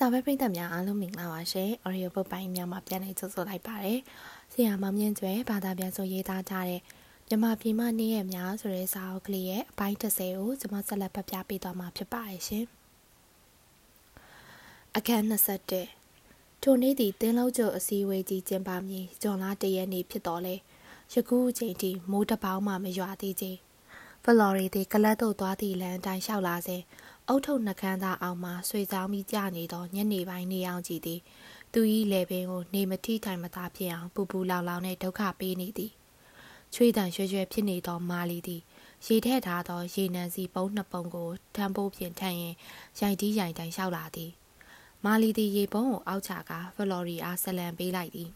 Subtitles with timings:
[0.00, 3.98] စာပဲပရိသတ်များအားလုံးမင်္ဂလာပါရှင်။ Audio Book ပိုင်းများမှာပြန်လည်ကြိုဆိုလိုက်ပါတယ်။
[4.52, 6.80] ဆရာမောင်မြင့်ကျွဲဘာသာပြန်ဆိုရေးသားကြတဲ့
[7.28, 12.64] မြမပြည်မနေ့ရက်များဆိုတဲ့စာအုပ်ကလေးရဲ့အပိုင်း30ကိုကျွန်မဆက်လက်ဖတ်ပြပေးသွားမှာဖြစ်ပါတယ်ရှင်။
[14.96, 20.54] အခန်း21ထိုနေ့သည်တင်းလုံးကျော်အစည်းအဝေးကြီးကျင်းပမည်။ဂျွန်လာတရက်နေ့ဖြစ်တော်လဲ။
[21.12, 23.58] ယခုအချိန်ထိမိုးတပေါင်းမှမရွာသေးခြင်း။
[24.24, 26.82] ဖလော်ရီသည်ကလတ်သို့သွားသည့်လမ်းတိုင်းလျှောက်လာစဉ်
[27.28, 31.20] အုတ်ထုပ်နှကန်းသားအောင်မှဆွေဆောင်ပြီးကြနေသောညနေပိုင်းနေအောင်ကြည့်သည်
[31.72, 31.80] သူ၏
[32.12, 35.92] လေပင်ကိုနေမထိထိုင်မသာဖြစ်အောင်ပူပူလောင်လောင်နဲ့ဒုက္ခပေးနေသည်
[36.74, 38.62] ချွေးတန်ရွှဲရွှဲဖြစ်နေသောမာလီသည်
[39.06, 42.54] ရေထည့်ထားသောရေနံစီပုံးနှစ်ပုံကိုထမ်းပိုးဖြင့်ထမ်းရင်
[43.00, 44.30] ရိုက်တီးရိုက်တိုင်လျှောက်လာသည်
[45.04, 48.30] မာလီသည်ရေပုံးကိုအောက်ချကာဖလော်ရီအားဆက်လန်ပေးလိုက်သည်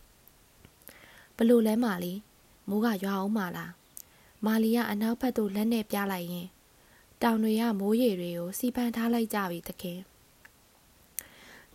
[1.36, 2.12] ဘလို့လဲမာလီ
[2.69, 3.72] မိုးကရွာအောင်မလား
[4.47, 6.48] မာလီကအနောက်ဘက်သို့လက်နဲ့ပြလိုက်ရင်
[7.23, 10.01] တောင်တွေကမိုးရေတွေကိုစီပန်ထားလိုက်ကြပြီသခင်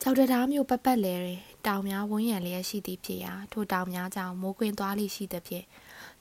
[0.01, 5.65] ကြောက်တရားမျိုးပတ်ပတ်လဲတယ်တောင်များဝန်းရံလျက်ရှိသည်ဖြစ်ရာထိုတောင်များကြောင့်မိုးကွင်းသွားလိရှိသဖြင့်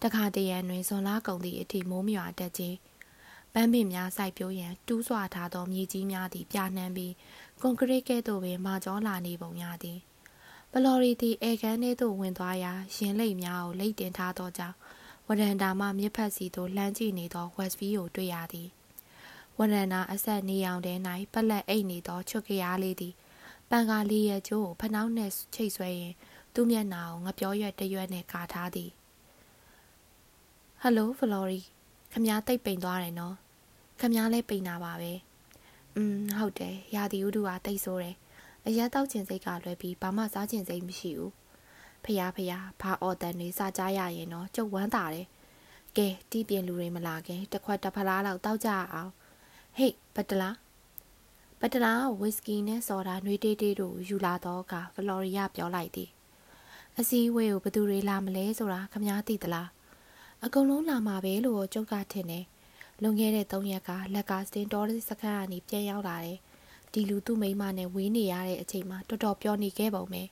[0.03, 2.77] တခါတရံတွင်ဇွန်လာကုံသည့်အထိမိုးမြွာတက်ခြင်း
[3.53, 7.13] ပန်းပင်များစိုက်ပျိုးရန်တူးဆွထားသောမြေကြီးများသည်ပြနှမ်းပြီး
[7.61, 9.99] ကွန်ကရစ်ကဲ့သို့ပင်မာကျောလာနေပုံများသည်
[10.73, 14.77] ဘလော်ရီသည်အေကန်ထဲသို့ဝင်သွားရာရင်လိတ်များကိုလိတ်တင်ထားသောကြောင့်
[15.27, 18.71] ဝရန်တာမှမြစ်ဖက်စီသို့လှမ်းကြည့်နေသောဝက်စ်ဗီကိုတွေ့ရသည်။
[19.59, 20.95] ဝရဏအဆက်နေအောင်တဲ၌
[21.33, 23.15] ပလက်အိတ်နေသောချွတ်ကရားလေးသည်
[23.71, 26.13] ပန်ကားလေးရဲ့ကျိုးကိုဖနှောင်းနှင့်ချိတ်ဆွဲရင်
[26.55, 28.91] သူ့မျက်နှာကိုငပြောရွက်တရွက်နှင့်ကာထားသည်
[30.81, 31.61] ဟယ်လိုဖလော်ရီ
[32.13, 33.35] ခမားတိတ်ပိန်သွားတယ်နော်
[34.01, 35.13] ခမားလည်းပိန်တာပါပဲ
[35.97, 38.17] อืมဟုတ်တယ်ရာသီဥတုကတိတ်ဆိုးတယ်
[38.67, 41.33] အရက်တောက်ကျင်စိတ်ကလွယ်ပြီးဘာမှစားကျင်စိတ်မရှိဘူး
[42.05, 45.27] ဖះဖះဘာအော်တန်တွေစားကြရရင်တော့ကျုပ်ဝမ်းသာတယ်
[45.97, 49.11] ကဲတီးပြင်းလူတွေမလာခင်တစ်ခွက်တစ်ဖလားလောက်တောက်ကြအောင်
[49.77, 50.51] ဟေ့ဘတ်တလာ
[51.61, 56.11] ဘတ်တလာဝီစကီနဲ့ဆော်ဒါနှွေးတေးတေးတို့ယူလာတော့ကဖလော်ရီယာပြောလိုက်သည်
[56.99, 59.69] အစည်းအဝေးကိုဘသူတွေလာမလဲဆိုတာခမားသိသလား
[60.45, 62.45] အကုန်လုံးလာမှာပဲလို့ကျုပ်ကထင်တယ်
[63.03, 66.39] လွန်ခဲ့တဲ့၃ရက်ကလက်ကစတင်တော်စခန်းကနေပြန်ရောက်လာတယ်
[66.93, 70.23] ဒီလူသူ့မိမနဲ့ဝေးနေရတဲ့အချိန်မှာတော်တော်ပြောနေခဲ့ပုံပဲ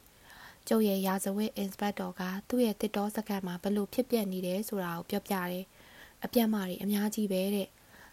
[0.69, 5.64] ကျုပ်ရဲ့ရာဇဝတ် inspector ကသူ့ရဲ့တစ်တော်စခန်းမှာဘလို့ဖြစ်ပျက်နေတယ်ဆိုတာကိုပြောပြတယ်
[6.25, 7.69] အပြတ်မာတွေအများကြီးပဲတဲ့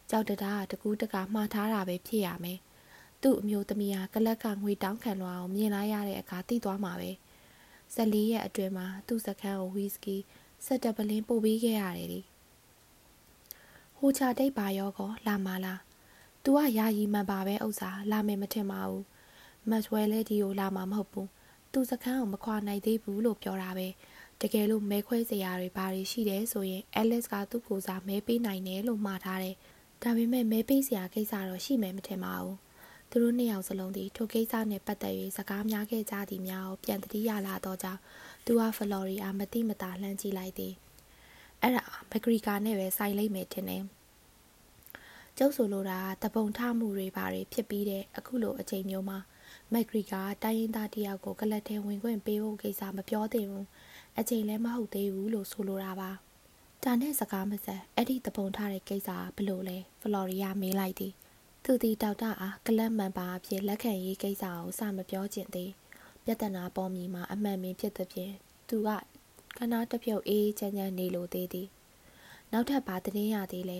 [0.10, 2.60] ကြောက်တတားတကူးတကာမှားထားတာပဲဖြစ်ရမယ်။
[3.22, 7.12] သူ့အမျိုးသမီးဟာကလက်ကငွေတောင်းခံလွှာအောင်မြင်လာရတဲ့အခါသိသွားမှာပဲ။
[7.96, 10.18] ၁၄ရက်အတွင်းမှာသူ့စခန်းကိုဝီစကီ
[10.66, 12.22] ဆက်တပလင်းပို့ပေးခဲ့ရတယ်လေ။
[13.98, 15.80] ဟိုချတိတ်ပါရောကောလာမလား။
[16.44, 19.04] "तू ကယာယီမှန်ပါပဲဥစ္စာလာမယ်မထင်ပါဘူး။
[19.70, 21.28] မတ်ဝဲလဲဒီကိုလာမှာမဟုတ်ဘူး။
[21.72, 23.88] तू စခန်းကိုမခွာနိုင်သေးဘူးလို့ပြောတာပဲ။
[24.42, 29.56] တကယ်လို့မဲခွဲစရာတွေဘာတွေရှိတယ်ဆိုရင် Alice ကသူ့ကိုစားမဲပေးနိုင်တယ်လို့မှားထားတယ်။
[30.04, 32.58] ဒါပေမဲ့မဲပေးစရာကိစ္စတော့ရှိမယ်မထင်ပါဘူး
[33.10, 38.02] သူတို့နှစ်ယောက်စလုံးသည်ထိုကိစ္စနှင့်ပတ်သက်၍စကားများခဲ့ကြသည်များကိုပြန်တတိရလာတော့ကြောင့်
[38.46, 40.74] သူကဖလော်ရီအားမတိမတာလှမ်းကြည့်လိုက်သည်
[41.62, 43.84] အဲ့ဒါဘဂရီကာနဲ့ပဲဆိုင်လိုက်မယ်ထင်တယ်
[45.38, 49.20] ကျုပ်ဆိုလိုတာတပုံထမှုတွေဘာတွေဖြစ်ပြီးတဲ့အခုလိုအချိန်မျိုးမှာ
[49.74, 53.68] မက်ဂရီကတိုင်းရင်းသားတယောက်ကိုကလတ်ထဲဝင်ခွင့်ပေးဖို့ကိစ္စမပြောသင့်ဘူး
[54.20, 56.12] အချိန်လည်းမဟုတ်သေးဘူးလို့ဆိုလိုတာပါ
[56.86, 61.14] ဒါနဲ့စကားမဆက်အဲ့ဒီတပုံထားတဲ့ကိစ္စဘလို့လဲဖလော်ရီယာမေးလိုက်သည်
[61.64, 65.72] သူသည်ဒေါက်တာအားကလပ်မန်ပါအဖြစ်လက်ခံရေးကိစ္စကိုစမပြောချင်သေး
[66.26, 68.34] ပြဿနာပေါ်မီမှာအမှန်ပင်ဖြစ်သည်ဖြင့်
[68.70, 68.90] သူက
[69.58, 71.68] ကနာတပြုတ်အေးချမ်းချမ်းနေလိုသေးသည်
[72.52, 73.80] နောက်ထပ်ဘာသတင်းရသေးလဲ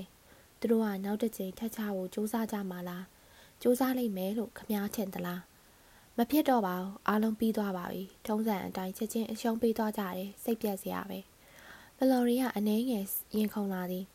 [0.60, 3.06] သူတို့ကနောက်တစ်ချိန်ထပ်ချဖို့စူးစမ်းကြမှာလား
[3.62, 5.42] စူးစမ်းလိုက်မယ်လို့ခမားထင်သလား
[6.18, 11.20] မဖြစ်တော့ပါဘူးအားလုံးပြီးသွားပါပြီထုံးစံအတိုင်းချက်ချင်းအရှုံးပေးသွားကြတယ်စိတ်ပြက်စရာပဲ
[12.02, 13.06] ဖလော်ရီကအနှဲငယ်
[13.36, 14.06] ရင်ခုန်လာသည်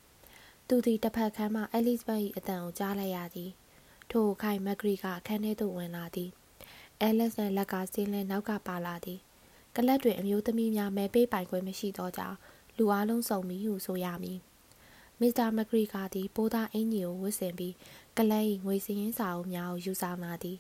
[0.69, 3.51] သူသည်တစ်ဖက်ခန်းမှအဲလစ်ဘတ်၏အတန်ကိုကြားလိုက်ရသည်
[4.11, 6.31] ထိုခိုင်မက်ဂရီကအခန်းထဲသို့ဝင်လာသည်
[7.01, 9.19] အဲလက်စ်နဲ့လက်ကစင်းလဲနောက်ကပါလာသည်
[9.77, 12.37] ကလပ်တွင်အမျိုးသမီးများမဲပေးပိုင်ခွင့်မရှိသောကြောင့်
[12.77, 14.39] လူအလုံးစုံပြီးဟုဆိုရမည်
[15.21, 17.75] မစ္စတာမက်ဂရီကသည်ပိုးသားအင်ကြီးကိုဝတ်ဆင်ပြီး
[18.19, 20.59] ကလပ်၏ငွေစည်းရင်းစာအုပ်များကိုယူဆောင်လာသည်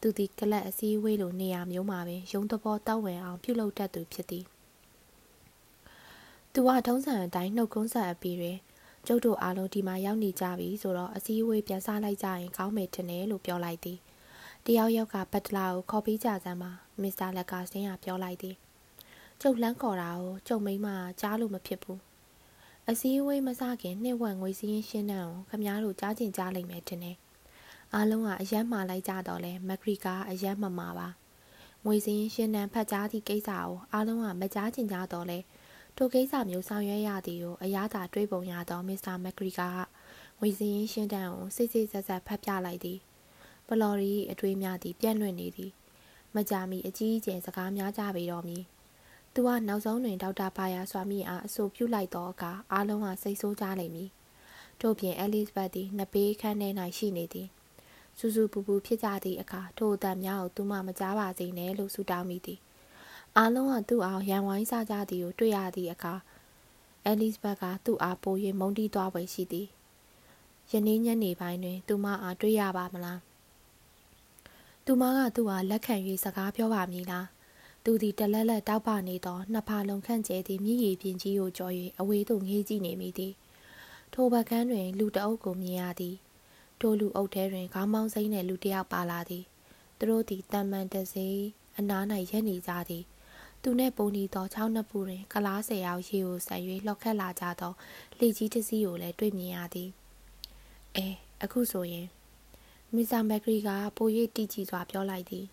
[0.00, 4.46] သူသည်ကလပ်အစည်းအဝေးလိုနေရာမျိုးမှာပင်ရုံသဘောတောက်ဝင်အောင်ပြုလုပ်တတ်သူဖြစ်သည်
[6.56, 8.58] သူကထုံးစံအတိုင်းနှုတ်ကွန်းဆက်အပြီးတွင်
[9.06, 13.98] ကျုပ်တို့အားလုံးဒီမှာရောက်နေကြပြီဆိုတော့အစည်းအဝေးပြန်စားလိုက်ကြရင်ကောင်းမယ်ထင်တယ်လို့ပြောလိုက်သည်
[14.66, 16.70] တယောက်ယောက်ကဘတ်တလာကိုခေါ်ပြီးကြစမ်းမှာ
[17.02, 18.56] မစ္စတာလက်ကာစင်းကပြောလိုက်သည်
[19.40, 20.88] ကျုပ်လန်းခေါ်တာကိုကျုပ်မိမ
[21.20, 22.00] ကြားလို့မဖြစ်ဘူး
[22.90, 25.20] အစည်းအဝေးမစခင်နှစ်ဝက်ငွေစည်းရင်းရှင်းနှံ
[25.50, 27.16] ကိုခမားတို့ကြားကျင်ကြားလိမ့်မယ်ထင်တယ်
[27.94, 31.08] အားလုံးကအယက်မှားလိုက်ကြတော့လဲမက်ဂရီကအယက်မမှာပါ
[31.84, 35.38] ငွေစည်းရင်းရှင်းနှံဖတ်ကြားသည့်ကိစ္စကိုအားလုံးကမကြားကျင်ကြတော့လဲ
[35.96, 39.78] ထိုကိစ္စမျိုးဆောင်ရွက်ရသည်ကိုအရသာတွေးပုံရသောမစ္စတာမက်ဂရီကာက
[40.40, 42.98] ငွေစည်းရင်းရှင်းတန်းကိုစိတ်စိတ်ဆက်ဆက်ဖတ်ပြလိုက်သည်
[43.68, 45.72] ဘလော်ရီအတွေးများသည်ပြန့်လွင့်နေသည်
[46.34, 48.58] မကြမီအကြီးအကျယ်စကားများကြပေတော်မူ
[49.34, 54.10] သူကနောက်ဆုံးတွင်ဒေါက်တာဘာယာစွာမိအားအဆိုပြုလိုက်သောအခါအားလုံးကစိတ်ဆိုးကြလိမ့်မည်
[54.80, 56.68] ထို့ပြင်အဲလစ်ဘတ်သည်နှစ်ပေးခန်းထဲ၌
[56.98, 57.48] ရှိနေသည်
[58.18, 62.60] စူးစူးပူပူဖြစ်ကြသည့်အခါထိုအတန်များကိုသူမှမကြားပါစေနဲ့လို့ဆုတောင်းမိသည်
[63.38, 66.14] အားလုံးကသူ့အောင်ရန်ဝိုင်းစားကြသည်ကိုတွေ့ရသည့်အခါ
[67.04, 69.66] အဲလစ်ဘတ်ကသူ့အားပို၍မုန်းတီးသွားပွဲရှိသည်
[70.70, 73.20] ယနေ့ညနေပိုင်းတွင် သူမအားတွေ့ရပါမလား
[74.84, 75.94] သူမကသူ့အားလက်ခံ၍
[76.24, 77.26] စကားပြောပါမည်လား
[77.84, 83.32] သူသည်တလက်လက်တောက်ပနေသောနှစ်ဖာလုံးခန့်ကျဲသည့်မြည်ရည်ပြင်ကြီးကိုကြော်၍အဝေးသို့ငေးကြည့်နေမိသည်
[84.12, 86.16] ထိုဘကန်းတွင် လူတအုပ်ကိုမြင်ရသည်
[86.80, 89.44] ထိုလူအုပ်ထဲတွင်ခေါင်းမောင်းစိမ့်နှင့်လူတစ်ယောက်ပါလာသည်
[89.98, 91.38] သူတို့သည်တန်မန်တစေး
[91.78, 93.04] အနား၌ရက်နေကြသည်
[93.62, 97.72] သူနှင့်ပုံနီသောချောင်းနှစ်ပူတွင်ကလားဆယ်ယောက်ရေကိုဆက်၍လှော်ခတ်လာကြသော
[98.18, 99.90] လှေကြီးတစ်စီးကိုလည်းတွေ့မြင်ရသည်
[100.96, 101.06] အဲ
[101.42, 102.06] အခုဆိုရင်
[102.94, 105.46] မစ္စတာမက်ဂရီကပို၍တီးကြည့်စွာပြောလိုက်သည်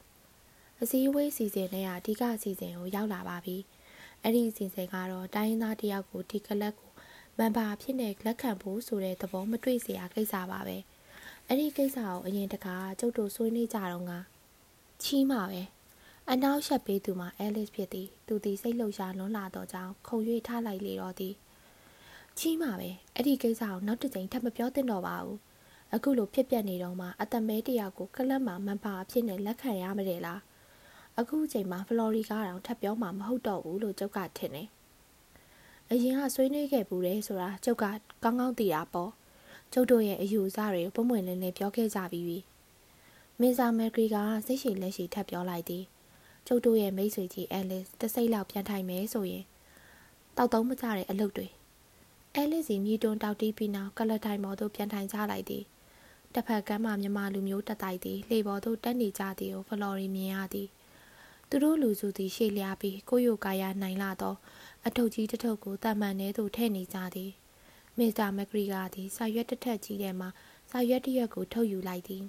[0.82, 3.58] အစည်းအဝေးစီစဉ်နဲ့အဓိကအစီအစဉ်ကိုရောက်လာပါပြီ
[4.22, 6.92] အဲ့ဒီအစီအစဉ်ကတော့တိုင်းရင်းသားတယောက်ကိုဒီကလပ်ကို
[7.38, 10.78] မန်ပါဖြစ်နေလက်ခံဖို့ဆိုတဲ့သဘောမတွေ့စရာကိစ္စပါပဲ
[11.48, 14.14] အဲ့ဒီကိစ္စကိုအရင်တကာကျုပ်တို့ဆွေးနွေးကြတော့က
[15.04, 15.62] ချီးမှာပဲ
[16.34, 20.18] အနောက်ရှက်ပေးသူမှာအဲလစ်ဖြစ်သည်သူသည်စိတ်လှုပ်ရှားလွန်လာတော့ကြောင်းခုံ၍
[20.48, 21.34] ထားလိုက်လေတော့သည်
[22.38, 25.38] ချီးမှာပဲအဲ့ဒီကိစ္စကိုနောက်တစ်ကြိမ်ထပ်မပြောသင့်တော့ပါဘူး
[25.94, 30.42] အခုလိုဖြစ်ပျက်နေတော့မှအသက်မဲတယောက်ကိုကလပ်မှာမန်ပါအဖြစ်နဲ့လက်ခံရမတယ်လား
[31.20, 34.68] အခုအချိန်မှာဖလော်ရီကတော့ထပ်ပြောမှာမဟုတ်တော့ဘူးလို့ကျုပ်ကထင်တယ်
[35.90, 37.86] အရင်ကဆွေးနွေးခဲ့ဘူးတယ်ဆိုတာကျုပ်က
[38.24, 39.12] ကောင်းကောင်းသိတာပေါ့
[39.74, 42.38] ကျုပ်တို့ရဲ့အယူအဆတွေပုံမှန်လင်းလင်းပြောခဲ့ကြပြီးပြီ
[43.40, 45.86] မင်းစာမက်ဂရီကစိတ်ရှိလက်ရှိထပ်ပြောလိုက်သည်
[46.52, 49.46] ကျုပ်တို့ရဲ့မိတ်ဆွေကြီးအဲလစ်တစိမ့်လောက်ပြန်ထိုင်မယ်ဆိုရင်
[50.38, 51.48] တောက်သုံးမကြတဲ့အလုပ်တွေ
[52.36, 55.64] အဲလစ်စီမြေတွန်းတောက်တီးပြီးနောက်ကလထိုင်ပေါ်သို့ပြန်ထိုင်ကြလိုက်သည်
[56.34, 60.68] တစ်ဖက်ကမ်းမှာမြမလူမျိုးတက်တိုက်သည်လှေပေါ်သို့တက်နေကြသည်ကိုဖလော်ရီမြင်ရသည်
[61.50, 64.36] သူတို့လူစုသည်ရှေ့လျားပြီးကိုယိုကာယာနိုင်လာသော
[64.86, 67.32] အထုပ်ကြီးတစ်ထုပ်ကိုတမန်ထဲသို့ထည့်နေကြသည်
[67.98, 70.28] မစ္စတာမက်ဂရီဂါသည်စာရွက်တစ်ထက်ကြီးထဲမှ
[70.72, 72.26] စာရွက်တစ်ရွက်ကိုထုတ်ယူလိုက်သည်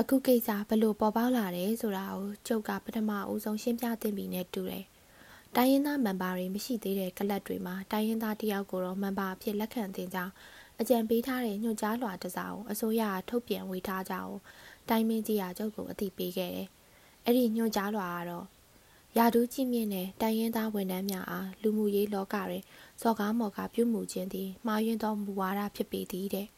[0.00, 4.84] အခုကိစ္စဘလို့ပေါ်ပေါက်လာတယ်ဆိုတာကိုကျုပ်ကပထမအဦးဆုံးရှင်းပြသင့်ပြီနဲ့တူတယ်။
[5.56, 10.32] တိုင်းရင်းသားမန်ပါတွေမရှိသေးတဲ့ကလပ်တွေမှာတိုင်းရင်းသားတယောက်ကိုတော့မန်ပါအဖြစ်လက်ခံတင်ကြောင်း
[10.80, 14.34] အကြံပေးထားတဲ့ညွှန်ကြားလွှာတစ်စောင်အစိုးရထုတ်ပြန်ဝေထားကြအောင်
[14.88, 16.68] တိုင်းမင်းကြီးကကျုပ်ကိုအသိပေးခဲ့တယ်။
[17.24, 18.46] အဲ့ဒီညွှန်ကြားလွှာကတော့
[19.16, 22.62] ရာထူးကြီးမြင့်တဲ့တိုင်းရင်းသားဝန်ထမ်းများအားလူမှုရေးလောကတွင်
[23.00, 26.48] စော်ကားမော်ကားပြုမှုခြင်းသည်မှားယွင်းသောမူဝါဒဖြစ်ပေသည်တဲ့။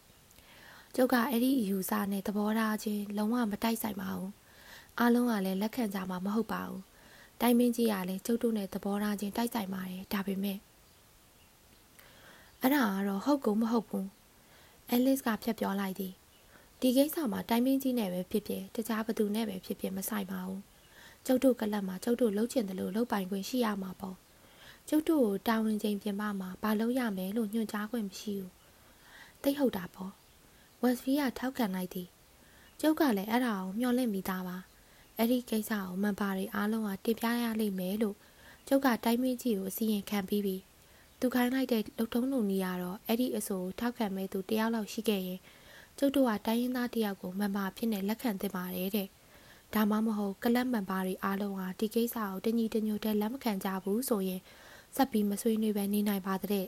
[0.94, 4.31] ကျုပ်ကအဲ့ဒီအယူဆနဲ့သဘောထားချင်းလုံးဝမတိုက်ဆိုင်ပါဘူး။
[4.98, 6.81] အားလုံးကလည်းလက်ခံကြမှာမဟုတ်ပါဘူး။
[7.40, 10.58] တိုင်းမင်းကြီးကလည်းကျုပ်တို့နဲ့သဘောထားချင်းတိုက်ဆိုင်ပါတယ်ဒါပေမဲ့
[12.60, 14.06] အဲ့ဒါကတော့ဟုတ်ကုန်မဟုတ်ဘူး။
[14.90, 16.12] အဲလစ်ကဖြတ်ပြောလိုက်သည်။
[16.81, 20.60] ဒီကိစ္စမှာတိုင်းမင်းကြီးနဲ့ပဲဖြစ်ဖြစ်တခြားဘသူနဲ့ပဲဖြစ်ဖြစ်မဆိုင်ပါဘူး။
[21.26, 24.16] ကျုပ်တို့ကလပ်မှာကျုပ်တို့လှုပ်ချင်တယ်လို့လှုပ်ပိုင်ခွင့်ရှိရမှာပေါ့။
[24.88, 28.50] ကျုပ်တို့ကိုတာဝန်ချိန်ပြင်ပမှာဘာလုပ်ရမယ်လို့ညွှန်ကြားခွင့်မရှိဘူး။
[29.42, 30.12] သိဟုတ်တာပေါ့။
[30.82, 32.08] ဝက်စဖီးကထောက်ခံလိုက်သည်။
[32.80, 34.56] ကျုပ်ကလည်းအဲ့ဒါကိုမျှော်လင့်မိသားပါ။
[35.18, 38.16] အဲ့ဒီကိစ္စကိုမန်ပါတွေအားလုံးကတင်ပြရလိမ့်မယ်လို့
[38.68, 40.56] ကျုပ်ကတိုင်းမင်းကြီးကိုအစီရင်ခံပြီးပြီ။
[41.20, 45.40] သူခိုင်းလိုက်တဲ့လုံထုံးလုံနီကတော့အဲ့ဒီအဆိုထောက်ခံမဲ့သူတယောက်လောက်ရှိခဲ့ရင်
[45.98, 49.08] ကျုပ်တို့ကတိုင်းရင်းသားတယောက်ကိုမန်ပါဖြစ်နေလက်ခံသင့်ပါတယ်တဲ့။
[49.74, 54.40] ဒါမှမဟုတ်ကလပ်မန်ပါတွေအားလုံးဟာဒီကိစ္စကိုတညီတညွတ်တဲ့လက်မခံကြဘူးဆိုရင်
[54.96, 56.66] ဆက်ပြီးမဆွေးနွေးပဲနေနိုင်ပါတဲ့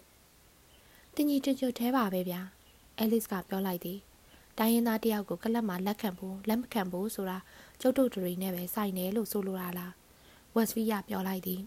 [1.14, 2.42] ။တညီတညွတ်သေးပါပဲဗျာ။
[3.02, 3.98] အဲလစ်ကပြောလိုက်သည်။
[4.58, 7.38] တိုင်းရင်းသားတယောက်ကိုကလပ်မှာလက်ခံဖို့လက်မခံဖို့ဆိုတာ
[7.80, 9.92] ကျုပ်တို့တွေနဲ့ပဲဆိုင်တယ်လို့ဆိုလိုတာလား။
[10.54, 11.60] ဝက်စဖီးကပြောလိုက်သည်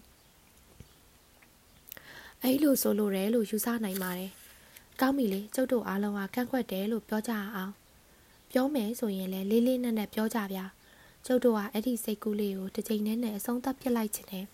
[2.42, 4.30] ။အဲ့လိုဆိုလိုတယ်လို့ယူဆနိုင်ပါတယ်။
[5.00, 7.72] ကောင်းပြီလေကျုပ်တို့အားလုံးကကန့်ကွက်တယ်လို့ပြောကြအောင်။
[8.50, 10.64] ပြောမယ်ဆိုရင်လည်းလေးလေးနက်နက်ပြောကြဗျာ။
[11.26, 14.46] ကျုပ်တို့ကအဲ့ဒီစိတ်ကူးလေးကိုတစ်ချိန်နဲ့နဲ့အဆုံးသတ်ပြစ်လိုက်ခြင်းနဲ့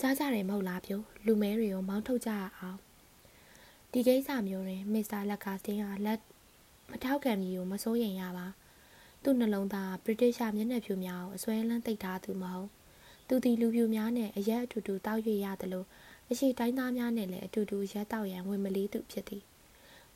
[0.00, 2.78] ကြားကြတယ်မဟုတ်လားပြိုလူမဲတွေကိုမောင်းထုတ်ကြရအောင်
[3.92, 6.20] ဒီကိစ္စမျိုးတွင်မစ္စတာလက်ကာစတင်ကလက်
[6.90, 8.46] မထောက်ခံမီကိုမစိုးရင်ရပါ
[9.22, 12.68] သူ့နှလုံးသားဗြိတိရှမျက်နှာဖြူများကိုအစွဲလန်းသိပ်ထားသူမဟုတ်
[13.28, 15.86] သူသည်လူပြူများနဲ့အရက်အတူတူတောက်ရွေရတယ်လို့
[16.30, 19.42] အရှိတိုင်းသားများနဲ့လည်းအတူတူရက်တောက်ရန်ဝင်မလေးသူဖြစ်သည်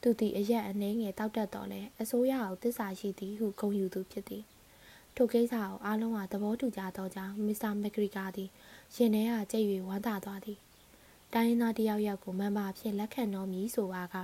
[0.02, 4.42] သူသည်အရက်အနှင်းငယ်တောက်တတ်တော်လဲအစိုးရအောင်တစ္ဆာရှိသည်ဟုဂုဏ်ယူသူဖြစ်သည်
[5.16, 8.48] ထိုကိစ္စကိုအားလုံးကသဘောတူကြသောကြောင့်မစ္စတာမက်ဂရီကာသည်
[8.96, 10.58] ရင်ထဲကကြိတ်၍ဝမ်းသာသွားသည်
[11.34, 14.14] တိုင်းရင်းသားတယောက်ယောက်ကိုမန်ပါအဖြစ်လက်ခံတော်မူဆိုပါက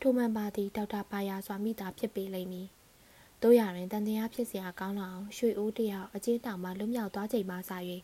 [0.00, 2.68] ထိုမန်ပါသည်ဒေါက်တာပါယာစွာမိသားဖြစ်ပေလိမ့်မည်
[3.42, 7.58] တို့ရရင်တန်တရားဖြစ်စရာကောင်းလာအောင်ရွှေအိုးတယောက်အချင်းတောင်မှလွတ်မြောက်သွားချိန်မှစ၍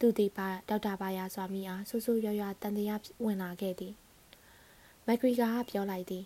[0.00, 3.94] သူသည်ပါဒေါက်တာပါယာစွာမိအားဆူဆူရွရွတန်တရားဝင်လာခဲ့သည်
[5.06, 6.24] မက်ဂရီကာကပြောလိုက်သည်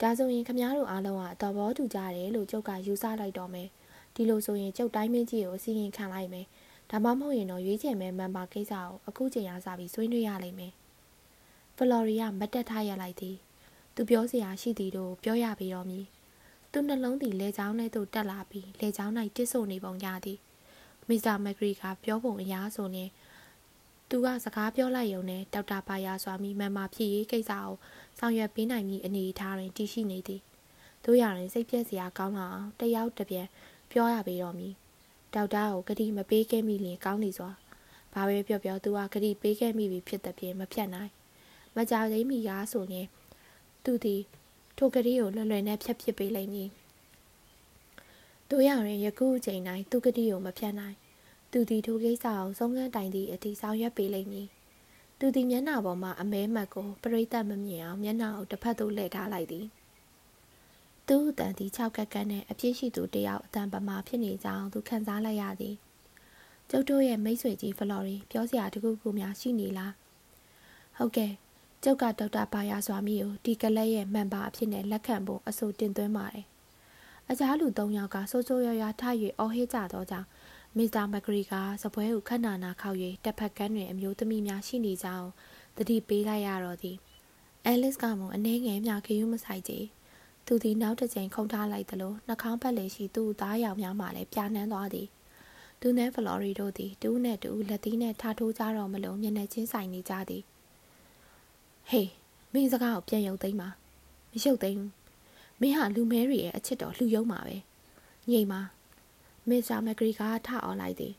[0.00, 3.68] ဒါဆိုရင်ခမားတို့အားလုံးကအတော်ဘောတူကြတယ်လို့ကျုပ်ကယူဆလိုက်တော့မယ်
[4.14, 6.46] ဒီလိုဆိုရင်ကျုပ်တိုင်းမင်းကြီးကိုအစီရင်ခံလိုက်မယ်
[6.90, 10.74] ဒါမှမဟုတ်ရင်တော့ရွေးချယ်မဲ့မန်ပါကိစ္စကိုအခုချိန်အားစပြီးဆွေးနွေးရလိမ့်မယ်
[11.76, 13.36] ဖလော်ရီယာမတ်တက်ထားရလိုက်သည်
[13.94, 16.06] သူပြောစရာရှိသည်တို့ပြောရပြီးတော့မည်
[16.72, 20.38] သူနှလုံးသည်လေချောင်းထဲသို့တက်လာပြီးလေချောင်း၌တစ်ဆို့နေပုံရသည်
[21.08, 23.10] မစ္စတာမက်ဂရီကပြောပုံအရာဆိုရင်
[24.08, 27.72] သူကစကားပြောလိုက်ရုံနဲ့ဒေါက်တာပါယာစွာမိမန်မာဖြစ်ရေးကိစ္စကို
[28.18, 30.40] ဆောင်ရွက်ပေးနိုင်မည့်အနေအထားတွင်တည်ရှိနေသည်
[31.04, 33.46] တို့ရရင်စိတ်ပြည့်စရာကောင်းလာအောင်တယောက်တစ်ပြန်
[33.90, 34.72] ပြောရပေတော့မည်
[35.34, 37.50] ဒေါက်တာကိုဂတိမပေးခဲ့မိရင်ကောင်းနေစွာ
[38.12, 41.12] ဘာပဲပြောပြောသူကဂတိပေးခဲ့မိပြီဖြစ်တဲ့ပြင်မဖြတ်နိုင်
[41.76, 43.06] မကြသိမီကားဆိုရင်
[43.84, 44.22] သူသည်
[44.76, 46.68] ထိုဂတိကိုလွယ်လွယ်နဲ့ဖြတ်ပစ်ပေးလိမ့်မည်
[48.50, 50.96] တို့ရရင်ယခုအချိန်တိုင်းသူဂတိကိုမဖြတ်နိုင်
[51.52, 54.48] သူသည်ထိုကိစ္စကိုဆုံးခန်းတိုင်သည့်အထိဆောင်ရွက်ပေးလိမ့်မည်
[55.18, 59.66] သူသည်မျက်နှာပေါ်မှအမဲမှတ်ကိုပရိသတ်မမြင်အောင်မျက်နှာကိုတစ်ဖက်သို့လှည့်ထားလိုက်သည်
[61.08, 65.74] သူ့အတန်သည်၆ကက်ကက်နဲ့အပြည့်ရှိသူတယောက်အတန်ပမာဖြစ်နေကြောင်းသူခံစားလိုက်ရသည်
[66.70, 69.92] ကျုပ်တို့ရဲ့မိတ်ဆွေကြီးဖလော်ရီပြောစရာတခုခုများရှိနေလား
[70.96, 71.32] ဟုတ်ကဲ့
[71.86, 76.46] ကျုပ်ကဒေါက်တာပါယာစွာမီကိုဒီကလက်ရဲ့မှန်ပါအဖြစ်နဲ့လက်ခံဖို့အဆိုတင်သွင်းပါတယ်
[77.30, 79.02] အခြားလူ၃ယောက်ကစိုးစိုးရွားရွားထ၍
[79.38, 80.28] အော်ဟစ်ကြသောကြောင့်
[80.76, 85.28] မစ္စတာမဂရီကစပွဲကိုခဏနာခောက်၍တစ်ဖက်ကန်းတွင်အမျိုးသမီးများရှိနေကြောင်း
[85.76, 86.96] တတိပေးလိုက်ရတော့သည်
[87.64, 89.74] အဲလစ်ကမှအနှဲငယ်များခရူးမဆိုင်ကြ
[90.46, 95.08] သူသည်နောက်တစ်ချိန်ခုန်ထားလိုက်သလိုနှာခေါင်းပတ်လေရှိသူ့သားရောင်များမှလည်းပြာနှမ်းသွားသည်
[95.80, 100.44] သူနဲ့ဖလော်ရီတို့သည်တူးနဲ့တူးလက်သီးနဲ့ထားထိုးကြတော့မလို့မျက်နှာချင်းဆိုင်နေကြသည်
[101.90, 102.10] ဟေး
[102.52, 103.68] မင်းစကားကိုပြန်ရုပ်သိမ်းပါ
[104.32, 104.90] မရုပ်သိမ်းဘူး
[105.60, 107.56] မင်းဟာလူမဲတွေရဲ့အချစ်တော်လှူယုံပါပဲ
[108.30, 108.60] ငိမ်ပါ
[109.48, 111.14] မစ္စတာမက်ဂရီကထအော်လိုက်သည်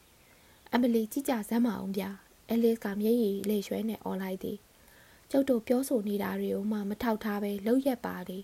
[0.74, 2.10] အမလီကြည့်ကြစမ်းမအောင်ဗျာ
[2.50, 4.58] အဲလစ်ကမျက်ရည်လေရွှဲနဲ့အော်လိုက်သည်
[5.32, 8.40] ကျုပ်တို့ပြောဆိုနေတာတွေကိုမှမထောက်ထားပဲလှုပ်ရက်ပါလေ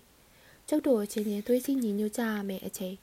[0.68, 2.96] ကျုပ်တို့အချင်းချင်းသွေးစည်းညီညွတ်ကြရမယ်အချိန်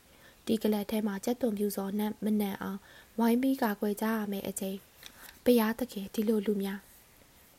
[0.45, 2.79] ဒီကလပ်ထဲမှာကြက်သွန်ပြူစောနဲ့မနက်အောင်
[3.19, 4.77] ဝိုင်းပြီးကာကွယ်ကြရမယ်အချိန်
[5.43, 6.79] ဘုရားသခင်ဒီလိုလူများ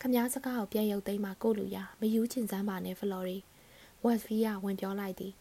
[0.03, 3.37] ခမားစကားကိုပြန်ရုပ်သိမ်းမှကိုလူရမယူချင်စမ်းပါနဲ့ဖလော်ရီ
[4.03, 5.33] ဝက်စ်ဖီးကဝင်ပြောလိုက်သည်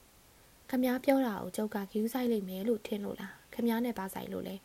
[0.71, 4.57] ခမားပြောတာကိုကျုပ်ကဂယူးဆိုင်လိမ့်မယ်လို့ထင်လို့လားခမားနဲ့ပါဆိုင်လို့လဲ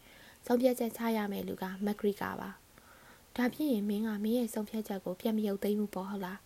[0.46, 2.50] ဆုံးဖြတ်ချက်ချရမယ်လူကမက်ဂရီကာပါ
[3.36, 6.40] ဒါဖြစ်ရင်မင်းကမင်းရဲ့ဆုံးဖြတ်ချက်ကိုပြန်မရုပ်သိမ်းဘူးပေါ့ဟုတ်လား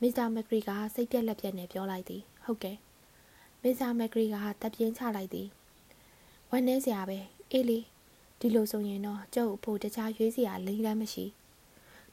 [0.00, 2.76] မစ္စတာမက်ဂရီကစိတ်ပြက်လက်ပြက်နဲ့ပြောလိုက်သည်ဟုတ်ကဲ့
[3.62, 5.48] မစ္စတာမက်ဂရီကတပ်ပြင်းချလိုက်သည်
[6.50, 7.18] ဝမ်းနေစရာပဲ
[7.50, 7.78] အေးလေ
[8.40, 11.26] ဒီလိုဆိုရင်တော့ကျုပ်အဖို့တခြားရွေးစရာလိမ့်လမ်းမရှိ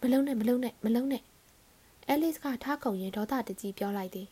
[0.05, 1.23] မလုံးနဲ့မလုံးနဲ့မလုံးနဲ့
[2.07, 4.27] အဲလစ်ကထားခုံရင်ဒေါသတကြီးပြောလိုက်သည်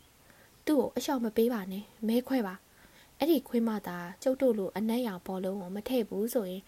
[0.65, 2.55] သူ့ကိုအလျှော့မပေးပါနဲ့မဲခွဲပါ
[3.17, 6.63] အဲ့ဒီခွေးမသာကျုပ်တို့လိုအနက်ရောင်ဘောလုံးကိုမထည့်ဘူးဆိုရင်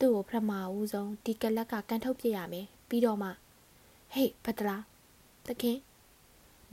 [0.00, 3.28] သူ့ကိုပထမဦးဆုံးဒီကလက်ကကန်ထုတ်ပြရမယ်ပြီးတော့မှ
[4.14, 4.82] ဟေးဖတ်တလား
[5.46, 5.78] သခင်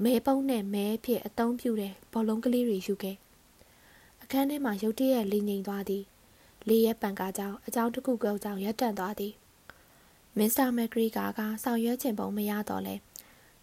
[0.04, 3.16] မဲပုံးနဲ့မဲဖြစ်အသုံးပြုတဲ့ဘောလုံးကလေးတွေယူခဲ့
[4.22, 6.04] အခန်းထဲမှာရုတ်တရက်လင်းငိမ်သွားသည်
[6.68, 9.34] လေးရဲ့ပန်ကားကြောင့်အကြောင်းတစ်ခုကောက်ကြောင့်ရပ်တန့်သွားသည်
[10.41, 12.96] မစ္စတာမက်ဂရီကာကဆောင်ရွက်ခြင်းပုံမရတော့လဲ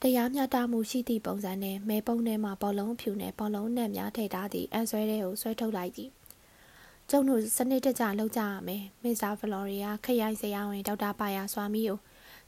[0.03, 6.11] တရားမျှတမှုရှိသည့်ပုံစံနဲ့မဲပုံးထဲမှာဘောလုံးဖြူနဲ့ဘောလုံးနဲ့များထည့်ထားသည့်အန်ဆွဲတဲ့ကိုဆွဲထုတ်လိုက်သည်
[7.11, 11.99] ကျုံတို့စနစ်တကျလုပ်ကြရမယ်မစ္စတာဖလော်ရီယာခရိုင်ဆရာဝန်ဒေါက်တာပါယာစွာမီကို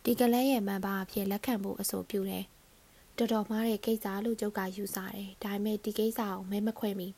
[0.04, 2.44] ဒီကလေးရဲ့မန်ပါအဖြစ်လက်ခံဖို့အဆိုပြုတယ်
[3.16, 7.08] တော်တော်မှားတဲ့ကိစ္စလို့ကျုပ်ကယူဆတယ်ဒါပေမဲ့ဒီကိစ္စကိုမဲမခွဲမိ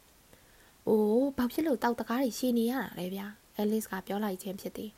[0.88, 3.26] အိုးဘာဖြစ်လို့တောက်တကားတွေရှည်နေရတာလဲဗျာ
[3.56, 4.92] အဲလစ်ကပြောလိုက်ခြင်းဖြစ်သည်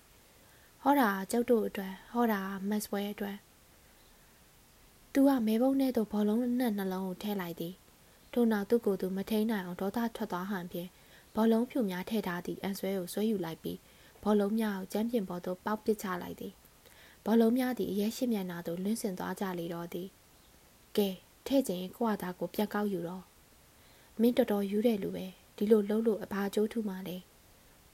[0.84, 3.36] ဟောတာကျုပ်တို့အတွက်ဟောတာမတ်စဝဲအတွက်
[5.12, 7.74] သူကမဲပုံးထဲသို့ဘောလုံးနဲ့နှလုံးကိုထည့်လိုက်သည်
[8.32, 10.88] ထို့နောက်သူ့ကိုယ်သူမထိန်နိုင်အောင်ဒေါသထွက်သွားဟန်ဖြင့်
[11.34, 13.78] ဘောလုံးဖြူများထည့်ထားသည့်အန်ဆွဲကိုဆွဲယူလိုက်ပြီး
[14.22, 16.52] ဘောလုံးများကိုကျမ်းပြင်ပေါ်သို့ပေါက်ပစ်ချလိုက်သည်
[17.24, 20.08] ဘောလုံးများသည်အရဲရှိမျက်နှာသို့လွင့်စင်သွားကြလေတော့သည်
[20.96, 21.08] ကဲ
[21.46, 23.24] ထဲ့ခြင်းကိုယ့်အသားကိုပြတ်ကောက်ယူတော့
[24.20, 27.16] မင်းတော်တော်ယူတဲ့လူပဲဒီလိုလှုပ်လို့အဘာကျိုးထူမှလဲ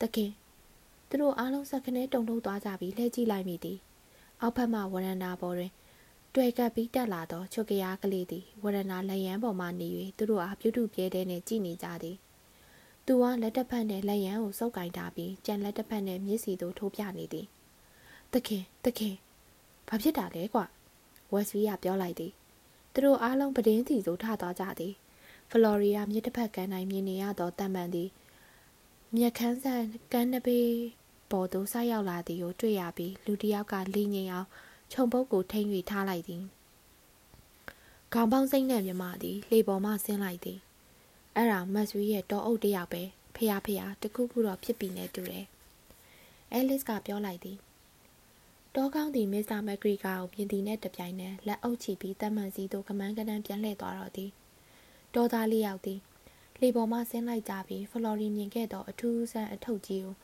[0.01, 0.31] တခင်
[1.09, 3.79] သူတို့အားလုံးစက်ခနဲတုံထုတ်သွားကြပြီးလှည့်ကြည့်လိုက်မိသည်
[4.41, 5.73] အောက်ဘက်မှဝရန်တာပေါ်တွင်
[6.35, 12.17] တွေ့ကပ်ပြီးတက်လာသောချုပ်ကရားကလေးသည်ဝရဏလက်ရန်ပေါ်မှနေ၍သူတို့အားပြုတုပြဲတဲ့နဲ့ကြည်နေကြသည်
[13.07, 17.47] သူကလက်တစ်ဖက်နဲ့လက်ရန်ကိုစုပ်ကင်ထားပြီးကြံလက်တစ်ဖက်နဲ့မျက်စီသို့ထိုးပြနေသည်
[18.33, 19.15] တခင်တခင်
[19.89, 20.61] ဘာဖြစ်တာလဲကွ
[21.33, 22.33] ဝက်စဗီကပြောလိုက်သည်
[22.93, 24.95] သူတို့အားလုံးပဒင်းစီသို့ထသွားကြသည်
[25.51, 28.09] ဖလော်ရီယာမြစ်တစ်ဖက်ကမ်းတိုင်းမြင်နေရသောတံမှန်သည်
[29.17, 30.98] မြက်ခန်းဆန်ကမ်းနဘေးပေါ်
[31.53, 34.49] သို့ဆိုက်ရောက်လာသည်ကိုတွေ့ရပြီးလူတစ်ယောက်ကလိငိမ်အောင်
[34.93, 36.43] ခြုံပုတ်ကိုထိမ့်၍ထားလိုက်သည်
[38.13, 40.59] ခေါင်းပေါင်းစိမ့်နဲ့မြမသည်လေပေါ်မှဆင်းလိုက်သည်
[41.37, 43.03] အဲ့ဒါမတ်ဆွေရဲ့တောအုပ်တယောက်ပဲ
[43.35, 45.47] ဖះဖះတခုခုတော့ဖြစ်ပြီနဲ့တူတယ်
[46.53, 47.59] အဲလစ်ကပြောလိုက်သည်
[48.75, 54.31] တောကောင်းသည်မစ္စတာမက်ဂရီကာကိုပြင်သည်နဲ့တပြိုင်နက်လက်အုပ်ချပြီးတမန်စီသို့ကမန်းကနန်းပြန်လှည့်သွားတော့သည်
[55.15, 56.01] တောသားလေးယောက်သည်
[56.61, 60.15] လေပေါ်မှဆင်းလိုက်ကြပြီးဖလော်ရီမြင်ခဲ့သောအထူးဆန်းအထုပ်ကြီးကို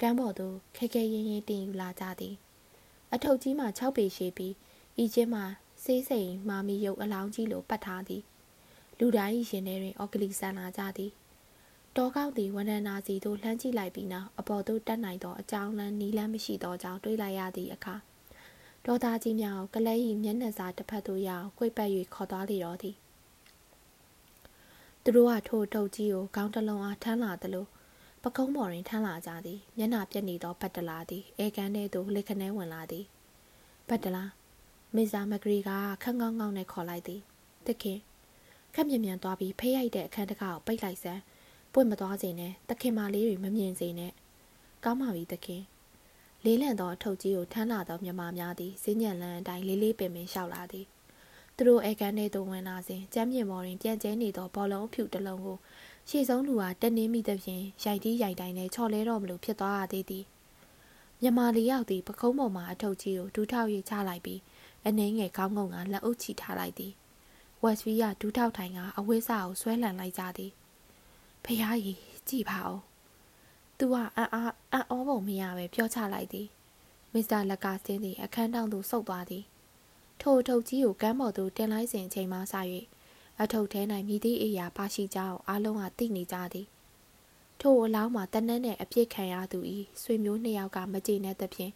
[0.00, 2.34] ကမ်းပေါ်သို့ခဲခဲရင်းရင်းတင်ယူလာကြသည်
[3.12, 4.54] အထုပ်ကြီးမှာ6ပေရှိပြီး
[5.02, 5.44] ဤချင်းမှာ
[5.84, 8.22] စေးစိမ်မာမီရုပ်အလောင်းကြီးလိုပတ်ထားသည်
[8.98, 11.12] လူတိုင်းရင်ထဲတွင်အော်ဂလီဆန်လာကြသည်
[11.96, 17.94] တောကောက်သည်ဝန္ဒနာစီသို့လှမ်းကြည့်လိုက်ပြီးနောက်အပေါ်သို့တက်နိုင်သောအကြောင်းလမ်းနီးလမ်းမရှိသောကြောင့်တွေးလိုက်ရသည့်အခါ
[18.86, 22.96] ဒေါသားကြီးများကိုကလေး၏မျက်နှာစာတစ်ဖက်သို့ရောက်ကွိတ်ပတ်၍ခေါ်သွားလေတော့သည်
[25.02, 27.66] သူတို့ကထိုထုတ်ကြီးကိုခေါင်းတစ်လုံးအားထမ်းလာသလို
[28.24, 33.04] ပကုံးပေါ်တွင်ထမ်းလာကြသည်မျက်နှာပြက်နေသောပတ်တလာသည်အဲကန်ထဲသို့လက်ခနဲဝင်လာသည်
[33.88, 34.24] ပတ်တလာ
[34.94, 35.70] မစ္စတာမဂရီက
[36.02, 37.20] ခက်ငေါငေါနဲ့ခေါ်လိုက်သည်
[37.66, 37.98] တခင်
[38.74, 41.20] ခက်မြင်မြန်သွားပြီးဖေးရိုက်တဲ့အခန်းတကားကိုပိတ်လိုက်စမ်း
[41.72, 44.12] ပွင့်မသွားစေနဲ့တခင်မလေးတွေမမြင်စေနဲ့
[44.84, 45.62] ကောင်းပါပြီတခင်
[46.44, 50.86] လေးလံသောအထုပ်ကြီးကိုထမ်းလာသောမြမများသည်စင်းညံလန်းအတိုင်းလေးလေးပင်ပင်လျှောက်လာသည်
[51.56, 55.58] သူတို့အဲကန်ထဲသို့ဝင်လာစဉ်ကျမ်းမြေပေါ်တွင်ပြန့်ကျဲနေသောဘောလုံးဖြူတစ်လုံးကို
[56.08, 60.24] ရှေ့ဆုံးလူဟာတက်နေမိသဖြင့်ရိုက်တီးရိုက်တိုင်းနဲ့ချော်လဲတော့မလို့ဖြစ်သွားရသေးသည်
[61.22, 64.40] မြမလေးရောက်သည်ပခုံးပေါ်မှအထုပ်ကြီးကိုဒူးထောက်၍ချလိုက်ပြီး
[64.86, 66.92] အနှင်းငယ်ကောင်းငုံကလက်အုပ်ချီထားလိုက်သည်
[67.62, 70.52] ဝက်စဗီကဒူးထောက်ထိုင်ကအဝိစာကိုဆွဲလန်လိုက်ကြသည်
[71.44, 72.78] ဖះကြီးကြည်ပါဦး
[73.78, 76.48] သူကအံ့အားအံ့ဩပုံမရပဲပြောချလိုက်သည်
[77.12, 79.44] မစ္စတာလက်ကစင်းသည်အခန်းတောင်သို့ဆုတ်သွားသည်
[80.20, 82.54] ထိုအထုပ်ကြီးကိုကမ်းပေါ်သို့တင်လိုက်စဉ်အချိန်မှစ၍
[83.40, 86.66] အထုပ်ထဲ၌မိသည့်အရာပါရှိကြောင်းအားလုံးကသိနေကြသည်
[87.60, 89.58] ထိုအလောင်းမှာတနက်နဲ့အပြစ်ခံရသူ၏
[90.02, 91.72] ဆွေမျိုးနှစ်ယောက်ကမကြေနပ်သဖြင့်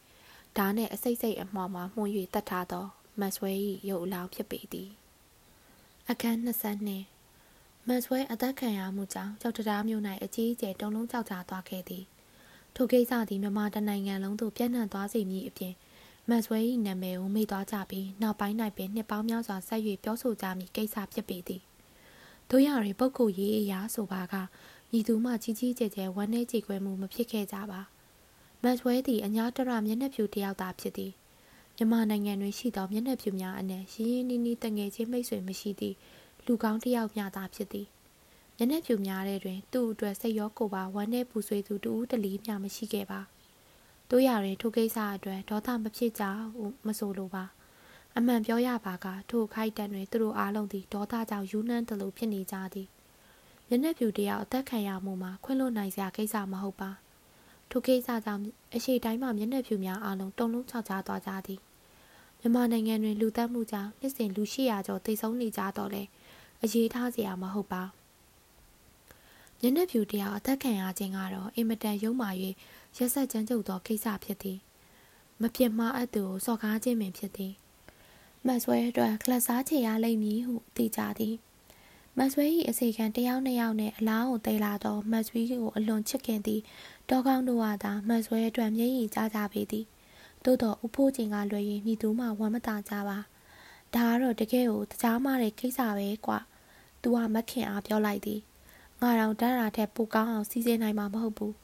[0.57, 2.85] ဓာနှင့်အစိတ်စိတ်အမှောင်မှာမှုန်၍တတ်ထားသော
[3.21, 3.51] မတ်ဆွဲ၏
[3.89, 4.89] ရုပ်အလောင်းဖြစ်ပေသည်
[6.11, 12.05] အခန်း22မတ်ဆွဲအသက်ခံရမှုကြောင့်ကြောက်တရားမျိုး၌အကြီးအကျယ်တုံလုံးကြောက်ကြသွားခဲ့သည်
[12.75, 15.75] ထိုကိစ္စသည်မြန်မာတနိုင်ငံလုံးသို့ပြန့်နှံ့သွားစေမည်အပြင်
[16.29, 21.63] မတ်ဆွဲ၏နာမည်ကိုမေ့သွားကြပြီးနောက်ပိုင်း၌ပင်နှစ်ပေါင်းများစွာဆက်၍ပြောဆိုကြမည်ကိစ္စဖြစ်ပေသည်
[22.51, 24.35] တို့ရရီပုတ်ကိုရေးအရာဆိုပါက
[24.93, 27.81] ညီသူမှကြီးကြီးကျယ်ကျယ်ဝမ်းနည်းကြေကွဲမှုမဖြစ်ခဲ့ကြပါ
[28.63, 31.13] မတ်ဆွဲသည်အညာတရမျက်နှာဖြူတယောက်သာဖြစ်သည်
[31.77, 35.97] မြန်မာနိုင်ငံတွင်ရှိသောမျက်နှာဖြူများအနက်ရင်းရင်းနှီးနှီးတငယ်ချင်းမိတ်ဆွေမရှိသည့်
[36.47, 37.87] လူကောင်းတယောက်မျှသာဖြစ်သည်
[38.57, 43.21] မျက်နှာဖြူများတဲ့တွင်သူ့အတွက်စိတ်ရောကိုယ်ပါဝမ်းနည်းပူဆွေးသူတူဦးတလီမျှမရှိခဲ့ပါ
[44.11, 46.25] တို့ရရင်ထိုကိစ္စအတွက်ဒေါသမဖြစ်ကြ
[46.57, 47.45] ဟုမဆိုလိုပါ
[48.17, 52.89] အမှန်ပြောရပါကထိုခိုက်တန်တွင်သူတို့အားလုံးသည်ဒေါသကြောင့်ယူနှမ်းတလို့ဖြစ်နေကြသည်
[53.69, 56.91] မျက်နှာဖြူတယောက်အသက်ခံရမှုမှာခွင့်လွှတ်နိုင်စရာကိစ္စမဟုတ်ပါ
[57.71, 58.43] ထိုကိစ္စကြောင့်
[58.75, 61.61] အရှိတိုင်းမှာမျက်နှာဖြူများအားလုံးတုံလုံးချောက်ချသွားကြသည်
[62.41, 66.03] မြန်မာနိုင်ငံတွင်လူသတ်မှုကြောင့်နှစ်စဉ်လူရှိရာကျော်တိတ်ဆုံးနေကြတော့လေ
[66.63, 67.83] အရေးထားစရာမဟုတ်ပါ
[69.61, 72.31] မျက်နှာဖြူတယောက်အသက်ခံရခြင်းကတော့အင်မတန်ရုံမာ၍
[72.97, 74.59] ရက်ဆက်ကြမ်းကြုတ်သောကိစ္စဖြစ်သည်
[75.41, 77.53] မပြစ်မှားအပ်သူကိုစော်ကားခြင်းပင်ဖြစ်သည်
[78.47, 81.35] မတ်ဆွဲအတွက်ကလတ်စားချေရလိမ့်မည်ဟုသိကြသည်
[82.19, 86.63] မတ်ဆွဲ၏အစီခံတယောက်နှစ်ယောက်နှင့်အလားကိုတိတ်လာသောမတ်ဆွေးကိုအလွန်ချစ်ခင်သည့်
[87.11, 89.85] တောကောင်းတို့ဟာသာမတ်ဆွဲအတွက်မျက်ရည်ကျကြပေသည်
[90.45, 93.19] သို့တော့ဥဖိုးချင်းကလွယ်ရင်မိသူမှဝမ်းမသာကြပါ
[93.95, 96.39] ဒါကတော့တကယ်ကိုတကြားမတဲ့ကိစ္စပဲကွာ
[97.03, 98.41] သူကမခင်အားပြောလိုက်သည်
[99.01, 101.55] ငါတော့တန်းရာထက်ပိုကောင်းအောင်စီစဉ်နိုင်မှာမဟုတ်ဘူး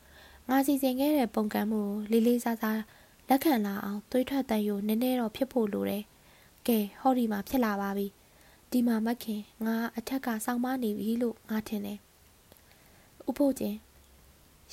[0.50, 2.80] ငါစီစဉ်ခဲ့တဲ့ပုံကံမှုကိုလေးလေးစားစား
[3.28, 6.04] လက်ခံလာအောင်သွေးထွက်တန်ယူနည်းနည်းတော့ဖြစ်ဖို့လိုတယ်
[6.66, 8.06] ကဲဟောဒီမှာဖြစ်လာပါပြီ
[8.70, 11.98] ဒီမှာမခင်ငါအထက်ကစောင်းမနေပြီလို့ငါထင်တယ်
[13.28, 13.78] ဥဖို့ချင်း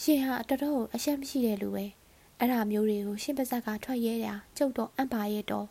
[0.02, 1.86] ရှင်ဟာတော်တော်အရှက်မရှိတဲ့လူပဲ
[2.38, 5.68] အဲ့ဒါမျိုးတွေကိုရှင်ပါဇက်ကထွက်ရဲတာကျုပ်တော့အံ့ပါရဲ့တော့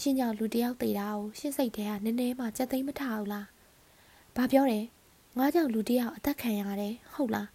[0.00, 3.46] ရှင်ကြောင့်လူတယောက်သေးတာကိုရှင်းစိတ်ထဲကနည်းနည်းမှစက်သိမ်းမထဘူးလား
[4.36, 4.84] ဘာပြောတယ်
[5.38, 7.48] ငါကြောင့်လူတယောက်အသက်ခံရတယ်ဟုတ်လား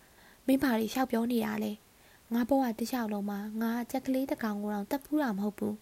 [0.50, 1.72] မင်းဘာတွေရှောက်ပြောနေတာလဲ
[2.34, 5.76] ငါဘဝတစ်လျှောက်လုံးမှာငါကြက်ကလေးတစ်ကောင်ကိုတော့တက်ပူးတာမဟုတ်ဘူး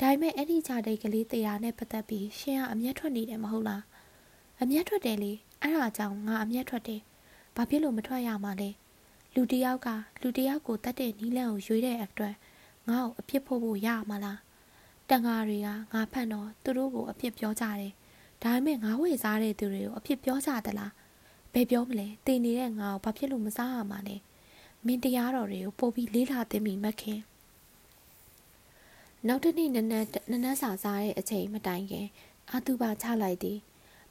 [0.00, 3.82] ဒါပေမဲ့အဲ့ဒီခြာတိတ်ကလေးတေတာနဲ့ပတ်သက်ပြီးရှင်ကအမျက်ထွက်နေတယ်မဟုတ်လား
[4.62, 7.00] အမျက်ထွက်တယ်လေအဲ့ဒါကြောင့်ငါအမျက်ထွက်တယ်
[7.56, 8.70] ဘာဖြစ်လို့မထွက်ရမှာလဲ
[9.34, 9.88] လူတယောက်က
[10.22, 12.34] လူတယောက်ကိုတတ်တဲ့နီးလန့်ကိုရွေးတဲ့အတွက်
[12.88, 14.38] ငါ့ကိုအပြစ်ဖို့ဖို့ရမှာလား
[15.08, 17.92] တန်ဃာတွေကငါဖတ်တော့သူတို့ကိုအပြစ်ပြောကြတယ်
[18.42, 20.92] ဒါပေမဲ့ငါဝေစားတဲ့သူတွေကိုအပြစ်ပြောကြသလား
[21.52, 24.16] ဘယ်ပြောမလဲတည်နေတဲ့ငါကိုဘာဖြစ်လို့မစားရမှာလဲ
[24.86, 27.20] မင်းတရားတော်တွေကိုပို့ပြီးလေးလာသိမိမခင်
[29.26, 32.06] နောက်တစ်နေ့နနက်နနက်စာစားတဲ့အချိန်မတိုင်ခင်
[32.52, 33.58] အာသူပါချလိုက်သည်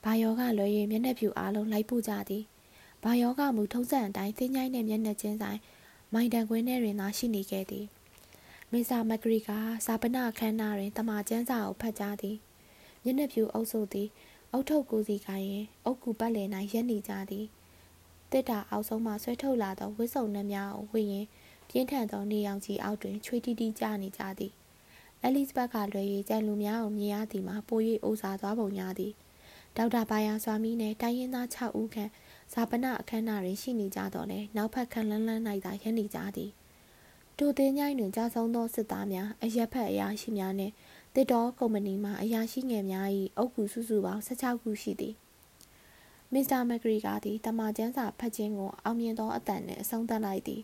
[0.04, 2.44] ဘာယောကလွယ်ရင်မျက်နှာဖြူအားလုံးလိုက်ပို့ကြသည်
[3.04, 5.60] ဘာယောကမူထုံးစံအတိုင်းသင်းချိုင်းတဲ့မျက်နှာချင်းဆိုင်
[6.14, 7.86] မိုင်တန်ကွင်းထဲတွင်သာရှိနေခဲ့သည်
[8.72, 9.50] မေဆာမဂရီက
[9.86, 12.38] ဇာပနအခမ်းအနားတွင်တမချန်းစာကိုဖတ်ကြားသည်
[13.04, 14.08] မျက်နှာဖြူအုပ်စုသည်
[14.58, 17.46] အုတ်ထုတ်ကိုစီကိုင်းရင်အုတ်ကူပတ်လည်၌ရက်နေကြသည်
[18.32, 21.26] တစ်တာအောက်ဆုံးမှဆွဲထုတ်လာသောဝစ်စုံနှမ်းများကိုဝှေ့ရင်
[21.70, 24.52] ပြင်းထန်သောနေရောင်ကြီးအောက်တွင်ချွေတီတီကျနေကြသည်
[25.22, 29.14] အဲလစ်ဘတ်ကလွယ်၍ကြံလူများကိုမြင်ရသည်မှာပို၍အိုးစားသွားပုံရသည်
[29.78, 32.12] ဒေါက်တာဘာယာဆွာမီနှင့်တိုင်းရင်းသား6ဦးခန့်
[32.54, 36.52] ဇာပနအခမ်းအနားတွင်ရှိနေကြတော့လဲနောက်ဖက်ခံလန်းလန်း၌သာရပ်နေကြသည်
[37.38, 40.74] တိုတင်းញိုင်းတွင်ကြာဆုံးသောစစ်သားများအရက်ဖက်အရာရှိများနှင့်
[41.16, 45.16] တစ်တော်ကုမ္ပဏီမှအရာရှိငယ်များ၏အုပ်ကူစုစုပေါင်း16ခုရှိသည်
[46.34, 50.62] မစ္စတာမက်ဂရီကသည်တမချန်းစာဖတ်ခြင်းကိုအောင်မြင်သောအတန်နှင့်အဆုံးသတ်လိုက်သည်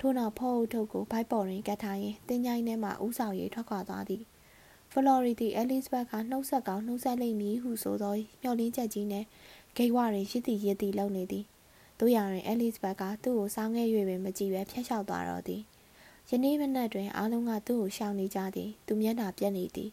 [0.00, 4.22] ထို့နောက်ဖော်အုပ်ထုတ်ကိုဘိုက်ပေါ်တွင်ကတ်ထားရင်းတင်းကြိုင်းထဲမှဥဆောင်၍ထွက်ခွာသွားသည်
[4.90, 9.26] ဖလော်ရီတီအဲလစ်ဘတ်ကနှုတ်ဆက်ကောင်းနှုတ်ဆက်လိမ့်မည်ဟုဆိုသောမျှော်လင့်ချက်ကြီးနှင့်
[9.76, 11.44] ဂိတ်ဝတွင်ရစ်တီရစ်တီလုံနေသည်
[11.98, 15.62] တို့ရတွင်အဲလစ်ဘတ်ကသူ့ကိုစောင်းခဲ့၍ပင်မကြည့်ပဲဖျက်လျှောက်သွားတော့သည်
[16.30, 19.90] ယနေ့မနက်တွင်အားလုံးကသူ့ကိုရှောင်နေကြသည်သူမျက်နှာပြက်နေသည်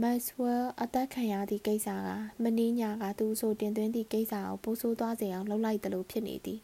[0.00, 2.08] မက်စ်ဝဲအသက်ခံရသည့်ကိစ္စက
[2.42, 6.60] မင်းညာကသူဆိုတင်သွင်းသည့်ကိစ္စကိုပိုးဆိုးသွားစေအောင်လှုပ်လိုက်သလိုဖြစ်နေသည်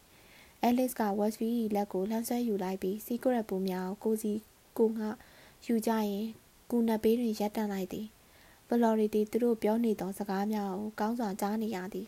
[0.62, 4.32] အဲလစ်ကဝက်စဗီ၏လက်ကိုလှမ်းဆွဲယူလိုက်ပြီးစီကရက်ပူများကိုကိုစီ
[4.78, 5.06] ကိုငှ
[5.66, 6.26] ယူကြရင်
[6.70, 8.06] ကူနဘေးတွင်ရပ်တန့်လိုက်သည်
[8.68, 12.06] ဖလော်ရီတီသူတို့ပြောနေသောစကားများကိုကောင်းစွာကြားနေရသည်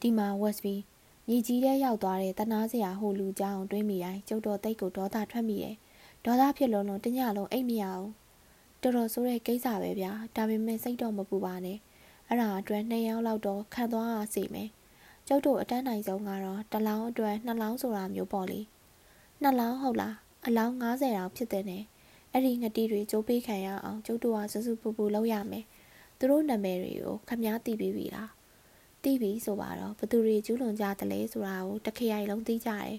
[0.00, 0.74] ဒီမှာဝက်စဗီ
[1.32, 5.76] မြေကြီးထဲရောက်သွားတဲ့တနာစရာဟိုလူကြောင်တွေးမိတိုင်းကျုပ်တော်တိတ်ကိုဒေါသထွက်မိတယ်
[6.24, 8.06] ဒေါသဖြစ်လုံးလုံးတညလုံးအိတ်မရအောင်
[8.82, 11.78] တော်တော်ဆိုးတဲ့ကိစ္စပဲဗျာဒါပေမဲ့စိတ်တော့မပူပါနဲ့
[12.28, 14.68] အဲ့ဒါအတွက်နှစ်ယောက်လောက်တော့ခံသွားရစီမယ်
[15.28, 18.60] ကျုပ်တို့အတန်းနိုင်ဆုံးကတော့တလောင်းအတွက်နှစ်လောင်းဆိုတာမျိုးပေါ့လေ
[19.42, 20.14] နှစ်လောင်းဟုတ်လား
[20.46, 21.82] အလောင်း90တောင်ဖြစ်တဲ့နဲ့
[22.32, 25.64] အဲ့ဒီငတိတွေကြိုးပေးခံရအောင်ကျုပ်တို့ကစစုပူပူလုပ်ရမယ်
[26.18, 28.39] သူတို့နာမည်တွေကိုခမားသိပြီးပြီလား
[29.04, 32.96] သိပြီဆိုပါတော့ဘသူတွေကျူးလွန်ကြတယ်လဲဆိုတာကိုတခရိုင်လုံးသိကြတယ်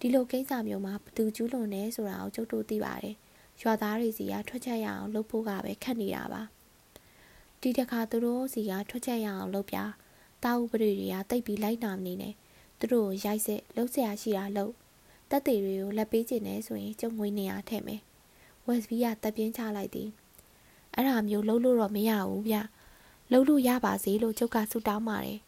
[0.00, 3.16] ဒီလိုကိစ္စမျိုးမှာဘသူကျူးလွန်နေဆိုတာကိုကျုပ်တို့သိပါတယ်
[3.62, 6.42] ရွာသားတွေစီကထွက်ချက်ရအောင်လုပ်ဖို့ကပဲခက်နေတာပါ
[7.60, 9.78] ဒီတခါသူတို့စီကထွက်ချက်ရအောင်လုပ်ပြ
[10.44, 12.34] တာဥပဒေတွေကတိတ်ပြီးလိုက်နာမနေနဲ့
[12.78, 14.74] သူတို့ရိုက်စစ်လှုပ်ရှားရှိတာလှုပ်
[15.30, 18.00] တက်သေးတွေကိုလက်ပေးခြင်းနဲ့ဆိုရင်ကျုံငွေနေရထည့်မယ်
[18.66, 20.08] ဝက်စဘီကတပ်ပြင်းချလိုက်သည်
[20.94, 22.56] အဲ့ဒါမျိုးလှုပ်လို့တော့မရဘူးဗျ
[23.32, 25.38] လှုပ်လို့ရပါစေလို့ကျုပ်ကဆုတောင်းပါတယ်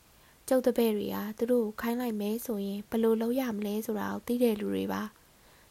[0.49, 5.03] ကျုပ်တပည့်တွေကသူတို့ခိုင်းလိုက်မဲဆိုရင်ဘယ်လိုလုပ်ရမလဲဆိုတာကိုသိတဲ့လူတွေပါ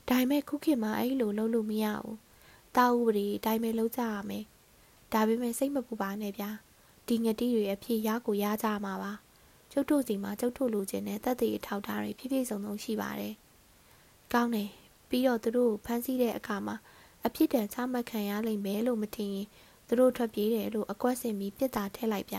[0.09, 2.17] ဒါပေမဲ့ခုခေတ်မှာအဲ့လိုလုပ်လို့မရဘူး
[2.75, 4.45] တာဥပဒေအတိုင်းပဲလုပ်ကြရမယ်
[5.13, 6.49] ဒါပေမဲ့စိတ်မပူပါနဲ့ဗျာ
[7.07, 9.13] ဒီငတိတွေအဖြစ်ရကိုရကြမှာပါ
[9.71, 13.33] ကျုပ်တို့စီမှာကျုပ်တို့လူချင်းနဲ့တက်တည်ထောက်ထားတွေဖြည်းဖြည်းစုံစုံရှိပါတယ်
[14.33, 14.69] ကောင်းတယ်
[15.09, 16.75] ပြီးတော့သူတို့ကိုဖမ်းဆီးတဲ့အခါမှာ
[17.25, 19.47] အဖြစ်တန်ချမှတ်ခံရလိမ့်မယ်လို့မထင်ရင်
[19.91, 22.35] သူတို့ထွက်ပြေးတယ်လို့အကွက်စင်ပြီးပြစ်တာထည့်လိုက်ပြ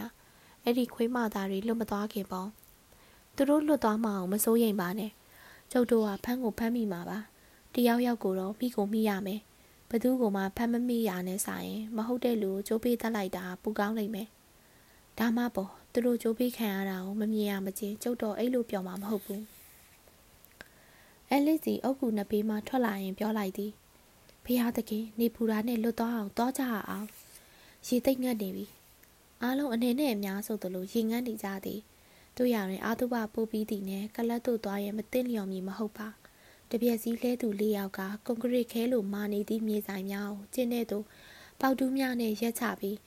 [0.62, 2.48] အဲ့ဒီခွေးမသားတွေလွတ်မသွားခင်ပေါ့
[3.36, 5.12] သူတို့လွတ်သွားမအောင်မစိုးရိမ်ပါနဲ့
[5.72, 7.18] ကျုပ်တို့ကဖမ်းကိုဖမ်းမိမှာပါ
[7.74, 9.40] တယောက်ယောက်ကိုတော့မိကိုမိရမယ်
[9.90, 14.28] ဘသူကမှဖမ်းမမိရနဲ့ဆိုင်မဟုတ်တဲ့လူကိုကြိုးပေးတတ်လိုက်တာပူကောင်းလိမ့်မယ်
[15.18, 19.42] ဒါမှပေါ့သူတို့ကြိုးပေးခံရတာကိုမမြင်ရမချင်းကျုပ်တော့အဲ့လိုပြောမှာမဟုတ်ဘူး
[21.30, 23.72] အဲလစ်စီအုတ်ကူနှစ်ပေးမှထွက်လာရင်ပြောလိုက်သည်
[24.44, 27.06] ဖះသခင်နေပူတာနဲ့လွတ်သွားအောင်တောကြအောင်
[27.86, 28.66] ရေသိမ့်ငတ်နေပြီ
[29.42, 31.80] အားလုံးအနေနဲ့အများဆိုသလိုရေငတ်နေကြသည်
[32.36, 36.08] တို့ရရင်အာတုဘပို့ပြီးသည်နဲ့ကလတ်တို့သွားရင်မသိလျော်မည်မဟုတ်ပါ
[36.70, 40.98] တပြက်စီလဲသူလေးယောက်ကကွန်ကရစ်ခဲလိုမာနေသည့်မြေဆိုင်များကိုကျင်းတဲ့သူ
[41.60, 42.98] ပေါတူးများနဲ့ရက်ချပြီး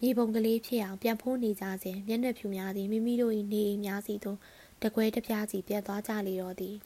[0.00, 4.38] မြေပုံကလေးဖြစ်အောင်ပြန်ဖိုးနေကြစဉ်မျက်နှာဖြူများသည်မိမိတို့၏နေအိမ်များစီသို့
[4.82, 6.76] တကွဲတပြားစီပြတ်သွားကြလေတော့သည်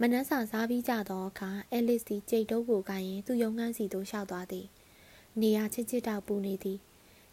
[0.00, 4.66] မနက်စာစားပြီးကြသောအခါအဲလစ်စီကြိတ်တုပ်ကိုကိုင်းရင်သူ့ရုံငန်းစီသို့လျှောက်သွားသည်
[5.40, 6.78] နေရာချစ်ချစ်တောက်ပူနေသည်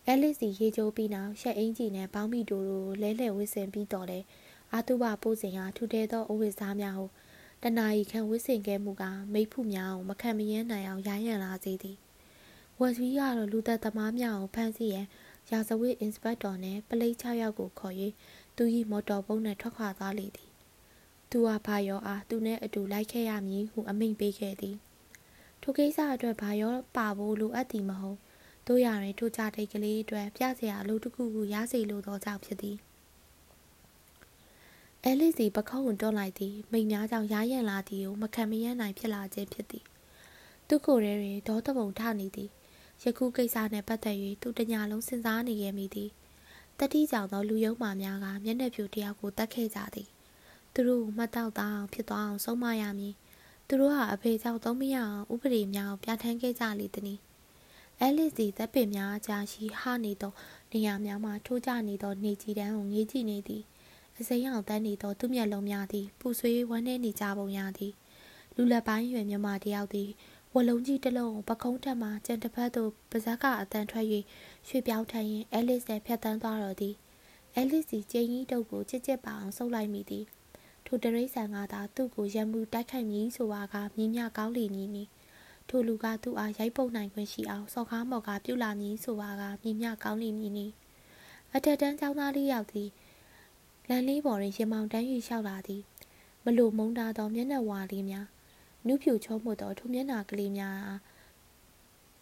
[0.05, 4.19] အဲလစ်စီရေချိုးပြီးနောက်ရှက်အင်းကြီးနဲ့ပေါင်းမီတိုတို့လဲလှယ်ဝစ်စင်ပြီးတော့လေ
[4.73, 7.05] အာတုဘပိုးစင်ကထူတဲသောအဝိစားများဟု
[7.63, 11.97] တနာရီခန့်ဝစ်စင်ခဲ့မှုကမိဖုများအောင်မခံမရမ်းနိုင်အောင်ရိုင်းရံလာစေသည်
[12.79, 15.07] ဝက်စဝီကတော့လူသက်သမားများကိုဖမ်းဆီးရန်
[15.51, 17.95] ရာဇဝတ်အင်စပက်တော်နဲ့ပလိတ်6ယောက်ကိုခေါ်၍
[18.57, 20.49] သူ၏မော်တော်ဘုတ်နှင့်ထွက်ခွာသွားလေသည်
[21.29, 24.75] သူဟာဘာရောအားသူနဲ့အတူလိုက်ခဲ့ရမည်ဟုအမိန့်ပေးခဲ့သည်
[25.71, 28.17] ထိုကိစ္စအတွက်ဘာရောပါဖို့လိုအပ်သည်မဟုတ်
[28.67, 32.77] တို့ရရင်ထိုကြတိတ်ကလေးအတွက်ပြစရာအလုပ်တစ်ခုခုရစေလိုသောကြောင့်ဖြစ်သည်
[35.03, 39.84] အဲလီစီပခုံးကိုတွန်းလိုက်သည်မိန်များကြောင့်ရားရံလာသည်ကိုမခံမရနိုင်ဖြစ်လာခြင်းဖြစ်သည်
[40.67, 42.49] သူကိုယ်ရဲတွင်ဒေါသပုံထနေသည်
[43.03, 46.10] ယခုကိစ္စနှင့်ပတ်သက်၍သူတညာလုံးစဉ်းစားနေခဲ့မိသည်
[46.79, 50.10] တတိကြောင့်သောလူယုံမာများကမျက်နှာဖြူတယောက်ကိုတတ်ခဲ့ကြသည်
[50.73, 53.15] သူတို့ကိုမှတ်တော့သားအောင်ဖြစ်သွားအောင်ဆုံးမရမည်
[53.71, 57.19] သူတို့ဟာအဖေကြောင့်သုံးမရအောင်ဥပဒေများကိုပြဋ္ဌာန်းခဲ့ကြလေသည်။
[57.99, 60.34] အဲလစ်စီတပ်ပင်များအကြားရှိဟနေသော
[60.71, 63.63] နေရာများမှထိုးကျနေသောနေကြီးတန်းကိုငေးကြည့်နေသည်။
[64.17, 67.93] အစိမ်းအောင်တန်းနေသောသူ့မျက်လုံးများသည်ပူဆွေးဝမ်းနည်းနေကြပုံရသည်။
[68.55, 70.10] လူလက်ပိုင်းရွယ်မြမတယောက်သည်
[70.55, 74.05] ဝလုံးကြီးတစ်လုံးပကုံးထက်မှကြံတစ်ဖက်သို့ပါဇက်ကအတန်ထွက်၍
[74.67, 76.95] ရွှေပြောင်းထန်ရင်အဲလစ်နဲ့ဖြတ်တန်းသွားတော်သည်။
[77.55, 80.25] အဲလစ်စီကျင်းကြီးတုပ်ကိုချစ်ချစ်ပါအောင်ဆုပ်လိုက်မိသည်။
[80.91, 85.04] ထိုတရိษံကသာသူ့ကိုရံမှုတိုက်ခိုက်မည်ဆိုပါကမြင်းမြကောင်းလီမည်နီ
[85.69, 90.67] ထိုလူကသူ့အားရိုက်ပုတ်နိုင်ခွင့်ရှိအောင်စော်ကားမော်ကပြုလာမည်ဆိုပါကမြင်းမြကောင်းလီမည်နီ
[91.56, 92.89] အထက်တန်းကျောင်းသားလေးယောက်သည်
[93.89, 95.82] လမ်းလေးပေါ်တွင်ရင်မောင်တန်း၍လျှောက်လာသည်
[96.43, 98.28] မလိုမုန်းတာသောမျက်နှာဝါလေးများ
[98.88, 100.99] နုဖြူချုံးမှုသောထိုမျက်နှာကလေးများအား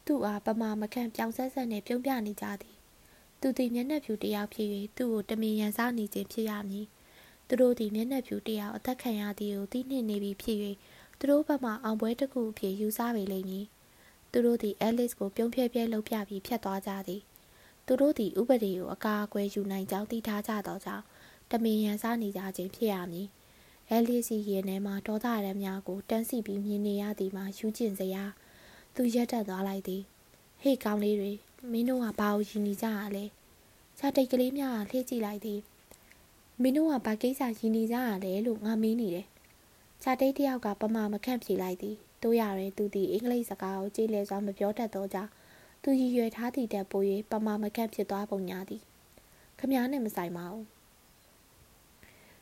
[0.05, 2.75] သူ့အားပမာမခန့်ပြောင်ဆက်ဆက်နှင့်ပြုံးပြနေကြသည်
[3.41, 6.87] သူသည်မျက်နှာဖြူတစ်ယောက်ဖြစ်၍သူ့ကိုတမင်ရန်စားနေခြင်းဖြစ်ရမည်
[7.47, 10.57] သူတို့သည်မျက်နှာဖြူတစ်ယောက်အသက်ခံရသည်ကိုသိနှင့်နေပြီဖြစ်၍
[11.19, 13.65] သူတို့ဘက်မှအောင်ပွဲတစ်ခုအဖြစ်ယူဆပေလိမ့်မည်
[14.31, 17.21] သူတို့သည်အဲလစ်ကိုပြုံးပြဲပြဲလှုပ်ပြပြီးဖြတ်သွားကြသည်
[17.85, 21.03] သူတို့သည်ဥပဒေကိုအကာအကွယ်ယူနိုင်ကြောင်းသိထားကြသောကြောင့်
[21.51, 23.27] တမင်ရန်စားနေကြခြင်းဖြစ်ရမည်
[23.89, 28.23] အဲလစ်စီရင်ထဲမှဒေါသရမ်းများကိုတန်းစီပြီးမြင်နေရသည်မှာယူကျင်စရာ
[28.95, 30.01] သူရက်တက်သွားလိုက်သည်
[30.61, 31.31] ဟေ့ကောင်းလေးတွေ
[31.71, 33.25] မင်းတို့ကဘာကိုယဉ်နေကြရလဲ
[33.97, 35.59] ခြာတိတ်ကလေးများလှည့်ကြည့်လိုက်သည်
[36.61, 39.27] မင်းတို့ကဘာကိစ္စယဉ်နေကြရလဲလို့ငါမေးနေတယ်
[40.01, 45.31] ခြာတိတ်တယောက်ကပမာမခန့်ပြေးလိုက်သည်တို့ရရင်သူသည်အင်္ဂလိပ်စကားကိုကြည်လဲစွာမပြောတတ်သောကြောင့်
[45.83, 48.81] သူရည်ရွယ်ထားသည့်တက်ပို၍ပမာမခန့်ဖြစ်သွားပုံညာသည်
[49.59, 50.65] ခမားနဲ့မဆိုင်ပါဘူး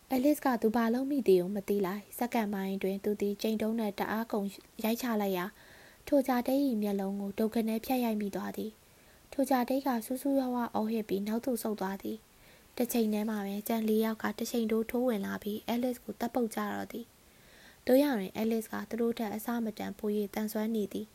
[0.09, 4.47] အဲလစ်ကသူဘာလုံးမိသေးကိုမသိလိုက်စက္ကန့်ပိုင်းတွင်သူသည်ကျိန်တုံးနဲ့တအားကုန်
[4.83, 5.45] ရိုက်ချလိုက်ရာ
[6.07, 8.71] ထိုကြတဲ့၏မျက်လုံးကိုဒုက္ခနဲ့ဖြတ်ရိုက်မိသွားသည်
[9.33, 12.17] ထိုကြတဲ့ကဆူးဆူးရွားရွားအော်ဟစ်ပြီးနောက်သို့ဆုတ်သွားသည်
[12.77, 17.05] တစ်ချိန်တည်းမှာပဲကြံလေးယောက်ကတစ်ချိန်တိုးထိုးဝင်လာပြီးအဲလစ်ကိုတပ်ပုတ်ကြတော့သည်
[17.87, 21.07] တို့ရရင်အဲလစ်ကသူတို့ထက်အစမတန်ပို၍တန်ဆွမ်းနေသည်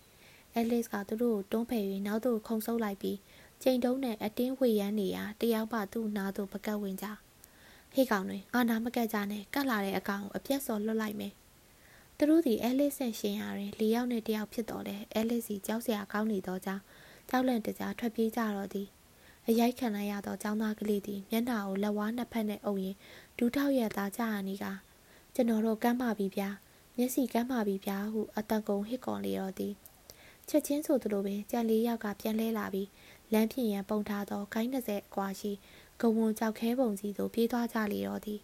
[0.54, 3.18] အဲလစ်ကသူတို့ကိုတွန်းဖယ်၍နောက်သို့ခုန်ဆုပ်လိုက်ပြီး
[3.62, 7.06] ချိန်တုံးနဲ့အတင်းဝေရမ်းနေရာတယောက်မှသူ့နားသို့ပကတ်ဝင်ကြ
[7.92, 11.32] ဟေးကောင်တွေအာနာမကတ်ကြနဲ့ကတ်လာတဲ့အကောင်ကိုအပြက်စော်လွတ်လိုက်မယ်
[12.16, 16.82] သူတို့ဒီအဲလစ်ဆန်ရှင်ရရင်လေးယောက်နဲ့တယောက်ဖြစ်တော်လဲအဲလစ်စီကြောက်စရာကောင်းနေသောကြောင့်
[17.28, 18.88] ကြောက်လန့်တကြားထွက်ပြေးကြတော့သည်
[19.52, 22.96] အရိုက်ခံလိုက်ရသောចောင်းသားကလေးသည်မျက်နှာကိုလက်ဝါးနှစ်ဖက်နဲ့အုပ်ရင်
[23.38, 24.66] ဒူးထောက်ရသားကြရနေက
[25.34, 26.48] ကျွန်တော်တို့ကမ်းပါပြီဗျာ
[26.96, 29.74] မျက်စိကမ်းပါပြီဗျာဟုအတန်ကုန်ဟစ်ကုန်လေတော့သည်
[30.48, 32.88] ချက်ချင်းဆိုသလိုပင်ကြံလေးယောက်ကပြန်လဲလာပြီး
[33.32, 35.52] လမ်းပြင်ရန်ပုံထားသောခိုင်း20အကွာရှိ
[36.00, 38.40] ဂဝွန်ကြောက်ခဲပုံစီသို့ပြေးသွားကြလေတော့သည်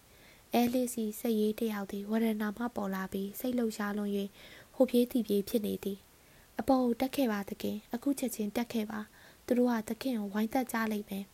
[0.53, 4.11] အဲလစ်စီစိတ်ရေးတယောက်သည်ဝရဏမှပေါ်လာပြီးစိတ်လှုပ်ရှားလွန်၍
[4.75, 5.99] ဟိုပြေးတီပြေးဖြစ်နေသည်
[6.59, 9.01] အပေါ်ကိုတက်ခဲ့ပါသခင်အခုချက်ချင်းတက်ခဲ့ပါ
[9.47, 11.25] သူတို့ကသခင်ကိုဝိုင်းသက်ကြလိမ့်မယ်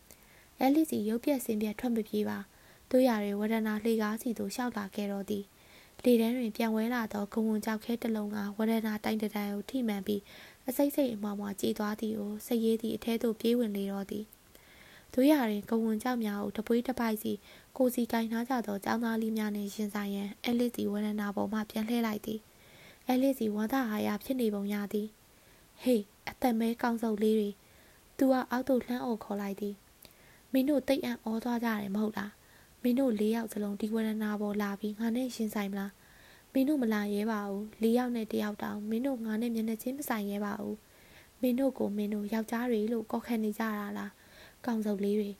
[0.59, 2.37] အဲလစ်စီရုပ်ပြက်စင်ပြက်ထွက်မပြေးပါ
[2.91, 5.45] တို့ရတွေဝရဏလှေကားစီသို့ရှောက်လာခဲ့တော့သည်
[6.03, 10.21] လေတန်းတွင်ပြန်ဝဲလာသောဂဝွန်ကြောက်ခဲတစ်လုံးကဝရဏတိုင်းတတိုင်းကိုထိမှန်ပြီး
[10.67, 14.25] အစိမ့်စိမ့်အမွားမွားကြည်သွားသည်ကိုစိတ်ရေးသည့်အထဲသို့ပြေးဝင်လေတော့သည်
[15.13, 17.33] တို့ရတွင်ဂဝွန်ကြောက်များကိုတပွေးတစ်ပိုက်စီ
[17.77, 22.39] ကိုစီကင်ထားကြသောចောင်းသားလေးများနှင့်ရှင်ဆိုင်ရန်အဲလစ်စီဝရဏပေါ်မှပြန်လှည့်လိုက်သည်
[23.07, 25.07] အဲလစ်စီဝန္တာဟာရဖြစ်နေပုံရသည်
[25.81, 27.49] ဟေးအသက်မဲကောင်းစုပ်လေးတွေ
[28.25, 29.75] သူကအောက်သို့လှမ်းအော်ခေါ်လိုက်သည်
[30.53, 32.33] မင်းတို့တိတ်အံ့ဩသွားကြတယ်မဟုတ်လား
[32.83, 35.91] မင်းတို့၄ယောက်စလုံးဒီဝရဏပေါ်လာပြီးငါနဲ့ရှင်ဆိုင်မလား
[36.53, 40.77] မင်းတို့မလာရဲပါဘူး၄ယောက်နဲ့တယောက်တောင်မင်းတို့ငါနဲ့မျက်နှာချင်းမဆိုင်ရဲပါဘူး
[41.41, 44.11] မင်းတို့ကိုမင်းတို့ယောက်ျားတွေလို့ကောက်ခံနေကြတာလား
[44.65, 45.31] ကောင်းစုပ်လေးတွေ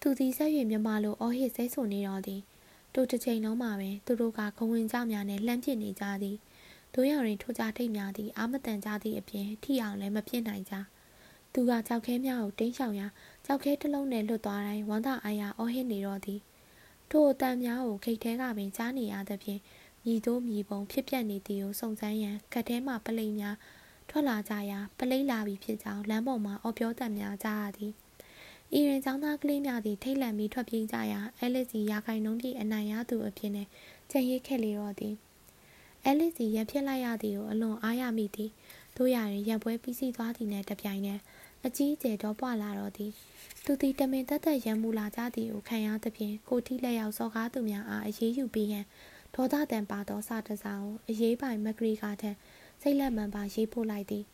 [0.00, 2.40] သူသည်ဆက်၍မြမလိုအော်ဟစ်ဆဲဆိုနေတော့သည်
[2.94, 6.36] တို့တစ်ချိန်လုံးမှာပင်သူတို့ကခဝင်ကြောက်များနဲ့လှမ်းပစ်နေကြသည်
[6.94, 10.74] တို့ရရင်ထိုကြထိတ်များသည်အာမတန်ကြသည့်အပြင်ထိအောင်လည်းမပြစ်နိုင်ကြ
[11.52, 13.06] သူကကြောက်ခဲများကိုတင်းရှောင်ရာ
[13.46, 16.40] ကြောက်ခဲတစ်လုံးနဲ့လွတ်သွားတိုင်းဝမ်းသာအားရအော်ဟစ်နေတော့သည်
[17.10, 19.60] ထိုအတန်များကိုခိတ်ထဲကပင်ကြားနေရသဖြင့်
[20.04, 23.56] မြည်တို့မြည်ပုံဖြစ်ပျက်နေသည်ကိုစုံစမ်းရန်ကတ်ထဲမှပလိမ်များ
[24.10, 27.92] ထွက်လာကြရာပလိမ့်လာပြီဖြစ်ကြောင်းလမ်းပေါ်မှာအော်ပြောတတ်များကြားရသည်။
[28.78, 33.66] ဤရင်ចောင်းသားကလေးများသည်ထိတ်လန့်ပြီးထွက်ပြေးကြရာအဲလစ်စီရာခိုင်နှုန်းပြည့်အနိုင်ရသူအဖြစ်နဲ့
[34.10, 35.14] ကြံရိတ်ခဲ့လေတော့သည်။
[36.04, 38.50] အဲလစ်စီရံဖြစ်လိုက်ရသည်ကိုအလွန်အားရမိသည်။
[38.96, 41.20] တို့ရရင်ရံပွဲပြီးစီးသွားသည်နဲ့တပြိုင်နက်
[41.66, 43.12] အကြီးအကျယ်တော့ပွာလာတော့သည်။
[43.64, 48.84] သူသည်တမင်တက်တက်ရံမူလာကြသည်ကိုခံရသဖြင့်ကိုတိလက်ရောက်စော်ကားသူများအားအေးအေးယူပြီးရန်
[49.34, 52.36] ဒေါသတန်ပါသောစာတစားကိုအရေးပိုင်မဂရီကာထက်
[52.80, 54.24] စိတ်လက်မှန်ပါရေးပို့လိုက်သည်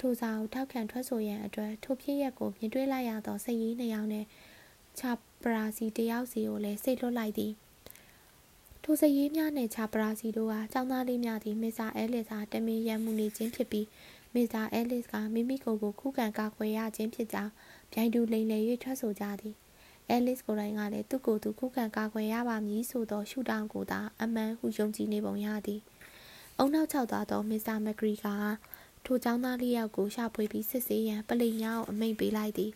[0.00, 4.26] ထိုစာကိုထောက်ခံထွက်ဆိုရန်အတွက်ထိုဖြစ်ရက်ကိုမြင်တွေ့လိုက်ရသောစိတ်ရင်းနှစ်ယောက်နှင့်
[4.98, 7.52] ချာပရာစီတယောက်စီကိုလည်းစိတ်လွတ်လိုက်သည်
[8.82, 13.86] ထိုစိတ်ရင်းများနှင့်ချာပရာစီတို့ကចောင်းသားလေးများသည်မစ္စတာအဲလစ်အားတမင်ရန်မှုနေခြင်းဖြစ်ပြီး
[14.34, 17.52] မစ္စတာအဲလစ်ကမိမိကိုယ်ကိုခုခံကာကွယ်ရခြင်းဖြစ်ကြောင်း
[17.92, 19.54] ဗျိုင်တူလိမ်လည်၍ထွက်ဆိုကြသည်
[20.08, 25.82] အဲလစ်ကိုယ်တိုင်ကလည်းသူ့ကိုယ်သူခုခံကာကွယ်ရပါမည်ဆိုသောရှုထောင့်ကိုသာအမှန်ဟုယုံကြည်နေပုံရသည်။
[26.58, 28.34] အုံနောက်ချောက်သွားသောမစ္စတာမက်ဂရီကာ
[29.04, 32.72] ထိုចောင်းသားလေးယောက်ကိုရှာဖွေပြီးစစ်ဆေးရန်ပလိညာကိုအမိန့်ပေးလိုက်သည်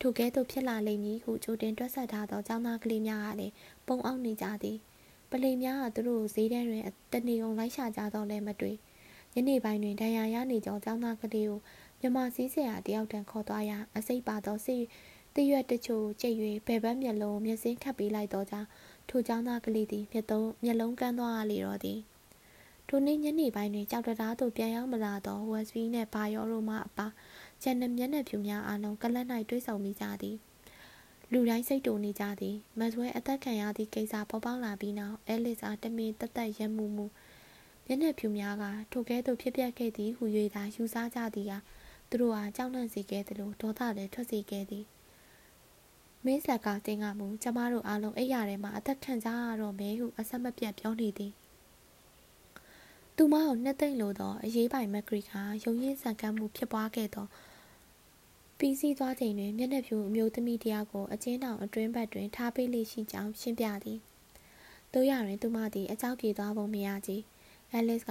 [0.00, 3.54] ထိုကဲ့သို့ဖြစ်လာလိမ့်မည်ဟုကြိုတင်တွက်ဆက်ထားသောចောင်းသားကလေးများကလည်း
[3.86, 4.78] ပုံအောင်နေကြသည်
[5.30, 8.76] ပလိများကသူတို့ကိုဈေးထဲတွင်တနေုံလိုက်ရှာကြတော့လည်းမတွေ့
[9.34, 11.60] ညနေပိုင်းတွင်ဒဏ်ရာရနေကြောင်းចောင်းသားကလေးကို
[12.00, 14.76] မြမစည်းဆရာတယောက်တန်းခေါ်သွားရာအစိပ်ပါသောစိ
[15.36, 18.68] တရွက်တချို့ကျိတ်၍ဘယ်ဘက်မျက်လုံးမျက်စင်းခတ်ပေးလိုက်တော့ကြောင်း
[19.08, 21.98] ထိုចောင်းသားကလေးသည်မျက်သုံးမျက်လုံးကန်းသွားလေတော့သည်
[22.88, 27.06] ထိုနေ့ညနေပိုင်းတွင်ကြောက်တရားသို့ပြန်ရောက်မလာသောဝက်စပီနှင့်ဘာယောတို့မှအပါ
[27.62, 30.36] ကျန်တဲ့မျက်နှာဖြူများအားလုံးကလတ်၌တွေးဆုံမိကြသည်
[31.32, 37.06] လူတိုင်းစိတ်တူနေကြသည်မတ်ဝဲအသက်ခံရသည့်ကိစ္စပေါ်ပေါက်လာပြီးနောက်အဲလစ်အားတမင်တသက်ရမှုမှု
[37.92, 40.24] မျက်နှာဖြူများကထိုကဲ့သို့ဖြစ်ပျက်ခဲ့သည်ဟု၍
[40.54, 41.52] သာယူဆကြသည်က
[42.10, 44.84] သူတို့ဟာကြောက်လန့်စေခဲ့သလိုဒေါသလည်းထွက်စေခဲ့သည်
[46.24, 51.32] မင်းဆက်ကတင်ကမူကျမတို့အားလုံးအိပ်ရာထဲမှာအသက်ခံကြရတော့မယ်ဟုအဆက်မပြတ်ပြောနေသည်
[53.16, 55.32] သူမကိုနှစ်သိမ့်လိုသောအရေးပိုင်မက်ဂရီက
[55.64, 57.26] ရုံရင်းဆန်ကမ်းမှုဖြစ်ပွားခဲ့သော
[58.58, 63.98] ပြီးစီးသွားချိန်တွင်မျက်နှာဖြူအမျိုးသမီးတယောက်ကိုအကျဉ်းထောင်အတွင်းဘက်တွင်ထားပေးလေရှိကြောင်းရှင်းပြသည်။
[64.92, 67.12] တို့ရတွင်သူမသည်အကြောက်ပြေသွားပုံမရကြ။
[67.74, 68.10] အဲလစ်က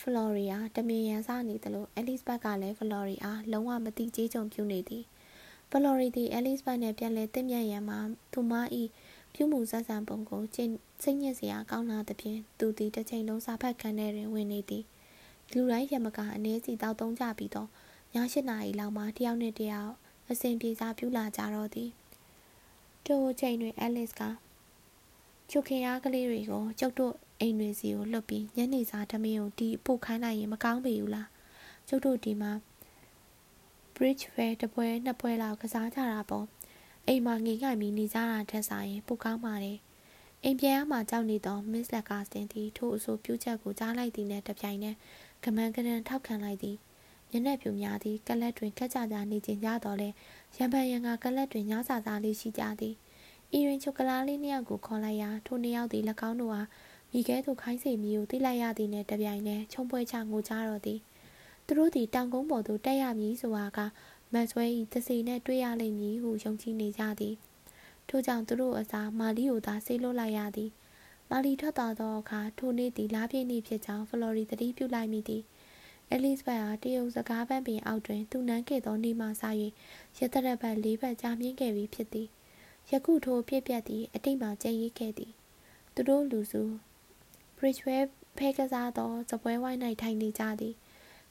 [0.00, 5.04] ဖလော်ရီယာတမင်ရန်စနေသလိုအဲလစ်ဘတ်ကလည်းဖလော်ရီယာလုံးဝမတိကြေးကြုံပြုနေသည်။
[5.70, 7.98] ဖလော်ရီသည်အဲလစ်ဘတ်နှင့်ပြန်လည်တင့်မြတ်ရန်မှာ
[8.32, 8.52] သူမ၏
[9.34, 14.84] ပြုမှုဆက်ဆံပုံကိုစိတ်ညစ်စရာကောင်းလာသဖြင့်သူသည်တစ်ချိန်လုံးစာဖတ်ခန်းထဲတွင်ဝင်နေသည်။
[15.52, 17.68] လူတိုင်းရမကအနည်းစီတောက်သုံးကြပြီးတော့
[18.14, 19.92] ည၈နာရီလောက်မှတယောက်နဲ့တယောက်
[20.30, 21.90] အစဉ်ပြေစားပြူလာကြတော့သည်
[23.04, 24.22] ထိုအချိန်တွင်အဲလစ်က
[25.50, 31.28] ကျုပ်ခင်အားကလေးတွေကိုကျုပ်တို့ အိမ်တွေစီကိုလွတ်ပြီးညနေစာဓမင်းကိုဒီပို့ခိုင်းလိုက်ရင်မကောင်းပေဘူးလား
[31.88, 32.52] ကျုပ်တို့ဒီမှာ
[33.94, 36.46] bridge fair တပွဲနှစ်ပွဲလောက်ကစားကြတာပေါ့
[37.06, 39.78] အိမ်မှာငိငိုက်ပြီးနေကြတာထက်ဆိုင်ပိုကောင်းပါတယ်
[40.44, 44.96] အိမ်ပြန်ရမှကြောက်နေသော Miss Lagastin သည်ထို့အဆိုပြုချက်ကိုကြားလိုက်သည်နှင့်တပြိုင်နက်
[45.44, 46.76] ကမန်ကရန်ထောက်ခံလိုက်သည်
[47.30, 50.08] မျက်နှာပြူများသည်ကလတ်တွင်ခက်ကြကြနေခြင်းကြတော့လဲ
[50.56, 52.94] ရံပန်ရံကကလတ်တွင်ညစာစားလေးရှိကြသည်
[53.56, 56.68] ဤရင်ချိုကလာလေးနှစ်ယောက်ကိုခေါ်လိုက်ရာထိုနှစ်ယောက်သည်၎င်းတို့အား
[57.12, 61.00] မိခဲသို့ခိုင်းစေမည်ကိုသိလိုက်ရသည်နှင့်တပြိုင်နက်ချုံပွဲချငိုကြတော့သည်
[61.66, 63.78] သူတို့သည်တောင်ကုန်းပေါ်သို့တက်ရမည်ဆိုတာက
[64.32, 67.34] မတ်ဆွဲ၏တစီနှင့်တွေ့ရလိမ့်မည်ဟုယုံကြည်နေကြသည်
[68.08, 70.70] ထို့ကြောင့်သူတို့အစားမာလီကိုသာဆေးလွတ်လိုက်ရသည်
[71.30, 75.42] မာလီထွက်သွားသောအခါထိုနေ့သည်လားပြည့်နေ့ဖြစ်ကြောင်းဖလော်ရီသတိပြုလိုက်မိသည်
[76.10, 79.42] အဲလစ်ဘတ်အားတရုတ်စကားပန်းပင်အောက်တွင်သူနန်းခဲ့သောနေမှစ၍
[80.18, 82.28] ရတရက်ဘတ်လေးဘတ်ကြာမြင့်ခဲ့ပြီးဖြစ်သည်
[82.90, 85.32] ယခုထိုဖြစ်ပျက်သည်အတိတ်မှကျဲရေးခဲ့သည်
[85.94, 86.64] သူတို့လူစု
[87.64, 88.02] Bridgeway
[88.38, 90.74] ဖဲကစားသောစပွဲဝိုင်း၌ထိုင်နေကြသည်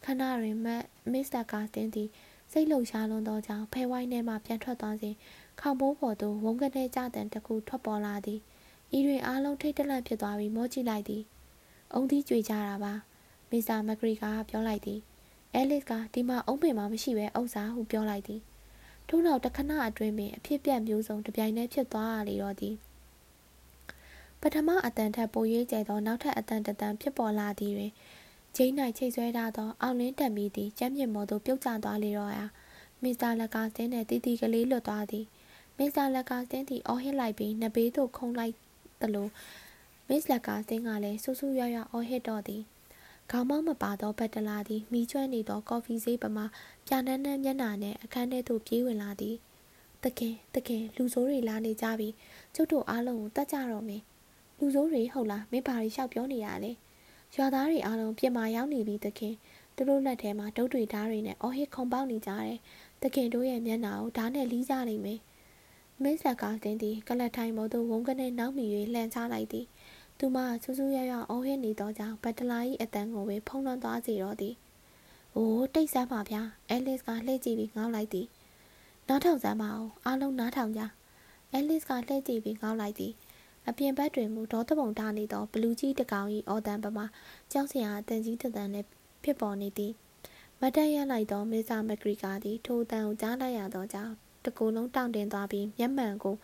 [0.03, 2.09] ခဏတွင်မတ်မစ္စတာကာစတင်သည်
[2.51, 5.15] စိတ်လှုပ်ရှားလွန်သောကြောင့်ဖဲဝိုင်းထဲမှပြန်ထွက်သွားစဉ်
[5.59, 8.39] ခေါပိုးပေါ်သို့ဝုန်းကနေကြတဲ့တခုထွက်ပေါ်လာသည်
[8.97, 11.23] ဤတွင်အားလုံးထိတ်တလန့်ဖြစ်သွားပြီးမောကြည့်လိုက်သည်
[11.93, 12.93] အုံသီးကြွေကြတာပါ
[13.51, 14.99] မစ္စတာမက်ဂရီကပြောလိုက်သည်
[15.53, 18.41] အဲလစ်ကဒီမှာအုံးပင်မှာမရှိပဲဥစ္စာဟုပြောလိုက်သည်
[19.07, 22.75] ထို့နောက်တခဏအတွင်းပင်အဖြစ်ပြက်မျိုးစုံတပြိုင်တည်းဖြစ်သွားရလေတော့သည်
[24.43, 27.91] ပထမအတန်ထက်ပိုရေးကျဲသောနောက်ထပ်အတန်တတန်ဖြစ်ပေါ်လာသည်တွင်
[28.55, 32.45] ဂျိန်း၌ချိတ်ဆွဲထားသောအောင်လင်းတက်မီသည်ကျမ်းမြေမော်သို့ပြုတ်ကျသွားလေတော့ရာ
[33.03, 35.25] မစ္စတာလက်ကာစင်းနှင့်တီတီကလေးလွတ်သွားသည်
[35.77, 38.53] မစ္စတာလက်ကာစင်းသည်အော်ဟစ်လိုက်ပြီးနဘေးသို့ခုန်လိုက်
[39.01, 39.27] သလို
[40.09, 42.61] မစ္စလက်ကာစင်းကလည်းဆူဆူရွရွအော်ဟစ်တော့သည်
[43.31, 46.45] ခေါင်းမောင်းမပါသောဘက်တလာသည်မိကျွမ်းနေသောကော်ဖီဆေးပမာ
[46.87, 49.35] ပြနန်းနန်းမျက်နှာနှင့်အခန်းထဲသို့ပြေးဝင်လာသည်
[50.03, 52.09] တခင်တခင်လူဆိုးတွေလာနေကြပြီ
[52.55, 54.01] ကျုပ်တို့အားလုံးကိုတတ်ကြတော့မယ်
[54.63, 56.71] လူဆိုးတွေဟုတ်လားမင်းဘာတွေလျှောက်ပြောနေရလဲ
[57.35, 59.35] ရွာသားတွေအားလုံးပြင်မာရောက်နေပြီတခင်
[59.75, 62.57] သူတို့လက်ထဲမှာဒုတ်တွေဓားတွေနဲ့အော်ဟစ်ခုံပေါက်နေကြတယ်
[63.01, 65.19] တခင်တို့ရဲ့မျက်နှာကိုဓားနဲ့လီးကြလိမ့်မယ်
[66.01, 69.65] မင်းဆက်ကားတင်သည်ကလတ်ထိုင်ပေါ်သို့ဝုန်းကနေနောက်မိ၍လှန်ချလိုက်သည်
[70.19, 74.55] သူမဆူဆူရရအော်ဟစ်နေသောကြောင့်ဘတ်တလာ၏အတန်ကိုပဲဖုံးလွှမ်းသွားစေတော့သည်။
[75.35, 78.27] အိုးတိတ်ဆန်းပါဗျာ။အဲလစ်ကလှည့်ကြည့်ပြီးငေါက်လိုက်သည်။
[79.07, 80.81] နားထောင်စမ်းပါအောင်အားလုံးနားထောင်ကြ။
[81.51, 83.13] အဲလစ်ကလှည့်ကြည့်ပြီးငေါက်လိုက်သည်။
[83.69, 87.05] အပြင်ဘက်တွင်မူဒေါသပုံထားနေသောဘလူးကြီးတကောင်၏အော်တန်ပမာ
[87.51, 88.85] ကြောက်စရာအတန်ကြီးတန်နဲ့
[89.23, 89.91] ဖြစ်ပေါ်နေသည်။
[90.59, 94.13] မတ်တက်ရလိုက်သောမစ္စတာမက်ဂရီကာသည်ထိုတန်ကိုကြားလိုက်ရသောကြောင့်
[94.45, 96.35] တကူလုံးတောင့်တင်သွားပြီးမျက်မှန်ကို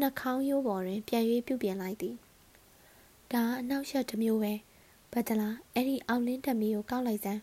[0.00, 2.14] နှာခေါင်းရိုးပေါ်တွင်ပြန်၍ပြုပြင်လိုက်သည်။
[3.32, 4.52] ဒါအနောက်ရှက်တစ်မျိုးပဲ
[5.12, 7.40] ဘတ်တလာအဲ့ဒီအောင်လင်းတက်မီကိုကောက်လိုက်စမ်း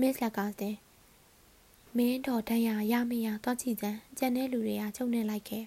[0.00, 0.74] မစ်လက်ကစတဲ့
[1.96, 5.64] မင်းတော်တန်းရရမရသွားကြည့်စမ်းကြံတဲ့လူတွေကချုပ်နေလိုက်ခဲ့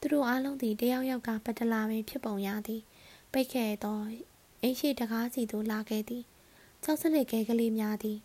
[0.00, 2.82] သူတို့အားလုံးသည်တယောက်ယောက်ကဘတ်တလာပင်ဖြစ်ပုံရသည်
[3.32, 3.98] ပိတ်ခဲ့သော
[4.62, 6.22] အိမ်ရှိတကားစီသို့လာခဲ့သည်
[6.84, 8.18] ၆စနစ်ကဲကလေးများသည်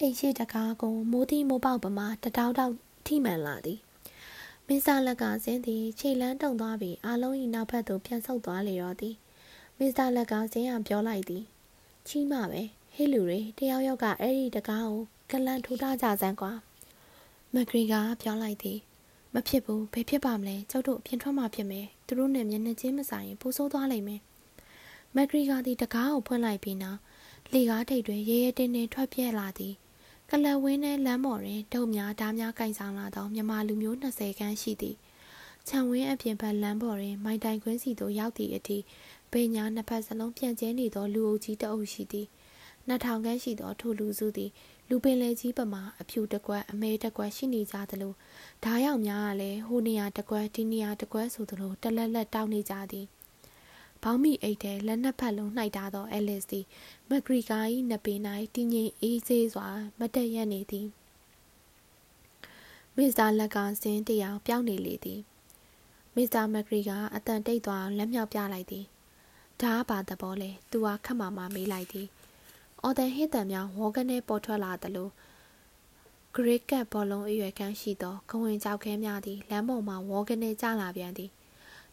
[0.00, 2.74] အိမ်ရှိတကားကိုမိုးသီးမိုးပေါက်ပမာတတောက်တောက်
[3.06, 3.80] ထိမှန်လာသည်
[4.66, 9.14] မင်းစားလက်ကစင်းသည်ခြေလန်းတုံသွားပြီးအားလုံး၏နောက်ဘက်သို့ပြန်ဆုတ်သွားလေတော့သည်
[9.78, 11.44] မစ္စတာလက်ကဇင်းအောင်ပြောလိုက်သည်
[12.08, 12.62] ချီးမပဲ
[12.94, 16.52] ဟေးလူတွေတယောက်ယောက်ကအဲ့ဒီတကားကိုကလန်ထိုးထားကြစမ်းကွာ
[17.54, 18.78] မဂရီကပြောလိုက်သည်
[19.34, 24.20] မဖြစ်ဘူးဘယ်ဖြစ်ပါမလဲကျုပ်တို့အပြင်ထွက်မှဖြစ်မယ်သူတို့နဲ့မျက်နှာချင်းမဆိုင်ရင်ပိုဆိုးသွားလိမ့်မယ်
[25.16, 27.00] မဂရီကသည်တကားကိုဖွင့်လိုက်ပြီးနောက်
[27.52, 29.74] လေကားထိပ်တွင်ရဲရဲတင်းတင်းထွက်ပြက်လာသည်
[30.30, 34.96] ကလဝင်းနဲ့လမ်းပေါ်တွင်ဒုံများဓားများကင်ဆောင်လာသောမြမလူမျိုး20ခန်းရှိသည်
[35.68, 38.78] ခြံဝင်းအပြင်ဘက်လမ်းပေါ်တွင်မိုင်တိုင်ခွင်းစီသို့ရောက်သည့်အထိ
[39.32, 42.26] ဘေးညာနှစ်ဖက်စလုံးပြန့်ကျဲနေသောလူအုပ်ကြီးတအုပ်ရှိသည်
[42.86, 44.50] နှစ်ထောင်ခန့်ရှိသောထိုလူစုသည်
[44.88, 48.12] လူပင်လေကြီးပမာအဖြူတကွက်အမဲတကွက်ရှိနေကြသလို
[48.64, 53.06] ဓာရောက်များကလည်းဟိုနေရာတကွက်ဒီနေရာတကွက်ဆိုသလိုတလက်လက်တောင်းနေကြသည်
[54.02, 56.64] ဘောင်းမီအိတ်ထဲလက်နှစ်ဖက်လုံးနှိုက်ထားသောအဲလစ်သည်
[57.08, 57.58] မက်ဂရီကာ၏
[57.88, 58.20] နှစ်ပင်၌
[58.54, 59.68] တည်ငြိမ်အေးဆေးစွာ
[59.98, 60.86] မတ်တက်ရက်နေသည်
[62.96, 65.20] မစ္စတာလက်ကစင်းတယောက်ပြောင်းနေလေသည်
[66.14, 68.84] မစ္စတာမက်ဂရီကအတန်တိတ်သွားလက်မြောက်ပြလိုက်သည်
[69.60, 72.08] ဒါကဘာသဘောလဲသူကခက်မာမာမေးလိုက်သည်
[72.86, 75.08] အော်တန်ဟစ်တန်များဝေါကနေပေါ်ထွက်လာသလို
[76.34, 81.30] ဂရစ်ကတ်ဘောလုံးအရွယ်ကန်းရှိသောဂဝင်ကြောက်ခဲများသည်လမ်းပေါ်မှဝေါကနေကျလာပြန်သည်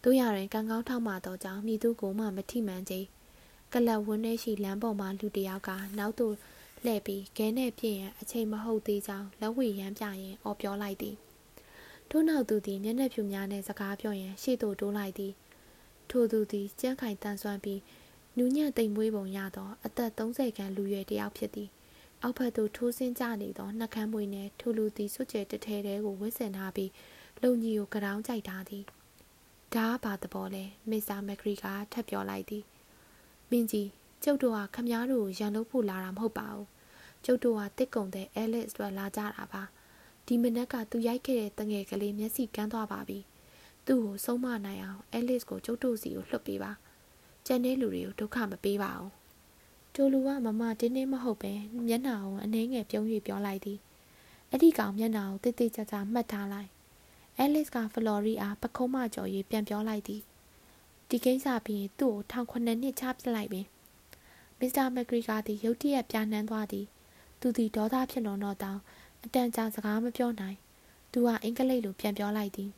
[0.04, 2.96] တို့ရရင်ကံကောင်းထောက်မှသောကြောင့်မိသူကိုမှမထိမှန်ကြ
[3.74, 6.36] ကလပ်ဝန်းထဲရှိလမ်းပေါ်မှလူတယောက်ကနောက်သို့
[6.84, 11.16] လှည့်ပြီးခဲနဲ့ပြည့်ရန်အချိန်မဟုတ်သေးကြောင်းလက်ဝဲရမ်းပြရင်အော်ပြောလိုက်သည်
[12.10, 15.34] ထို့နောက်သူသည်မျက်နှာဖြူများနှင့်စကားပြောရန်ရှေ့သို့တိုးလိုက်သည်
[16.10, 17.80] ထိုသူသည်ကြမ်းခိုင်တန်ဆွမ်းပြီး
[18.38, 21.70] နူးညံ့တိမ်မွေးပုံရသောအသက်30ခန့်လူရွယ်တစ်ယောက်ဖြစ်သည်
[22.22, 26.92] အောက်ဘက်သို့ထိုးဆင်းကျနေသောနှကမ်းမွေနှင့်ထိုလူသည်စွတ်ကျဲတထဲတဲကိုဝစ်ဆင်ထားပြီး
[27.42, 28.84] လုံကြီးကိုကြောင်ကြိုက်ထားသည်
[29.76, 32.64] ဒါကဘာသဘောလဲမစ္စတာမက်ဂရီကထပ်ပြောလိုက်သည်
[33.50, 33.90] မင်းကြီး
[34.24, 36.68] ကျုပ်တို့ကခမားတို့ကိုရန်လုပ်ဖို့လာတာမဟုတ်ပါဘူး
[37.26, 39.64] ကျုပ်တို့ကတစ်ကုံတဲ့အဲလစ်အတွက်လာကြတာပါ
[40.28, 43.20] ဒီမနက်ကသူရိုက်ခဲ့တဲ့တငယ်ကလေးမျက်စိကန်းသွားပါပြီ
[43.88, 46.72] သူ့ကိုဆုံးမနိုင်အောင်အဲလစ်ကိုကျုပ်တို့စီကိုလွှတ်ပေးပါ
[47.46, 49.12] ကျန်တဲ့လူတွေကိုဒုက္ခမပေးပါဘူး
[49.96, 51.54] တိုလူကမမတင်းတင်းမဟုတ်ပဲ
[51.88, 53.80] မျက်နှာကိုအနှဲငယ်ပြုံး၍ပြောလိုက်သည်
[54.50, 56.70] အဲ့ဒီကောင်မျက်နှာကိုတိတ်တိတ်ကြကြမှတ်ထားလိုက်
[57.38, 60.22] အဲလစ်ကဖလော်ရီအားပခုံးမကြော်၍ပြန်ပြောလိုက်သည်
[61.10, 63.66] ဒီကိစ္စပြီးသူ့ကိုထောင်ခုနှစ်နှစ်ချပစ်လိုက်ပင်
[64.60, 66.86] မစ္စတာမက်ဂရီကာသည်ရုတ်တရက်ပြာနှမ်းသွားသည်
[67.39, 68.80] သူသည်ဒေါသဖြစ်လွန်တော့တောင်
[69.24, 70.58] အတန်ကြာစကားမပြောနိုင်
[71.12, 72.72] သူကအင်္ဂလိပ်လိုပြန်ပြောလိုက်သည်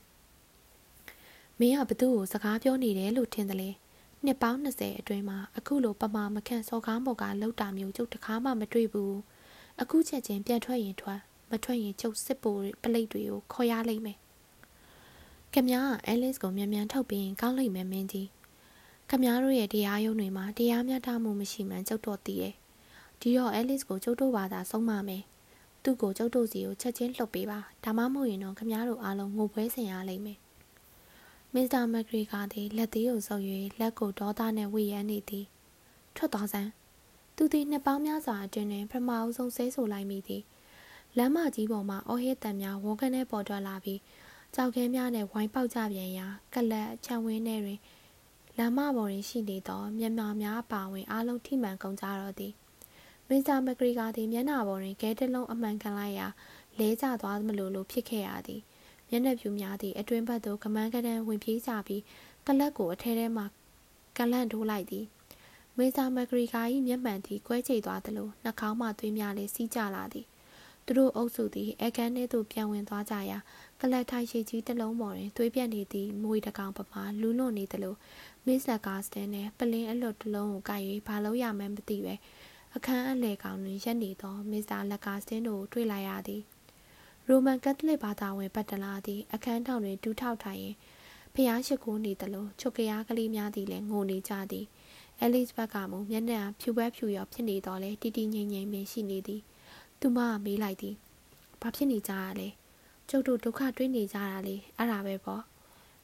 [1.59, 3.69] မင်းကဘသူ့ကိုစကားပြောနေတယ်လို့ထင်တယ်လေ
[4.25, 9.15] နှစ်ပေါင်း20အတွင်းမှာအခုလိုပမာမခန့်စော်ကားမော်ကလောက်တာမျိုးကျုပ်တခါမှမတွေ့ဘူး
[9.81, 11.19] အခုချက်ချင်းပြန်ထွက်ရင်ထွက်
[11.49, 14.17] မထွက်ရင်ကျုပ်စစ်ပိုပလိတ်တွေကိုခေါ်ရလိမ့်မယ်
[15.53, 18.27] ခမည်းကအဲလစ်ကိုမြန်မြန်ထုတ်ပြီးကောင်းလိမ့်မယ်မင်းကြီး
[19.09, 22.53] ခမည်းတို့ရဲ့တရားရုံးတွေမှာတရားမျှတမှုမရှိမှန်းကျုပ်တော့သိတယ်
[23.21, 25.23] ဒီတော့အဲလစ်ကိုကျုပ်တို့ဘာသာဆုံးမမယ်
[25.83, 30.37] သူ့ကိုကျုပ်တို့စီကိုချက်ချင်းလှုပ်ပေးပါဒါမှမဟုတ်ရင်တော့ခမည်းတို့အားလုံးငိုပွဲဆင်ရလိမ့်မယ်
[31.55, 33.43] မစ္စတာမက်ဂရီကာသည်လက်သေးကိုဆုပ်၍
[33.79, 35.45] လက်ကိုဒေါသနှင့်ဝေရမ်းနေသည်
[36.15, 36.69] ထွက်သွားစမ်း
[37.35, 40.43] သူသည်နှစ်ပေါင်းများစွာအတွင်းတွင်ပထမအဆုံးဆဲဆိုလိုက်မိသည်
[41.17, 43.99] လမ်းမကြီးပေါ်မှအော်ဟစ်တံများဝေါကနေပေါ်ထွက်လာပြီး
[44.55, 47.79] ကြောက်ခဲများနဲ့ဝိုင်းပေါက်ကြပြန်ရာကလတ်ခြံဝင်းထဲတွင်
[48.57, 52.53] လမ်းမပေါ်တွင်ရှိနေသောမျက်မှောင်များပါဝင်အားလုံးထိမှန်ကုန်ကြတော့သည်
[53.29, 56.27] မစ္စတာမက်ဂရီကာသည်မျက်နှာပေါ်တွင်ဂဲတစ်လုံးအမှန်ကန်လိုက်ရာ
[56.79, 58.61] လဲကျသွားမလို့လို့ဖြစ်ခဲ့ရသည်
[59.15, 62.01] မျက်နှာဖြူများသည့်အတွင်းဘက်သို့ကမန်းကတန်းဝင်ပြေးကြပြီး
[62.47, 63.43] ကလတ်ကိုအထဲထဲမှ
[64.17, 65.05] ကလန့်ထိုးလိုက်သည်
[65.77, 70.25] မေဇာမက်ဂရီကာ၏မျက်မှန်သည်ကွဲချေသွားသလိုနှာခေါင်းမှသွေးများလည်းစီးကျလာသည်
[70.85, 73.37] သူတို့အုပ်စုသည်အကန်ထဲသို့ပြန်ဝင်သွားကြရာ
[73.81, 77.95] ကလတ်ထိုင်ရှိကြီးတစ်လုံးပေါ်တွင်သွေးပြတ်နေသည့်မွေတကောင်ပမာလူးလွန်နေသလို
[78.45, 82.15] မစ္စတာကာစတန်နှင့်ပလင်းအလွတ်တစ်လုံးကိုကိုက်၍ဘာလို့ရမှန်းမသိပဲ
[82.75, 86.43] အခန်းအလဲကောင်တွင်ရက်နေသောမစ္စတာလက်ကာစတင်တို့ကိုတွေ့လိုက်ရသည်
[87.29, 90.75] ရိုမန်ကက်သလစ်ဘာသာဝင်ပတ်တလာသည် အခန်းထောင်တွင် တူးထောက်ထိုင်ရင်
[91.33, 94.65] ဖျားရှိခိုးနေသလိုချုပ်ကရားကလေးများသည်လည်းငိုနေကြသည်
[95.19, 99.41] အဲလစ်ဘက်ကမူမျက်နှာဖြူပွဲဖြူရောဖြစ်နေတော့လေတီတီငိမ့်ငိမ့်ပင်ရှိနေသည်
[99.99, 100.95] သူမကမေးလိုက်သည်
[101.61, 102.47] ဘာဖြစ်နေကြရလဲ
[103.09, 105.43] ကျုပ်တို့ဒုက္ခတွေ့နေကြတာလေအဲ့ဒါပဲပေါ့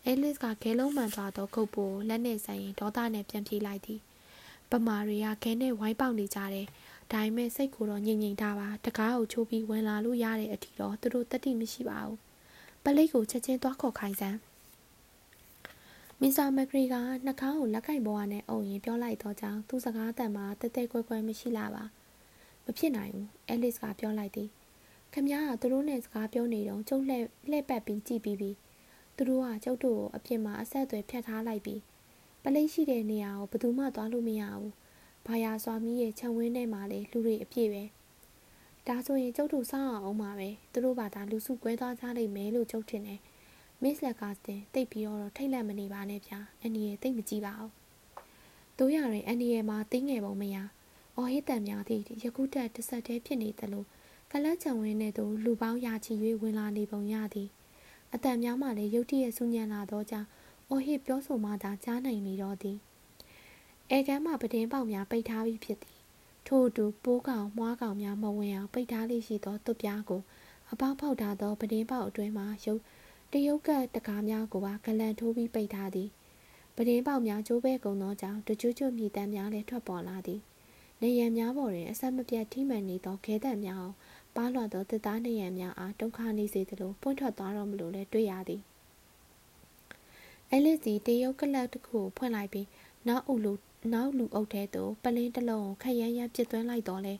[0.05, 3.99] အဲလစ်ကခဲလုံးမှန်သွားသောကုတ်ပိုလက်နဲ့ဆိုင်ရင်ဒေါသနဲ့ပြန်ပြေးလိုက်သည်
[4.71, 6.67] ပမာတွေကခဲနဲ့ဝိုင်းပေါက်နေကြတယ်
[7.11, 12.17] ဒါပေမဲ့စိတ်ကိုတော့ငြိမ်ငြိမ်ထားပါတကားကိုချိုးပြီးဝင်လာလို့ရတဲ့အထီတော့သူတို့တတိမရှိပါဘူး
[12.83, 14.37] ပလိတ်ကိုချက်ချင်းသွားခေါ်ခိုင်းစမ်း
[16.21, 16.95] မစ္စတာမက်ဂရီက
[17.25, 21.83] နှာခေါင်းကိုလက်ကင်ပေါ်ကနေအုံရင်ပြောလိုက်တော့ကြောင်းသူ့စကားတန်မှာတဲတဲကွဲကွဲမရှိလာပါ
[22.65, 24.49] မဖြစ်နိုင်ဘူးအဲလစ်ကပြောလိုက်သည်
[25.13, 28.51] ခမည်းကသူတို့နဲ့စကားပြောနေတော့ကျုပ်လှဲ့လှဲ့ပတ်ပြီးကြည်ပြီးပြီ
[29.15, 31.81] သူတို့ကကျုပ်တို့ကိုအပြစ်မှာအဆက်အသွယ်ဖြတ်ထားလိုက်ပြီး
[32.43, 34.71] ပလိတ်ရှိတဲ့နေရာကိုဘယ်သူမှသွားလို့မရဘူး
[35.29, 37.83] ဘာယာစွာမီးရဲ့ခြံဝင်းထဲမှာလေလူတွေအပြည့်ပဲ
[38.87, 43.19] ဒါဆိုရင်ကျုပ်တို့စောင့်အောင်ပါပဲသူတို့ဘာသာလူစုကွဲသွားကြလိမ့်မယ်လို့ကျုပ်ထင်တယ်
[43.81, 47.71] မစ်လက်ကာစတင်တိတ်ပြီးတော့ထိတ်လန့်မနေပါနဲ့ဗျာအန်ဒီရဲ့တိတ်မကြည့်ပါဘူး
[48.77, 50.57] တို့ရရင်အန်ဒီရဲ့မှာတင်းငယ်ပုံမရ
[51.15, 53.83] အော်ဟစ်တန်များသည့်ယခုတက်တစ်ဆက်တည်းဖြစ်နေသလို
[54.31, 57.49] ကလတ်ချံဝင်းနဲ့တို့လူပေါင်းရာချီ၍ဝင်လာနေပုံရသည်
[58.13, 60.27] အတန်များမှလည်းရုတ်တရက်ဆူညံလာသောကြောင့်
[60.69, 62.77] အော်ဟစ်ပြောဆိုမှသာကြားနိုင်နေတော့သည်
[63.91, 65.97] အဲကမ်းမှပဒင်းပေါက်များပိတ်ထားပြီးဖြစ်သည်
[66.47, 70.21] ထို့အတူပိုးကောင်မွားကောင်များမဝင်အောင်ပိတ်ထားလေးရှိသောသွပ်ပြားကို
[70.71, 72.81] အပေါက်ဖောက်ထားသောပဒင်းပေါက်အတွင်းမှရုပ်
[73.31, 76.09] တရုတ်ကတကားများကိုပါဂလန်ထိုးပြီးပိတ်ထားသည်
[76.75, 80.41] ပဒင်းပေါက်များကျိုးပဲကုန်သောကြောင့်တကြွကြွမြည်တမ်းများလည်းထွက်ပေါ်လာသည်
[81.01, 83.95] နေရန်များပေါ်တွင်အဆက်မပြတ်ထိမှန်နေသောခဲတံများအောင်
[84.35, 88.61] ပါလွှတ်သောတစ်သားနေရန်များအားဒုက္ခနေစေသလိုပွင့်ထွက်သွားတော်မူလို့လည်းတွေ့ရသည်
[90.51, 92.67] အဲလစ်စီတရုတ်ကလပ်တစ်ခုကိုဖွင့်လိုက်ပြီး
[93.07, 93.53] နောက်အုပ်လူ
[93.93, 97.15] နောက်လူအုပ်ထဲသို့ပလင်းတစ်လုံးကိုခရမ်းရမ်းပစ်သွင်းလိုက်တော့လေ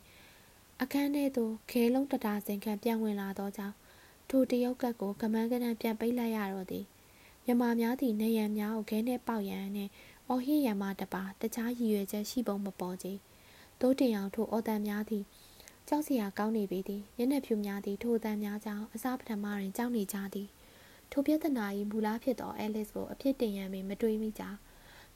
[0.82, 3.76] အခန်းထဲသို့ခဲလုံးတတာစင်ခံပြန်ဝင်လာသောကြောင့်
[4.30, 6.84] ထိုတရုတ်ကပ်ကိုကမန်းကနန်ပြန်ပိတ်လိုက်ရတော့သည်
[7.44, 9.90] မြမများသည့်နေရန်များကိုခဲနှင့်ပေါက်ရန်နှင့်
[10.28, 13.08] အော်ဟစ်ရန်မှတပါတခြားရည်ရွယ်ချက်ရှိပုံမပေါ်ကြ။
[13.80, 15.24] တိုးတင်အောင်ထိုအော်တန်များသည်
[15.88, 20.48] ကြောက်စရာကောင်းနေပေသည်မျက်နှာဖြူများသည်ထိုအတန်များကြောင့်အစားပထမတွင်ကြောက်နေကြသည်
[21.12, 24.42] ထိုပြဿနာ၏မူလားဖြစ်သောအဲလစ်ကိုအဖြစ်တင်ရန်ပင်မတွေးမိကြ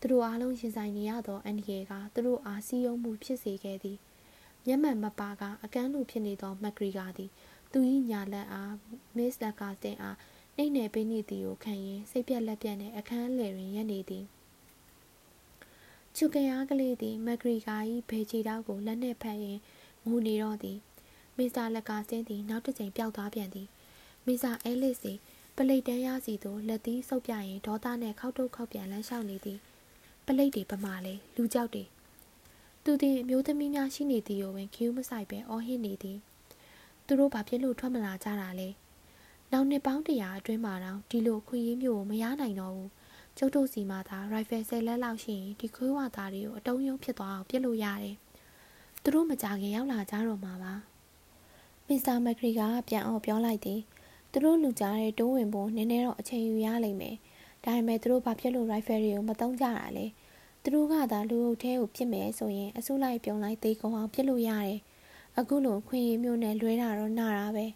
[0.07, 3.98] သူတို့အားလုံးရင်ဆိုင်နေရသောအန်ဒီယေကသူတို့အားစီးယုံမှုဖြစ်စေခဲ့သည်
[4.66, 7.30] မျက်မှန်မပါကအကန်းလူဖြစ်နေသောမက်ဂရီကာသည်
[7.72, 7.78] သူ၏
[8.11, 8.74] ညာလက်အား
[9.16, 10.16] မစ္စလက်ကာတင်အား
[10.57, 14.24] နှိမ့်နယ်ပေးနေသည်ကိုခံရင်စိတ်ပြက်လက်ပြက်နှင့်အခန်းလယ်တွင်ရပ်နေသည်
[16.16, 17.76] ချူကရားကလေးသည်မက်ဂရီကာ၏
[18.11, 19.61] ဘေချီတောက်ကိုလက်နှင့်ဖက်ရင်း
[20.07, 20.78] ငိုနေတော့သည်
[21.36, 23.68] မစ္စတာလက်ကာဆင်းသည်နောက်တစ်ချိန်ပျောက်သွားပြန်သည်
[24.26, 25.18] မစ္စတာအဲလစ်သည်
[25.57, 29.61] ပလိတ်တန်းရစီသို့လက်သီးဆုပ်ပြရင်ဒေါသနှင့်ခောက်တုတ်ခောက်ပြန်လမ်းလျှောက်နေသည်
[30.27, 31.85] ပလိတ်တွေပမာလေလူကြောက်တွေ
[32.85, 36.18] သူသည်အမျိုးသမီးများရှိနေသည်ကိုပင်ခူးမဆိုင်ပဲအော်ဟစ်နေသည်
[37.07, 38.68] သူတို့ဘာဖြစ်လို့ထွက်မလာကြတာလဲ
[39.53, 42.91] နောက်နှစ်ပေါင်းတရာအတွင်းမှာတော့ဒီလိုခွင့်ရင်းမျိုးကိုမရနိုင်တော့ဘူး
[43.39, 48.16] ကျုပ်တို့စီမှာသာရိုင်ဖယ်ဆယ်လက်လောက်ရှိရင်ဒီခွေးဝါသားတွေကိုအတုံးယုံဖြစ်သွားအောင်ပြစ်လို့ရတယ်
[49.03, 50.75] သူတို့မကြခင်ရောက်လာကြတော့မှာပါ
[51.87, 53.81] မစ္စတာမက်ဂရီကပြန်အောင်ပြောလိုက်သည်
[54.31, 57.16] သူတို့လူကြားတဲ့တိုးဝင်ဖို့နည်းနည်းတော့အချိန်ယူရလိမ့်မယ်
[57.65, 60.07] ဒါပေမဲ့သူတို့ဘာဖြစ်လို့ရိုင်ဖယ်တွေကိုမတုံးကြတာလဲ
[60.62, 64.79] သူတို့ကသာလူအုပ်ထဲကိုပြစ်မယ်ဆိုရင်အစုလိုက်ပြုံလိုက်သေးကုန်အောင်ပြစ်လို့ရတယ်
[65.39, 67.67] အခုလိုခွင့်ရမျိုးနဲ့လွဲတာတော့နာတာပဲ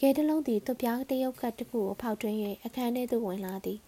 [0.00, 3.78] ကဲတလုံးသည်သူ့ပြားတရုတ်ကတ်တစ်ခုကိုဖောက်ထွင်း၍အခန်းထဲသို့ဝင်လာသည်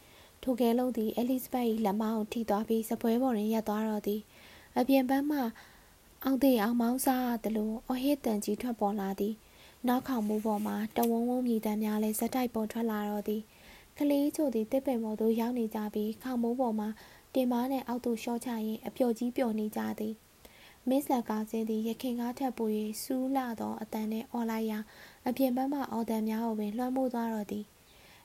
[0.42, 4.20] ထိုကဲလုံးသည်အဲလစ်ဘတ်၏လက်မအောင်ထိသွားပြီးစပွဲပေါ်တွင်ရပ်သွားတော့သည်
[4.78, 5.38] အပြင်ပန်းမှ
[6.24, 9.34] အောင်သေးအောင်မောင်းစားသလိုအဟစ်တန်ကြီးထွက်ပေါ်လာသည်
[9.88, 13.42] နောက်ခေါင်မူပေါ်မှာတဝုံဝုံမြည်တမ်းများလည်းဇက်တိုက်ပေါ်ထွက်လာတော့သည်
[13.98, 16.88] ကလေးချို့သည်တစ်ပင်ပေါ်သို့ရောက်နေကြပြီးခေါင်မိုးပေါ်မှာ
[17.34, 20.14] တင်မားနဲ့အောက်သို့ရှော့ချရင်းအပျော်ကြီးပျော်နေကြသည်
[20.88, 22.68] မစ္စလာကာစင်းသည်ရခင်ကားထက်ပို၍
[23.02, 24.78] စူးလာသောအတန်နှင့်အော်လိုက်ရာ
[25.28, 27.64] အပြင်ဘက်မှအော်တန်များကိုပင်လွှမ်းမိုးသွားတော့သည်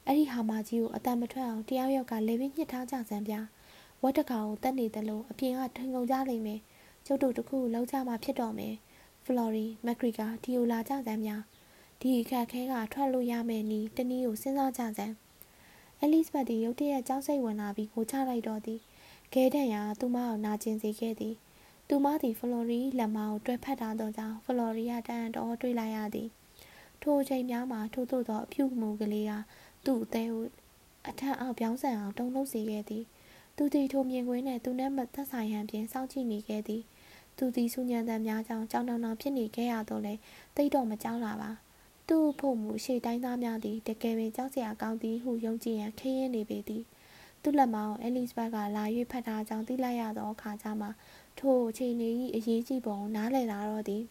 [0.05, 3.33] အဲ့ဒီဟာမကြီးကိုအတန်မထွက်အောင်တယောက်ယောက်ကလေပင်ညှစ်ထားကြစမ်းပြ
[4.03, 6.59] ဝတ်တကာကိုတက်နေသလိုအပြင်ကထင်ကုန်ကြလိမ့်မယ်
[7.05, 8.75] ကျုပ်တို့တခုလောက်ကြမှာဖြစ်တော့မယ်
[9.25, 11.41] ဖလော်ရီမက်ဂရီကာဒီယိုလာကြစမ်းများ
[12.01, 15.15] ဒီအခက်ခဲကထွက်လို့ရမယ်နီးတနည်းကိုစဉ်းစားကြစမ်း
[16.01, 18.79] အဲလစ်ဘတ်သည်ရုတ်တရက်ကြောက်စိတ်ဝင်လာပြီးကိုချလိုက်တော့သည်
[19.33, 21.35] ခဲတန်ရာသူမကိုနာကျင်စေခဲ့သည်
[21.87, 26.29] သူမသည်ဖလော်ရီလက်မကိုတွဲဖက်ထားသောကြောင့်ဖလော်ရီကတန်တော်တွေ့လိုက်ရသည်
[27.01, 29.31] ထိုအချိန်များမှာထို့သို့သောအဖြူမူကလေးက
[29.85, 30.45] သူ့အသေးကို
[31.09, 33.03] အထက်အောက်ပြောင်းဆန်အောင်တုံ့လှုပ်စေခဲ့သည်
[33.57, 36.81] သူသည်ထိုမြင်ကွင်းနှင့်သူနဲ့မသက်ဆိုင်ဟန်ဖြင့်စောင့်ကြည့်နေခဲ့သည်
[37.37, 40.13] သူသည်စူညံတန်များကြောင့်ကြောင်တောင်တောင်ဖြစ်နေခဲ့ရတော့လေ
[40.55, 41.51] တိတ်တော့မကြောက်လာပါ
[42.07, 46.83] သူ့ဖို့မူရှေ့တိုင်းသားများသည်တကယ်ပင်ကြောက်စရာကောင်းသည်ဟုယုံကြည်ရန်ခင်းရင်းနေပေသည်
[47.41, 50.87] သူ့လက်မောင်းအဲလစ်ဘတ်ကလာ၍ဖတ်ထားကြောင်းသိလိုက်ရသောအခါကျမှ
[51.39, 51.93] ထိုအချိန်၏
[52.35, 54.03] အရေးကြီးပုံနားလည်လာတော့သည်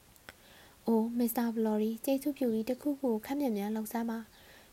[0.86, 4.18] ။အိုမစ္စတာဘလော်ရီကျေးဇူးပြုပြီးတခုခုခက်မြက်မြန်လှုပ်ရှားပါ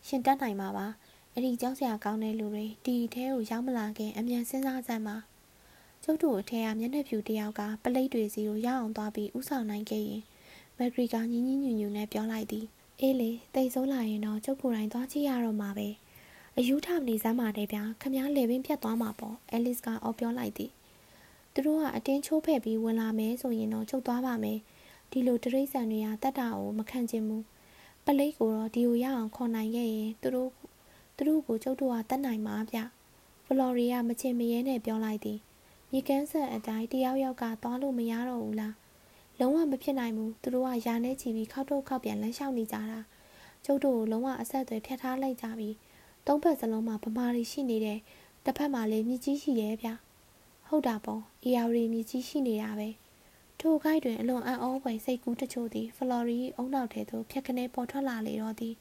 [0.07, 0.87] ရှင်တတ်နိုင်မှာပါ။
[1.33, 5.17] အဲ့ဒီကြောက်စရာကောင်းတဲ့လူတွေဒီထဲကိုရောက်မလာခင်အမြန်စဉ်းစားစမ်းပါ။
[6.03, 10.23] ကျုပ်တို့အထက်ကမျက်နှာဖြူတယောက်ကပလိတ်တွေစီကိုရောက်အောင်သွားပြီးဥဆောင်နိုင်ခဲ့ရင်
[10.79, 12.65] မက်ဂရီကညင်းညင်းညူညူနဲ့ပြောလိုက်သည်
[13.01, 15.87] အေးလေတိတ်ဆိုးလာရင်တော့ကျုပ်ကိုယ်တိုင်သွားကြည့်ရတော့မှာပဲ
[16.57, 20.71] အယူထနေစမ်းပါတဲ့ဗျာခမားလေပင်ဖြတ်သွားမှာပေါ့အဲလစ်ကအော်ပြောလိုက်သည်
[21.53, 24.59] သူတို့ကအတင်းချိုးဖဲ့ပြီးဝင်လာမယ်ဆိုရင်တော့ကျုပ်သွားပါမယ်
[25.11, 27.43] ဒီလိုတရိษံတွေကတတ်တာကိုမခံချင်ဘူး
[28.05, 30.51] ပလိတ်ကိုတော့ဒီကိုရအောင်ခေါ်နိုင်ခဲ့ရင်သူတို့
[31.15, 32.79] သူတို့ကိုကျုပ်တို့ကတတ်နိုင်မှာဗျ
[33.45, 35.39] ဖလော်ရီယာမချင်မရဲနဲ့ပြောလိုက်သည်
[35.91, 38.75] မြေကန်းဆက်အတိုင်းတယောက်ယောက်ကသွားလို့မရတော့ဘူးလား
[39.39, 42.99] လုံးဝမဖြစ်နိုင်ဘူးသူတို့ကယာနဲ့ချီပြီးခောက်တော့ခောက်ပြန်လမ်းလျှောက်နေကြတာ
[43.65, 45.75] ကျုပ်တို့ကိုလုံးဝအဆက်အသွယ်ထက်ထားလိုက်ကြပြီး
[46.27, 47.99] သုံးဖက်စလုံးမှာဗမာတွေရှိနေတယ်
[48.45, 49.89] တစ်ဖက်မှာလည်းမြစ်ကြီးရှိတယ်ဗျ
[50.67, 52.89] ဟုတ်တာပေါ့အေယာရီမြစ်ကြီးရှိနေတာပဲ
[53.59, 58.75] ထိုခိုက်တွင်အလွန်အံ့ဩဖွယ်စိတ်ကူးတချို့သည်ဖလော်ရီအုံနောက်ထဲသို့ဖြတ်ခနဲပေါ်ထွက်လာလေတော့သည်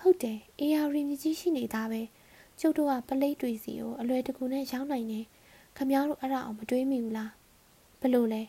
[0.00, 2.02] ဟုတ်တယ်အေယာရီမြစ်ကြီးရှိနေတာပဲ
[2.60, 5.24] ကျုပ်တို့ကပလိတ်တွေစီကိုအလွယ်တကူနဲ့ရောက်နိုင်တယ်
[5.76, 7.30] ခမ ्या တို့အဲ့ဒါအောင်မတွေးမိဘူးလား
[8.00, 8.42] ဘလို့လဲ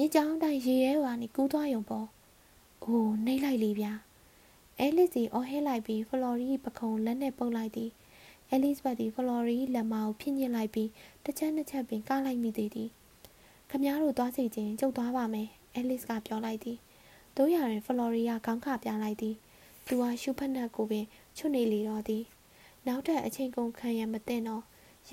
[0.00, 2.06] မြစ်ကြောင်းတိုင်းရေရဲပါနေကူးသွားရုံပေါ့။
[2.84, 3.92] အိုးနှိမ့်လိုက်လေဗျာ။
[4.78, 7.90] အဲလစ်စီအော်ဟဲလိုက်ပြီးဖလော်ရီပခုံးလက်နဲ့ပုတ်လိုက်သည်။
[8.50, 10.90] အဲလစ်ဘတ်သည်ဖလော်ရီလက်မကိုဖြင့်ညစ်လိုက်ပြီး
[11.24, 12.88] တစ်ချက်နှစ်ချက်ပင်ကားလိုက်မိသေးသည်။
[13.70, 16.78] ခမည်းတော်သွားစီခြင်းကျုပ်သွားပါမယ်။အဲလစ်ကပြောလိုက်သည်။
[17.36, 19.34] တို့ရရင်ဖလော်ရီကခေါင်းခပြလိုက်သည်။
[19.86, 21.04] သူဟာရှုဖက်နှက်ကိုပင်
[21.36, 22.22] ချွတ်နေလေတော့သည်။
[22.86, 24.64] နောက်ထပ်အချိန်ကုန်ခံရမသိတော့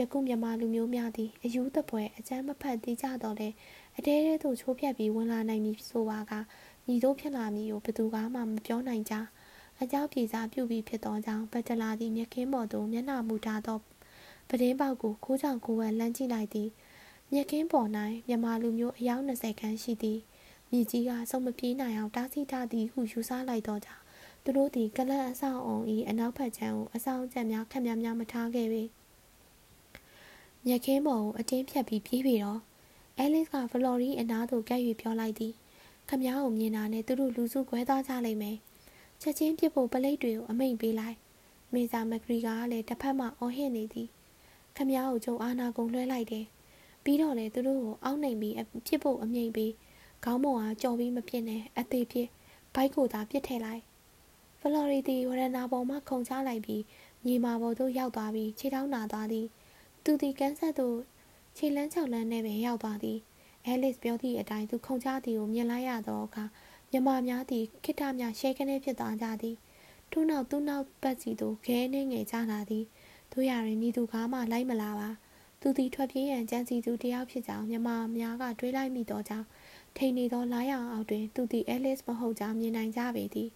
[0.02, 3.50] ယခုမြမလူမျိုးများသည်အယူသပွဲအကျမ်းမဖတ်သေးကြတော့လေ
[3.98, 6.34] အတဲတဲသို့ချိုးဖြတ်ပြီးဝင်လာနိုင်မည်ဆိုပါက
[6.86, 9.14] မြည်တို့ဖြစ်လာမည်ကိုဘသူကမှမပြောနိုင်ကြ
[9.82, 13.80] အကြောင်းပြေစာပြုပြီးဖြစ်သောကြောင့်ဘတ်တလာသည်မြက်ခင်းပေါ်သို့မျက်နှာမူထားသော
[14.50, 16.70] ပဒင်းပေါက်ကိုခိုးကြောင်ကိုဝဲလမ်းကြည့်လိုက်သည်
[17.32, 17.90] မြက်ခင်းပေါ်၌
[18.28, 20.20] မြမလူမျိုးအယောက်20ခန်းရှိသည်
[20.70, 24.04] မြည်ကြီးကစုံမပြေးနိုင်အောင်တားဆီးထားသည်ဟုယူဆလိုက်သောကြောင့်
[24.44, 28.84] သူတို့သည်ကလန့်အဆောင်အောင်၏အနောက်ဘက်ခြမ်းကိုအဆောင်ကျက်များခက်များများမထားခဲ့ပေ
[30.66, 32.60] မြက်ခင်းပေါ်ကိုအတင်းဖြတ်ပြီးပြေးပြီတော့
[33.20, 35.54] အဲလစ်ကဖလော်ရီအနားသို့ကပ်၍ပြောလိုက်သည်
[36.10, 38.58] ခမ ्या ကိုမြင်တာနဲ့သူတို့လူစုခွဲသွားကြလိမ့်မယ်
[39.22, 41.18] ချက်ချင်းပြစ်ဖို့ပလိတ်တွေကိုအမိန်ပေးလိုက်
[41.74, 44.10] မေဇာမဂရီကလည်းတစ်ဖက်မှအော်ဟစ်နေသည်
[44.76, 46.46] ခမ ्या ကိုကျုံအာနာကုန်လွှဲလိုက်တယ်
[47.04, 48.56] ပြီးတော့လေသူတို့ကိုအောက်နှိမ်ပြီး
[48.88, 49.72] ပြစ်ဖို့အမိန်ပေး
[50.24, 52.28] ခေါင်းပေါ်ကကြော်ပြီးမဖြစ်နဲ့အသေးဖြစ်
[52.76, 53.84] ဘိုက်ကိုသာပြစ်ထည့်လိုက်
[54.60, 56.84] ဖလော်ရီတီဝရနာပေါ်မှခုန်ချလိုက်ပြီး
[57.26, 59.48] မြေမာပေါ်သို့ရောက်သွားပြီးခြေထောက်နာသွားသည်
[60.04, 60.98] သူသည်ကန်းဆက်သို့
[61.58, 63.20] ခြေလန်းချောက်လန်းနဲ့ပင်ရောက်သွားသည်
[63.66, 66.44] အဲလစ်ပြောသည့်အတိုင်းသူခုန်ချသည်ကိုမြင်လိုက်ရသောအခါ
[66.92, 69.56] မြမများသည်ခိတ္တများရှဲကနေဖြစ်သွားကြသည်
[70.12, 72.86] ထို့နောက်သူ့နောက်ပတ်စီသို့ခဲနှင်းငယ်ကြလာသည်
[73.32, 75.10] တို့ရရင်မိသူကားမှလိုက်မလာပါ
[75.62, 79.48] သူသည်ထွက်ပြေးရန်ကြံစီသူတယောက်ဖြစ်ကြောင်းမြမများကတွေးလိုက်မိသောကြောင့်
[79.98, 83.50] ထိန်နေသောလာရောင်အောက်တွင် သူသည်အဲလစ်မဟုတ်ကြောင်းမြင်နိုင်ကြပေသည်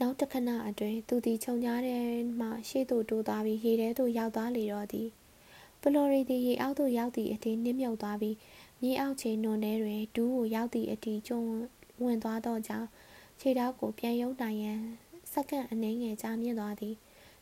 [0.00, 1.98] နောက်တစ်ခဏအတွင်းသူသည်ခြုံကြားထဲ
[2.40, 5.08] မှရှေ့သို့တိုးသွားပြီးရေထဲသို့ရောက်သွားလေတော့သည်
[5.82, 8.36] ဖလော်ရီသည်ရေအောက်သို့ရောက်သည့်အထိနစ်မြုပ်သွားပြီး
[8.82, 11.40] မြေအောက်ခြေနွန်ထဲတွင်ဒူးကိုရောက်သည့်အထိကျုံ
[12.02, 12.88] ဝင်သွားသောကြောင့်
[13.40, 14.80] ခြေထောက်ကိုပြန်ယုံနိုင်ရန်
[15.32, 16.94] စက္ကန့်အနည်းငယ်ကြာမြင့်သွားသည်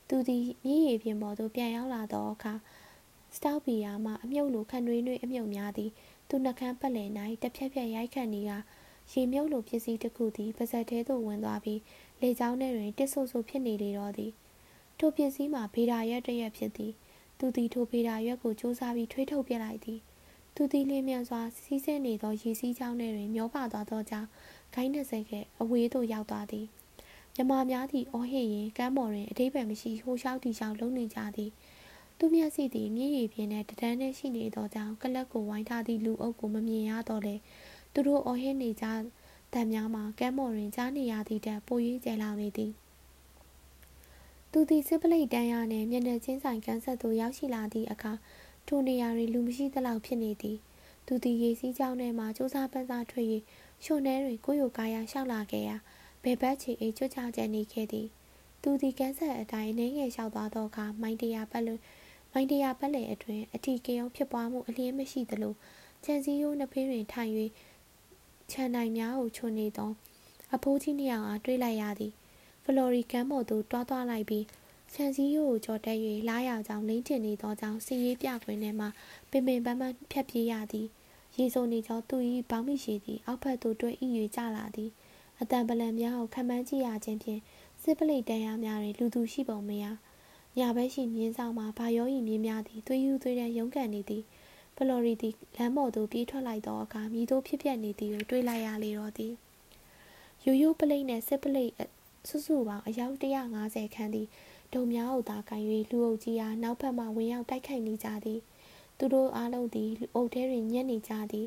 [0.08, 2.54] သူသည်မြည်ရည်ပြင်ပေါ်သို့ပြန်ရောက်လာသောအခါ
[3.36, 5.90] စတောက်ပီယာမှအမြုပ်လိုခန့်နှွေးနှွေးအမြုပ်များသည်
[6.28, 7.10] သူနှကန်းပတ်လည်၌
[7.42, 8.52] တစ်ဖြက်ဖြက်ရိုက်ခတ်နေက
[9.12, 11.80] ရေမြုပ်လိုပစ္စည်းတစ်ခုသည်ပါဇက်ထဲသို့ဝင်သွားပြီး
[12.20, 14.32] လေကြောင်းထဲတွင်တစ်ဆူဆူဖြစ်နေလေတော့သည်
[14.98, 16.92] ထိုပစ္စည်းမှာဗေဒာရက်တရက်ဖြစ်သည်
[17.38, 20.00] သူသည်ထိုဗေဒာရွက်ကိုစူးစမ်းပြီးထွေးထုတ်ပြလိုက်သည်
[20.54, 24.28] သူသည်လင်းမြန်စွာစီးဆင်းနေသောရေစီးကြောင်းထဲတွင်မျောပါသွားသောကြောင့်
[24.74, 26.66] ဂိုင်း20ကအဝေးသို့ရောက်သွားသည်
[27.34, 31.50] မြမများသည့်အော်ဟစ်ရင်ကမ်းပေါ်တွင်အတိပ္ပယ်မရှိဟိုလျှောက်တီလျှောက်လုံးနေကြသည်
[32.18, 37.36] သူမျက်စိသည်မြည်ရည်ပြင်းတဲ့တဒန်းနဲ့ရှိနေသောကြောင့်ကလပ်ကိုဝိုင်းထားသည့်လူအုပ်ကိုမမြင်ရတော့လေ
[37.92, 38.86] သူတို့အော်ဟစ်နေကြ
[39.54, 42.72] တံများမှာကမ်းပေါ်တွင်ကြားနေရသည့်တက်ပို၍ကျဲလောင်နေသည်
[44.52, 48.12] သူသည်စစ်ပလိတ်တန်းရနှင့်မျက်နှာချင်းဆိုင်ကန်းဆက်သို့ရောက်ရှိလာသည့်အခါ
[48.66, 50.56] ထိုနေရာတွင်လူမရှိသလောက်ဖြစ်နေသည်
[51.06, 53.26] သူသည်ရေစီးကြောင်းထဲမှစူးစမ်းပန်းစားထွက်၍
[53.84, 55.76] ရှုံထဲတွင်ကိုယ့်ရုပ်ကာယရှောက်လာခဲ့ရာ
[56.22, 58.06] ဘယ်ဘက်ချီအေးကြွချကျနေခဲ့သည်
[58.62, 61.80] သူသည်ကန်းဆက်အတိုင်းနှင်းငယ်လျှောက်သွားသောအခါမိုင်းတရာပတ်လွန်
[62.32, 65.54] မိုင်းတရာပတ်လည်အတွင်အထီကေုံဖြစ်ပွားမှုအလျင်းမရှိသလို
[66.04, 67.32] ခြံစည်းရိုးနှစ်ဖေးတွင်ထိုင်၍
[68.50, 69.90] ခြံနိုင်များကိုချွန်နေသော
[70.54, 72.12] အဖိုးကြီးနှစ်ယောက်အားတွေ့လိုက်ရသည်
[72.70, 74.44] ဖလော်ရီကန်မော်သို့တွားသွားလိုက်ပြီး
[74.94, 75.98] ခြံစည်းရိုးကိုကြော်တက်၍
[76.28, 78.86] လာရကြောင်းလိမ့်တင်နေသောကြောင့်စီရေးပြခွင်းထဲမှ
[79.30, 80.86] ပင်ပင်ပန်းပန်းဖြတ်ပြေးရသည်
[81.36, 82.16] ရေစုံနေကြောင်းသူ၏
[82.50, 84.06] ဘောင်းမိရှိသည်အောက်ဖက်သို့တွဲဤ၍
[84.36, 84.90] ကျလာသည်
[85.40, 87.40] အတန်ပလံများကိုခံမှန်းကြည့်ရခြင်းဖြင့်
[87.82, 89.84] စစ်ပလိတ်တန်းရများတွင်လူသူရှိပုံမရ
[90.58, 94.22] ညာဘက်ရှိမြင်းဆောင်မှာဘာရောဤမြင်းများသည်သွေးယူသွေးတန်းရုန်းကန်နေသည်
[94.76, 99.32] ဖလော်ရီသည်လမ်းပေါ်သို့ပြေးထွက်လိုက်သောအခါမိတို့ဖြစ်ပျက်နေသည်ကိုတွေ့လိုက်ရလေတော့သည်
[100.44, 101.72] ရိုးရိုးပလိတ်နှင့်စစ်ပလိတ်
[102.28, 104.26] စုစုပေါင်းအယောက်150ခန်းသည်
[104.74, 108.40] ဒုံများကိုသာကန်၍လူအုပ်ကြီးအားနောက်ဘက်မှဝင်ရောက်တိုက်ခိုက်နေကြသည်
[108.98, 111.46] သူတို့အားလုံးသည်လူအုပ်ထဲတွင်ညက်နေကြသည်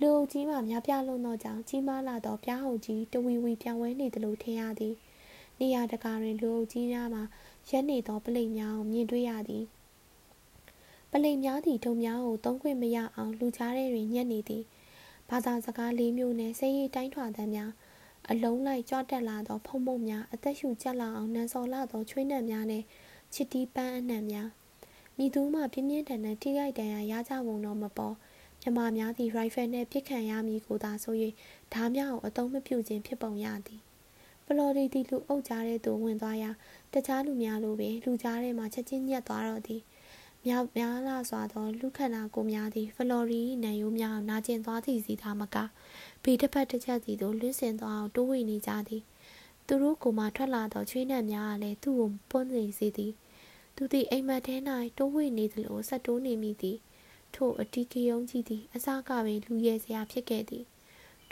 [0.00, 4.94] လူအုပ်ကြီးမှများပြားလွန်းသောကြောင့်ကြီးမားလာသောပြားဟုတ်ကြီးတဝီဝီပြောင်းလဲနေသလိုထင်ရသည်
[5.60, 7.20] နေရာတကာတွင်လူအုပ်ကြီးများမှ
[7.70, 9.64] ရက်နေသောပလိတ်များကိုမြင်တွေ့ရသည်
[11.10, 14.62] ပလိတ်များသည့်ဒုံများကိုသုံးခွင့်မရအောင်လူကြားထဲတွင်ညက်နေသည်
[15.30, 17.70] ဘာသာစကားလေးမျိုးနှင့်စိတ်ရည်တိုင်းထွာသံများ
[18.30, 22.84] အလုံးလိုက်ကြွတက်လာသော ဖုံဖုံများအသက်ရှူကျက်လာအောင်နန်းစော်လာသောချွေးနှံများနှင့်
[23.34, 24.48] ချစ်တီးပန်းအနှံများ
[25.16, 28.14] မိသူမှပြင်းပြင်းထန်ထန်ထိခိုက်ဒဏ်ရာရကြပုံတော့မပေါ်
[28.62, 31.14] မြမများသည့်ရိုင်ဖယ်နှင့်ပစ်ခံရမည်ကိုသာဆို၍
[31.72, 33.80] ဓားများကိုအသုံးမပြုခြင်းဖြစ်ပုံရသည်
[34.46, 36.50] ပလော်ဒီတီလူအုပ်ကြားထဲသို့ဝင်သွားရာ
[36.92, 39.82] တခြားလူများလိုပင်လူကြားထဲမှချက်ချင်းညက်သွားတော့သည်
[40.46, 45.56] မြောက်များလာစွာသောလူခန္ဓာကိုယ်များသည်ဖလော်ရီနံရိုးများနာကျင်သွားသည့်စီသာမက
[46.22, 49.02] ဘေးတစ်ဖက်တစ်ချက်စီသို့လွင့်စင်သွားအောင်တိုးဝေနေကြသည်
[49.66, 53.12] သူတို့ကိုမှထွက်လာသောချွေးနှံများကလည်းသူ့ကိုပွန်းစေစေသည်
[53.76, 54.56] သူသည်အိမ်မက်ထဲ၌
[54.98, 56.78] တိုးဝေနေသလိုဆက်တိုးနေမိသည်
[57.34, 60.64] ထို့အတီးကယုံကြီးသည်အစကပင်လူရဲစရာဖြစ်ခဲ့သည်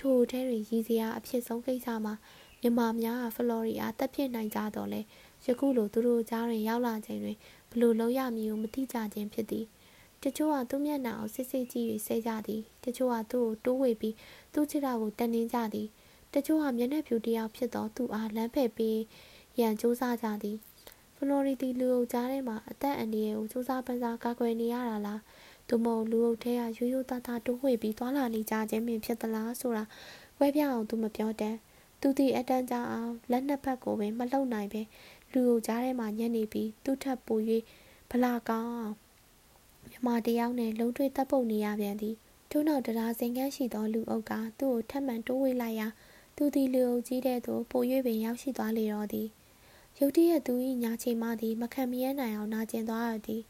[0.00, 2.14] ထို့ထဲတွင်ရည်စရာအဖြစ်ဆုံးကိစ္စမှာ
[2.60, 5.00] မြမများကဖလော်ရီအားတက်ဖြစ်နိုင်ကြတော့လဲ
[5.46, 7.36] ယခုလိုသူတို့ကြားတွင်ရောက်လာချိန်တွင်
[7.70, 9.64] ဘလို့လုံးရမည်ကိုမသိကြခြင်းဖြစ်သည်
[10.28, 14.14] တချို့ကသူ့မျက်နှာကိုစစ်စစ်ကြည့်၍ဆဲကြသည်တချို့ကသူ့ကိုတိုးဝေပြီး
[14.54, 15.88] သူ့ခြေထောက်ကိုတန်နှင်းကြသည်
[16.34, 18.98] တချို့ကမျက်နှာဖြူတယောက်ဖြစ်သောသူ့အားလမ်းဖယ်ပေး
[19.58, 20.56] ရန်စူးစမ်းကြသည်
[21.16, 25.20] ဖလော်ရီတီလူအုပ်ကြားထဲမှာအသက်အန္တရာယ်ကိုစူးစမ်းပန်းစားကာကွယ်နေရတာလား
[25.68, 29.84] သူမဟုတ်လူအုပ်ထဲကရိုးရိုးသားသားတိုးဝှေ့ပြီးသွာလာနေကြခြင်းပင်ဖြစ်သလားဆိုတာ
[30.38, 31.56] ဝဲပြအောင်သူမပြောတတ်
[32.00, 34.82] သူသည်အတန်းကြအောင်လက်နှစ်ဖက်ကိုပင်မလှုပ်နိုင်ပဲ
[35.32, 37.38] လူအုပ်ကြားထဲမှညက်နေပြီးသူ့ထပ်ပို၍
[38.10, 39.05] ဗလာကောင်းအောင်
[40.06, 42.16] မြမတယောက်နဲ့လုံးတွေ့တပ်ပုတ်နေရပြန်သည်
[42.50, 45.88] ထို့နောက်တရားစင်ကန်းရှိသောလူအုပ်ကသူ့ကိုထပ်မံတိုးဝှေ့လိုက်ရာ
[46.36, 49.28] သူသည်လူအုပ်ကြီးတဲ့သို့ပို၍ပင်ရောက်ရှိသွားလေတော့သည်
[49.98, 53.42] ရုတ်တရက်သူ၏ညာချေမသည်မခံမရနိုင်အောင်နာကျင်သွားရသည်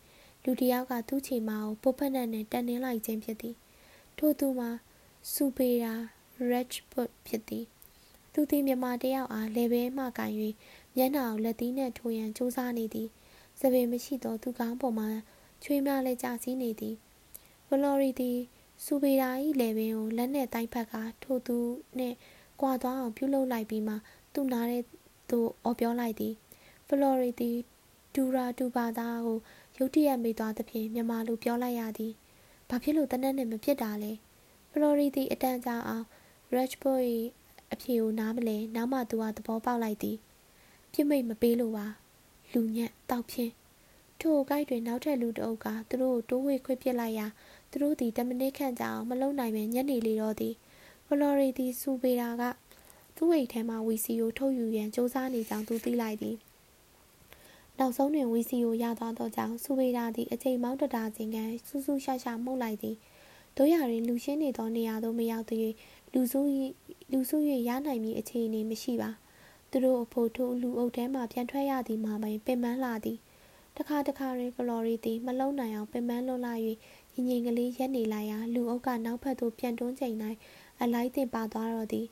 [0.44, 3.57] လူတစ်ယောက်ကသူ့ချေမကိုပုတ်ဖက်နဲ့နဲ့တက်နှင်းလိုက်ခြင်းဖြစ်သည်
[4.18, 4.70] ထို့သူမှာ
[5.32, 5.94] စူပေရာ
[6.50, 7.64] Rajput ဖြစ်သည်
[8.32, 10.32] သူသည်မြန်မာတယောက်အားလေဘဲမှကင်၍
[10.96, 13.09] မျက်နှာကိုလက်သီးနှင့်ထိုးရန်ကြိုးစားနေသည်
[13.61, 15.07] စပင်မရှိသောသူကောင်းပေါ်မှ
[15.62, 16.94] ချွေးများလည်းကြာစီးနေသည်
[17.68, 18.38] ဗလော်ရီသည်
[18.84, 19.28] စူပေရာ၏
[19.61, 21.59] လေဘင်းကိုလက်နှင့်တိုင်းဖက်ကထိုသူ
[21.98, 22.16] နှင့်
[22.61, 23.94] ကွာသွားအောင်ပြုလုပ်လိုက်ပြီးမှ
[24.34, 24.78] သူ့နားထဲ
[25.30, 26.34] သို့အော်ပြောလိုက်သည်
[26.88, 27.57] ဖလော်ရီသည်
[28.14, 29.38] ဒူရာဒူဘာသားကို
[29.78, 32.12] ရုတ်တရက်မိသွားသဖြင့်မြန်မာလိုပြောလိုက်ရသည်
[32.68, 34.12] ဘာဖြစ်လို့တနက်နဲ့မဖြစ်တာလဲ
[34.70, 36.07] ဖလော်ရီသည်အတန်ကြာအောင်
[36.52, 37.00] ရက်ချ်ဘော့၏
[37.72, 40.16] အဖြေကိုနားမလဲနောက်မှသူကသဘောပေါက်လိုက်သည်
[40.92, 41.86] ပြစ်မိတ်မပေးလို့ပါ
[42.52, 43.52] လူညက်တောက်ဖြင်း
[44.21, 47.27] ထိုကိုက်တွင်နောက်ထပ်လူတအုပ်ကသူတို့ကိုတိုးဝှေ့ခွေ့ပစ်လိုက်ရာ
[47.71, 50.55] သူတို့သည်10မိနစ်ခန့်ကြာအောင်မလုံနိုင်ပဲညက်နေလေတော့သည်
[51.07, 52.43] ဖလော်ရီသည်စူပေရာက
[53.17, 56.37] သူ့အိတ်ထဲမှဝီစီကိုထုတ်ယူရန်စ조사နေကြောင်းသူသိလိုက်သည်
[57.79, 61.37] နောက်ဆုံးတွင်ဝီစီကိုရသွားသောကြောင့်စူပေရာသည်အချိန်မောင်းတတာစဉ်က
[61.67, 62.97] စူးစူးရှာရှာမှုတ်လိုက်သည်
[63.57, 65.73] တို့ရရင်လူရှင်းနေသောနေရာသို့မရောက်သေး
[66.12, 66.41] လူစု၏
[67.12, 67.37] လူစု၍
[67.69, 69.11] ရနိုင်မည်အခြေအနေမရှိပါ
[69.71, 73.19] သူတို့အဖို့ထိုလူအုပ်ထဲမှပြန်ထွက်ရသည်မှာပင်ပင်ပန်းလာသည်
[73.77, 76.55] တခါတခါတွင်ကလော်ရီသည်မလုံနိုင်အောင်ပင်ပန်းလွတ်လာ၍
[77.14, 80.16] ငငင်ကလေးရက်နေလိုက်ရာလူအုပ်ကနောက်ဖက်သို့ပြန်တွန်းချိန်၌
[80.83, 82.07] အလိုက်တင်ပါသွားတော့သည်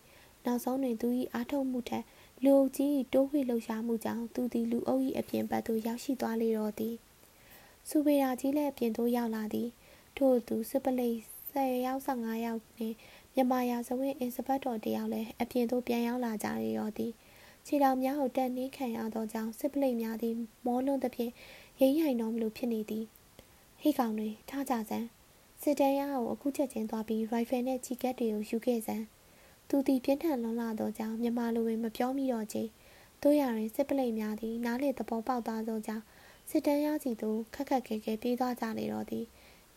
[0.45, 2.05] နောက်ဆုံးတွင်သူ၏အားထုတ်မှုထက်
[2.45, 6.95] လူအုပ်ကြီး၏တိုးဝှေ့လှုပ်ရှားမှုကြောင့်သူသည်လူအုပ်၏အပြင်ဘက်သို့ရောက်ရှိသွားလေတော့သည်
[7.89, 9.69] စူပေရာကြီးလည်းအပြင်သို့ရောက်လာသည်
[10.17, 11.17] ထို့သူစစ်ပလိတ်
[11.55, 12.97] 10ယောက်15ယောက်နှင့်
[13.35, 17.13] မြန်မာရာဇဝင်းအင်စပတ်တော်တယောက်လည်းအပြင်သို့ပြန်ရောက်လာကြရတော့သည်
[17.67, 20.35] ခြေတော်များကိုတက်နှင်းခံရသောကြောင့်စစ်ပလိတ်များသည်
[20.67, 21.33] မောလွန်းသဖြင့်
[21.81, 23.05] ရိမ့်ဟိုင်တော်မလိုဖြစ်နေသည်
[23.81, 25.07] ဟိကောင်တွေထားကြစမ်း
[25.63, 29.05] စစ်တမ်းရကိုအခုချက်ချင်းသွားပြီးရိုင်ဖယ်နဲ့ချီကက်တွေကိုယူခဲ့စမ်း
[29.69, 32.63] သူသည်ပြင်းထန်လွန်လာသောကြောင့်မြန်မာလိုပင်မပြောမိတော့ချေ
[33.23, 36.05] တို့ရရင်စစ်ပလိတ်များသည်နားလေသဘောပေါက်သွားသောကြောင့်
[36.51, 39.25] စစ်တမ်းရစီသို့ခက်ခက်ခဲခဲပြေးသွားကြလေတော့သည်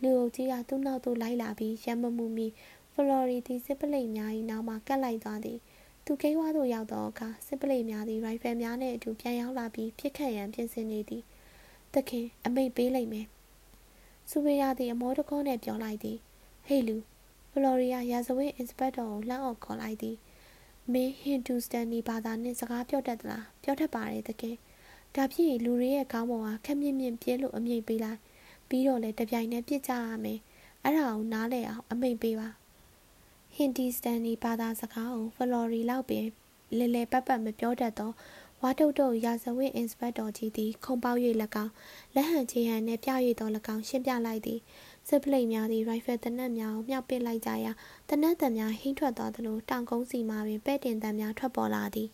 [0.01, 2.47] လူအုပ်ကြီးကသူ့နောက်သို့လိုက်လာပြီးရံမမှုမီ
[2.93, 5.59] ဖလော်ရီသည်စစ်ပလိတ်များ၏နောက်မှကတ်လိုက်သွားသည်
[6.09, 11.23] သူကိန်းဝါသို့ရောက်သောအခါစစ်ပလိတ်များသည်ရိုင်ဖယ်များနှင့်အတူပြန်ရောက်လာပြီးပြစ်ခတ်ရန်ပြင်ဆင်နေသည်
[11.93, 13.25] သခင်အမိတ်ပေးလိုက်မယ်
[14.29, 16.17] စူဝေယာသည်အမောတကောနဲ့ပြောလိုက်သည်
[16.65, 16.97] ဟေးလူ
[17.51, 20.15] ဖလော်ရီယာရာဇဝတ်အင်စပက်တော်ကိုလှမ်းအော်ခေါ်လိုက်သည်
[20.93, 24.55] မင်းဟင်ဒူစတန်နီဘာသာနှင့်စကားပြောတတ်သလားပြောတတ်ပါတယ်သခင်
[25.15, 28.19] ဒါဖြင့်လူတွေရဲ့ခေါင်းပေါ်ကခက်မြင့်မြင့်ပြဲလို့အမိတ်ပေးလိုက်
[28.69, 30.39] ပြီးတော့လည်းတပြိုင်တည်းပြစ်ကြရမယ်
[30.83, 32.49] အဲ့ဒါကိုနားလဲအောင်အမိတ်ပေးပါ
[33.59, 36.25] ဟင်ဒီစတန်နီဘာသာစကားကိုဖလော်ရီလောက်ပင်
[36.77, 38.11] လဲလဲပတ်ပတ်မပြောတတ်သော
[38.61, 41.19] ဝါတုတ်တုတ်ရာဇဝတ်အင်စပက်တော်ကြီးသည်ခုံပေါက်၍၎
[41.63, 41.73] င်း
[42.15, 44.59] လက်ဟန်ချေဟန်နှင့်ပြ၍သော၎င်းရှင်းပြလိုက်သည်
[45.07, 47.71] စစ်ပလိတ်များသည်ရိုင်ဖယ်တနက်များကိုမြောက်ပစ်လိုက်ကြရာ
[48.09, 52.09] တနက်တံများဟိမ့်ထွက်သွားသလိုတောင်ကုန်းစီမှပင်ပဲ့တင်တံများထွက်ပေါ်လာသည်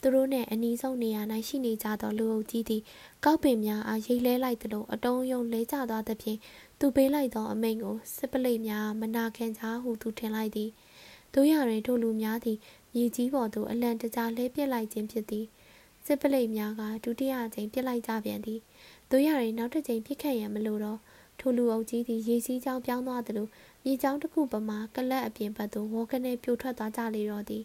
[0.00, 2.82] သူတို့နှင့်အနီးဆုံးနေရာ၌ရှိနေကြသောလူအုပ်ကြီးသည်
[3.24, 6.38] ကောက်ပင်များအားရိတ်လဲလိုက်သလိုအတုံးယုံလဲကျသွားသဖြင့်
[6.84, 10.70] သူပေးလိုက်သောအမိန့်ကိုစစ်ပလိတ်များမနာခံကြဟုသူထင်လိုက်သည်
[11.34, 12.58] တို့ရတွင်ထိုလူများသည်
[12.94, 15.46] မြေကြီးပေါ်သို့အလံတကြားလဲပစ်လိုက်ခြင်းဖြစ်သည်
[16.06, 18.60] စစ်ပလိတ်များကဒုတိယအကြိမ်ပြစ်လိုက်ကြပြန်သည်
[19.10, 20.98] တို့ရရင်နောက်တစ်ကြိမ်ပြစ်ခတ်ရန်မလိုတော့
[21.40, 23.48] ထိုလူအုပ်ကြီးသည်ရေစီးကြောင်းပြောင်းသွားသလို
[23.84, 27.64] မြေကြောင်းတစ်ခုပမာကလတ်အပြင်ဘက်သို့ဝေါကနေပြိုထွက်သွားကြလေတော့သည်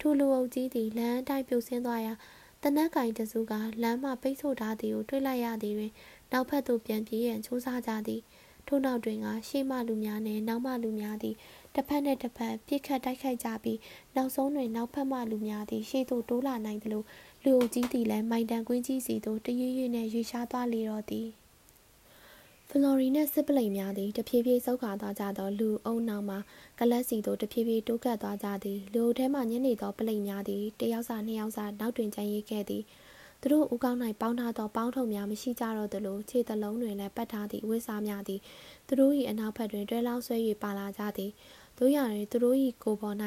[0.00, 2.14] ထိုလူအုပ်ကြီးသည်လမ်းအတိုင်းပြိုဆင်းသွားရာ
[2.62, 3.52] တနက်ကင်တစုက
[3.82, 5.92] လမ်းမှပိတ်ဆို့ထားသည်ကိုတွေ့လိုက်ရသည်တွင်
[6.32, 8.20] နောက်ဖက်သို့ပြန်ပြေးရန်ကြိုးစားကြသည်
[8.66, 11.34] ထို့နောက်တွင်ကရှေ့မှလူများနှင့်နောက်မှလူများသည်
[11.74, 13.78] တစ်ဖက်နှင့်တစ်ဖက်ပြစ်ခတ်တိုက်ခိုက်ကြပြီး
[14.16, 17.02] နောက်ဆုံးတွင်နောက်ဖက်မှလူများသည်ရှေ့သို့တိုးလာနိုင်သလို
[17.44, 21.28] လူအုပ်ကြီးသည်လည်းမိုင်တန်ကွင်းကြီးစီသို့တရွေ့ရွေ့နှင့်ရွေရှားသွားလေတော့သည်
[22.68, 26.36] ဖလော်ရီနှင့်စစ်ပလိတ်များသည်တဖြည်းဖြည်းဆုတ်ခါသွားကြသောလူအုံနောက်မှ
[26.78, 32.82] ကလတ်စီသို့တဖြည်းဖြည်းတိုးကပ်သွားကြသည်လူထဲမှညနေသောပလိတ်များသည်တယောက်စာနှစ်ယောက်စာနောက်တွင်ကျန်ရစ်ခဲ့သည်
[33.40, 38.40] သူတို့ဦးကောင်း၌ပေါင်းထားသောပေါင်းထုံများမရှိကြတော့သလိုခြေသလုံးတွင်လည်းပတ်ထားသည့်ဝိစားများသည်
[38.86, 41.30] သူတို့၏အနောက်ဘက်တွင်တွဲလောင်းဆွဲ၍ပါလာကြသည်
[41.78, 43.16] တို့ရတွင်သူတို့၏ကိုယ်ပေါ်၌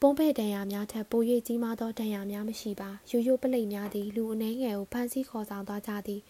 [0.00, 6.20] ပုံးဖဲ့တန်ရာများထက်ပို၍ကြီးမားသောတန်ရာများမရှိပါရိုးရိုးပလိတ်များသည်လူအနှဲငယ်ကိုဖမ်းဆီးခေါ်ဆောင်သွားကြသည်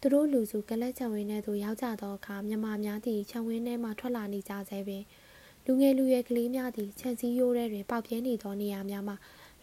[0.00, 5.02] သူတို့လူစုကလက်ချံဝင်းထဲသို့ရောက်ကြသောအခါမြမများသည်ခြံဝင်းထဲမှထွက်လာနေကြဆဲပင်
[5.66, 9.14] လူငယ်လူရွယ်ကလေးများသည်ခြံစည်းရိုးထဲတွင်ပေါက်ပြင်းနေသောနေရာများမှ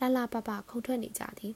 [0.02, 1.54] လှလှပပခုန်ထွက်နေကြသည်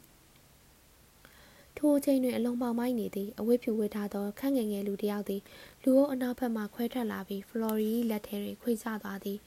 [1.78, 5.42] ထိုအချိန်တွင်အလုံးပေါင်းမိုက်နေသည်အဝတ်ဖြူဝတ်ထားသောခန့်ငယ်ငယ်လူတစ်ယောက်သည်
[5.84, 9.38] လူအုပ်အနောက်ဘက်မှခွဲထွက်လာပြီးဖလော်ရီလက်ထဲတွင်ခွေချသွားသည်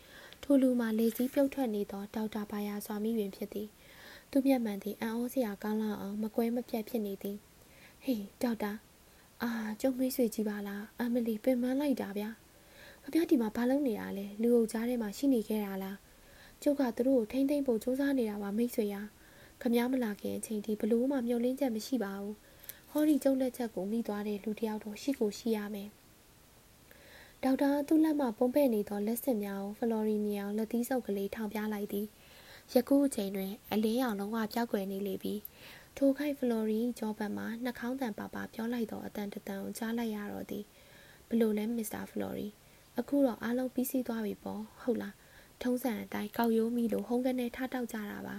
[0.42, 3.68] ထိုလူမှာလေစည်းပြုတ်ထွက်နေသောဒေါက်တာဘာယာစွာမိတွင်ဖြစ်သည်
[4.30, 7.36] သူမျက်မှန်သည်အံ့ဩစရာကောင်းလောက်အောင်မကွဲမပြတ်ဖြစ်နေသည်
[8.04, 8.72] ဟေးဒေါက်တာ
[9.42, 12.30] အာကျုံမေးဆွေကြီးပါလားအမလီပင်မလိုက်တာဗျာ
[13.02, 15.96] ခမဒီမှာဘာလုပ်နေရလဲလူအုပ်ကြားထဲမှာရှိနေခဲ့တာလား
[16.62, 19.02] ကျုပ်ကသူတို့ကိုထိမ့်သိမ့်ဖို့စူးစမ်းနေတာပါမိတ်ဆွေရာ
[19.62, 22.36] ခမမလာခင်အချိန်ဒီဘလို့မှမျောလင်းချက်မရှိပါဘူး
[22.90, 25.88] ဟောဒီကျုပ်လက်ချက်ကိုမိသွားတဲ့လူတယောက်တော့ရှိကိုရှိရမယ်
[27.42, 32.06] ဒေါက်တာသူ့လက်မှပုံပဲ့နေသောလက်စစ်များကိုဖလော်ရီနီအောင်လက်သီးဆုပ်ကလေးထောင်ပြလိုက်သည်
[32.74, 35.34] ယခုအချိန်တွင် အလင်းရောင်လုံးဝပြောက်ွယ်နေလေပြီ
[35.96, 40.64] ထိုခိုက်ဖလော်ရီဂျောဘတ်မှာနှာခေါင်းတန်ပါပါပြောလိုက်သောအတန်တတန်ကိုကြားလိုက်ရတော့သည်
[41.28, 42.48] ဘလို့လဲမစ္စတာဖလော်ရီ
[42.98, 45.14] အခုတော့အားလုံးပြီးစီးသွားပြီပေါ့ဟုတ်လား
[45.62, 48.36] ထုံးစံအတိုင်းကောက်ရိုးမိလို့ဟုံးကနေထားတောက်ကြတာပါ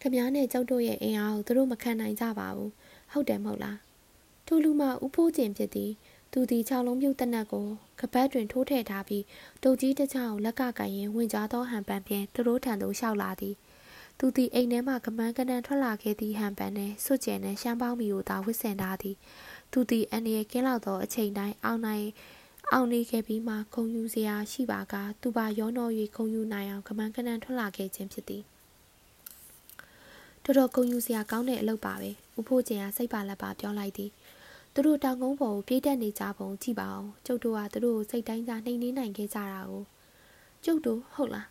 [0.00, 2.70] ခမားနဲ့ကျောက်တို့ရဲ့အင်အားကိုသူတို့မခံနိုင်ကြပါဘူး
[3.12, 3.78] ဟုတ်တယ်မဟုတ်လား
[4.46, 5.90] ထိုလူမဥဖိုးကျင်ဖြစ်သည်
[6.32, 7.66] သူသည်ခြောက်လုံးမြုပ်တနက်ကို
[8.00, 9.24] ကပတ်တွင်ထိုးထည့်ထားပြီး
[9.62, 13.54] တုတ်ကြီးတစ်ချောင်းလက်ကကင်ရင်ဝင်ကြားသောဟန်ပန်ဖြင့်သူတို့ထံသို့လျှောက်လာသည်
[14.18, 19.16] သူသည်အိမ်ထဲမှကမန်းကနန်ထွက်လာခဲ့သည့်ဟန်ပန်နှင့်စွတ်ကျဲနှင့်ရှမ်းပေါင်းမီကိုသာဝစ်ဆင်ထားသည်
[19.72, 22.06] သူသည်အန်ရီကင်းလောက်သောအချိန်တိုင်းအောင်နိုင်
[22.70, 28.42] အောင်နေခဲ့ပြီးမှခုံယူစရာရှိပါကသူပါရောနှော၍ခုံယူနိုင်အောင်ကမန်းကနန်ထွက်လာခဲ့ခြင်းဖြစ်သည်
[30.44, 34.10] တော်တော်ခုံယူစရာကောင်းတဲ့အလုပ်ပါပဲဥဖို့ကျင်ကစိတ်ပါလက်ပါပြောလိုက်သည်
[34.74, 39.82] သူတို့တောင်ကုန်းပေါ်ကိုပြေးတက်နေကြပုံကြည့်ပါအောင်ကျုပ်တို့ကသူတို့ကိုစိတ်တိုင်းစားနှိမ်နှင်းနိုင်ခဲ့ကြတာကို
[40.64, 41.48] ကျုပ်တို့ဟုတ်လား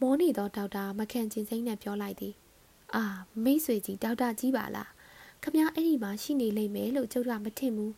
[0.00, 2.34] မောနေသောဒေါက်တာမခန့်ချင်းစိမ့်နဲ့ပြောလိုက်သည်
[2.94, 3.04] အာ
[3.44, 4.90] မိတ်ဆွေကြီးဒေါက်တာကြီးပါလား
[5.42, 7.92] ခမအဲ့ဒီမှာရှိနေလိမ့်မယ်လို့ကျုပ်ကမထင်ဘူး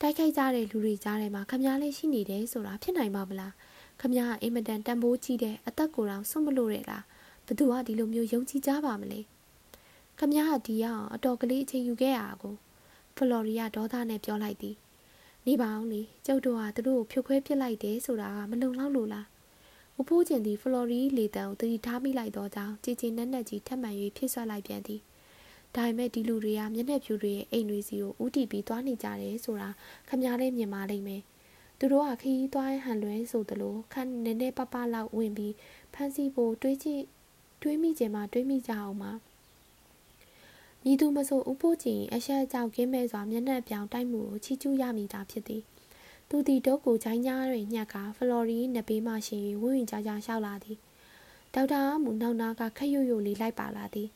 [0.00, 3.52] တိုက်ခိုက်ကြတဲ့လူတွေကြားထဲမှာခမလေးရှိနေတယ်ဆိုတာဖြစ်နိုင်ပါမလား
[4.00, 7.04] ခမကအင်မတန်တန်ဖိုးကြီးတဲ့အသက်ကိုယ်တော်စွန့်မလို့ရလား
[7.46, 9.20] ဘသူကဒီလိုမျိုးယုံကြည်ကြပါမလဲ
[10.18, 12.54] ခမကဒီရအောင်အတော်ကလေးအချိန်ယူခဲ့ရကို
[13.16, 14.76] ဖလော်ရီယာဒေါသနဲ့ပြောလိုက်သည်
[15.46, 19.26] နေပါအောင်လေကျုပ်တို့ကသူတို့ကိုဖြုတ်ခွဲပစ်လိုက်တယ်ဆိုတာကမလုံလောက်လို့လား
[19.98, 25.00] ဥဖိုးကျင်သည်ဖလော်ရီလေတံကိုတတိထားမိလိုက်သောကြောင့်ကြည်ကျင်နက်နက်ကြီးထပ်မံ၍ဖြစ်ဆွလိုက်ပြန်သည်
[25.76, 29.70] ဒါပေမဲ့ဒီလူတွေကမျက်နှာဖြူတွေရဲ့အိမ်တွေစီကိုဥတီပြီးသွားနေကြတယ်ဆိုတာ
[30.08, 31.22] ခမများလေးမြင်ပါလိမ့်မယ်
[31.78, 35.54] သူတို့ကခရီးသွားဟန်လွဲဆိုသလိုခန်းနည်းနည်းပပလောက်ဝင်ပြီး
[35.94, 37.02] ဖမ်းဆီးဖို့တွေးကြည့်
[37.62, 39.12] တွေးမိကြမှာတွေးမိကြအောင်ပါ
[40.82, 45.62] မြည်သူမဆိုဥဖို့ကြည်အရှက်ကြောက်ကင်းမဲ့စွာမျက်နှာပြောင်တိုက်မှုကိုချီကျူးရမိတာဖြစ်သည်
[46.28, 50.78] သူသည်ဒုတ်ကိုဂျိုင်းကြားတွင်ညှက်ကဖလော်ရီနဘေးမှရှင်၍ဝင်းဝင်ကြကြလျှောက်လာသည်
[51.54, 54.08] ဒေါက်တာမူနောက်နာကခက်ရွရွလေးလိုက်ပါလာသည်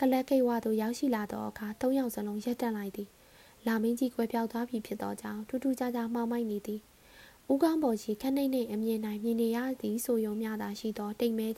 [0.00, 3.08] ကလက်ကိတ်ဝါသို့ရောက်ရှိလာသောအခါသုံးယောက်စလုံးရက်တက်လိုက်သည်
[3.66, 6.80] လာမင်းကြီးကွယ်ပြောက်သွားပြီဖြစ်သောကြောင့်ထူးထူးခြားခြားမှောက်မိုက်နေသည်
[7.52, 11.48] ဦးကောင်းပေါ်ရှိခက်နှိမ့်နှိမ့်အမြင်၌မြင်နေရသည်ဆိုယုံများသာရှိသောတိမ်မဲ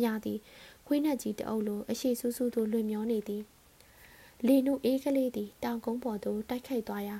[0.00, 0.38] များသည်
[0.86, 3.42] ခွေးနှက်ကြီးတအုပ်လိုအရှိဆူးဆူးသို့လွင်မျောနေသည်
[4.46, 7.16] လေနုအေးကလေးသည်တောင်ကုန်းပေါ်သို့တိုက်ခိုက်သွားရာ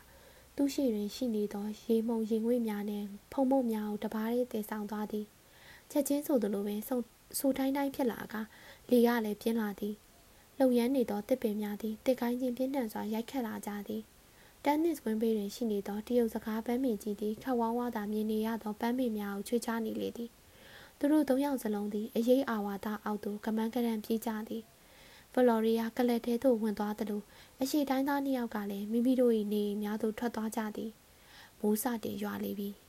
[0.56, 5.26] သူရှိတွင်ရှိနေသောရေမုံရင်ငွေ့များနှင့်ဖုံမုံများကိုတပါးလေးတည်ဆောင်သွားသည်
[5.90, 6.98] ချက်ချင်းဆိုသလိုပင်ဆုံ
[7.38, 8.34] ဆိုတိုင်းတိုင်းဖြစ်လာက
[8.90, 9.94] လေကလည်းပြင်းလာသည်
[10.60, 14.02] လှုပ်ရမ်းနေသောတစ်ပင်များသည်တစ်ကိုင်းချင်းပြင်းထန်စွာရိုက်ခတ်လာကြသည်
[14.64, 20.30] တန်နစ်ဝင်းဘေးတွင်ရှိနေသောတရုတ်စကားပန်းမင်ကြီးသည်ခက်ဝါးဝါးသာမြင်နေရသောပန်းမင်များကိုချွေချနေလေသည်
[20.98, 24.62] သူတို့သုံးယောက်စလုံးသည်အရေးအာဝါဒအောက်သို့ကမန်းကရန်ပြေးကြသည်
[25.32, 27.22] ဖလော်ရီယာကလပ်ထဲသို့ဝင်သွားသလို
[27.60, 30.90] အရှိတိုင်းသားနှစ်ယောက်ကလည်းမိမိတို့၏နေများသို့ထွက်သွားကြသည်
[31.60, 32.70] မိုးစတင်ရွာလေပြီ။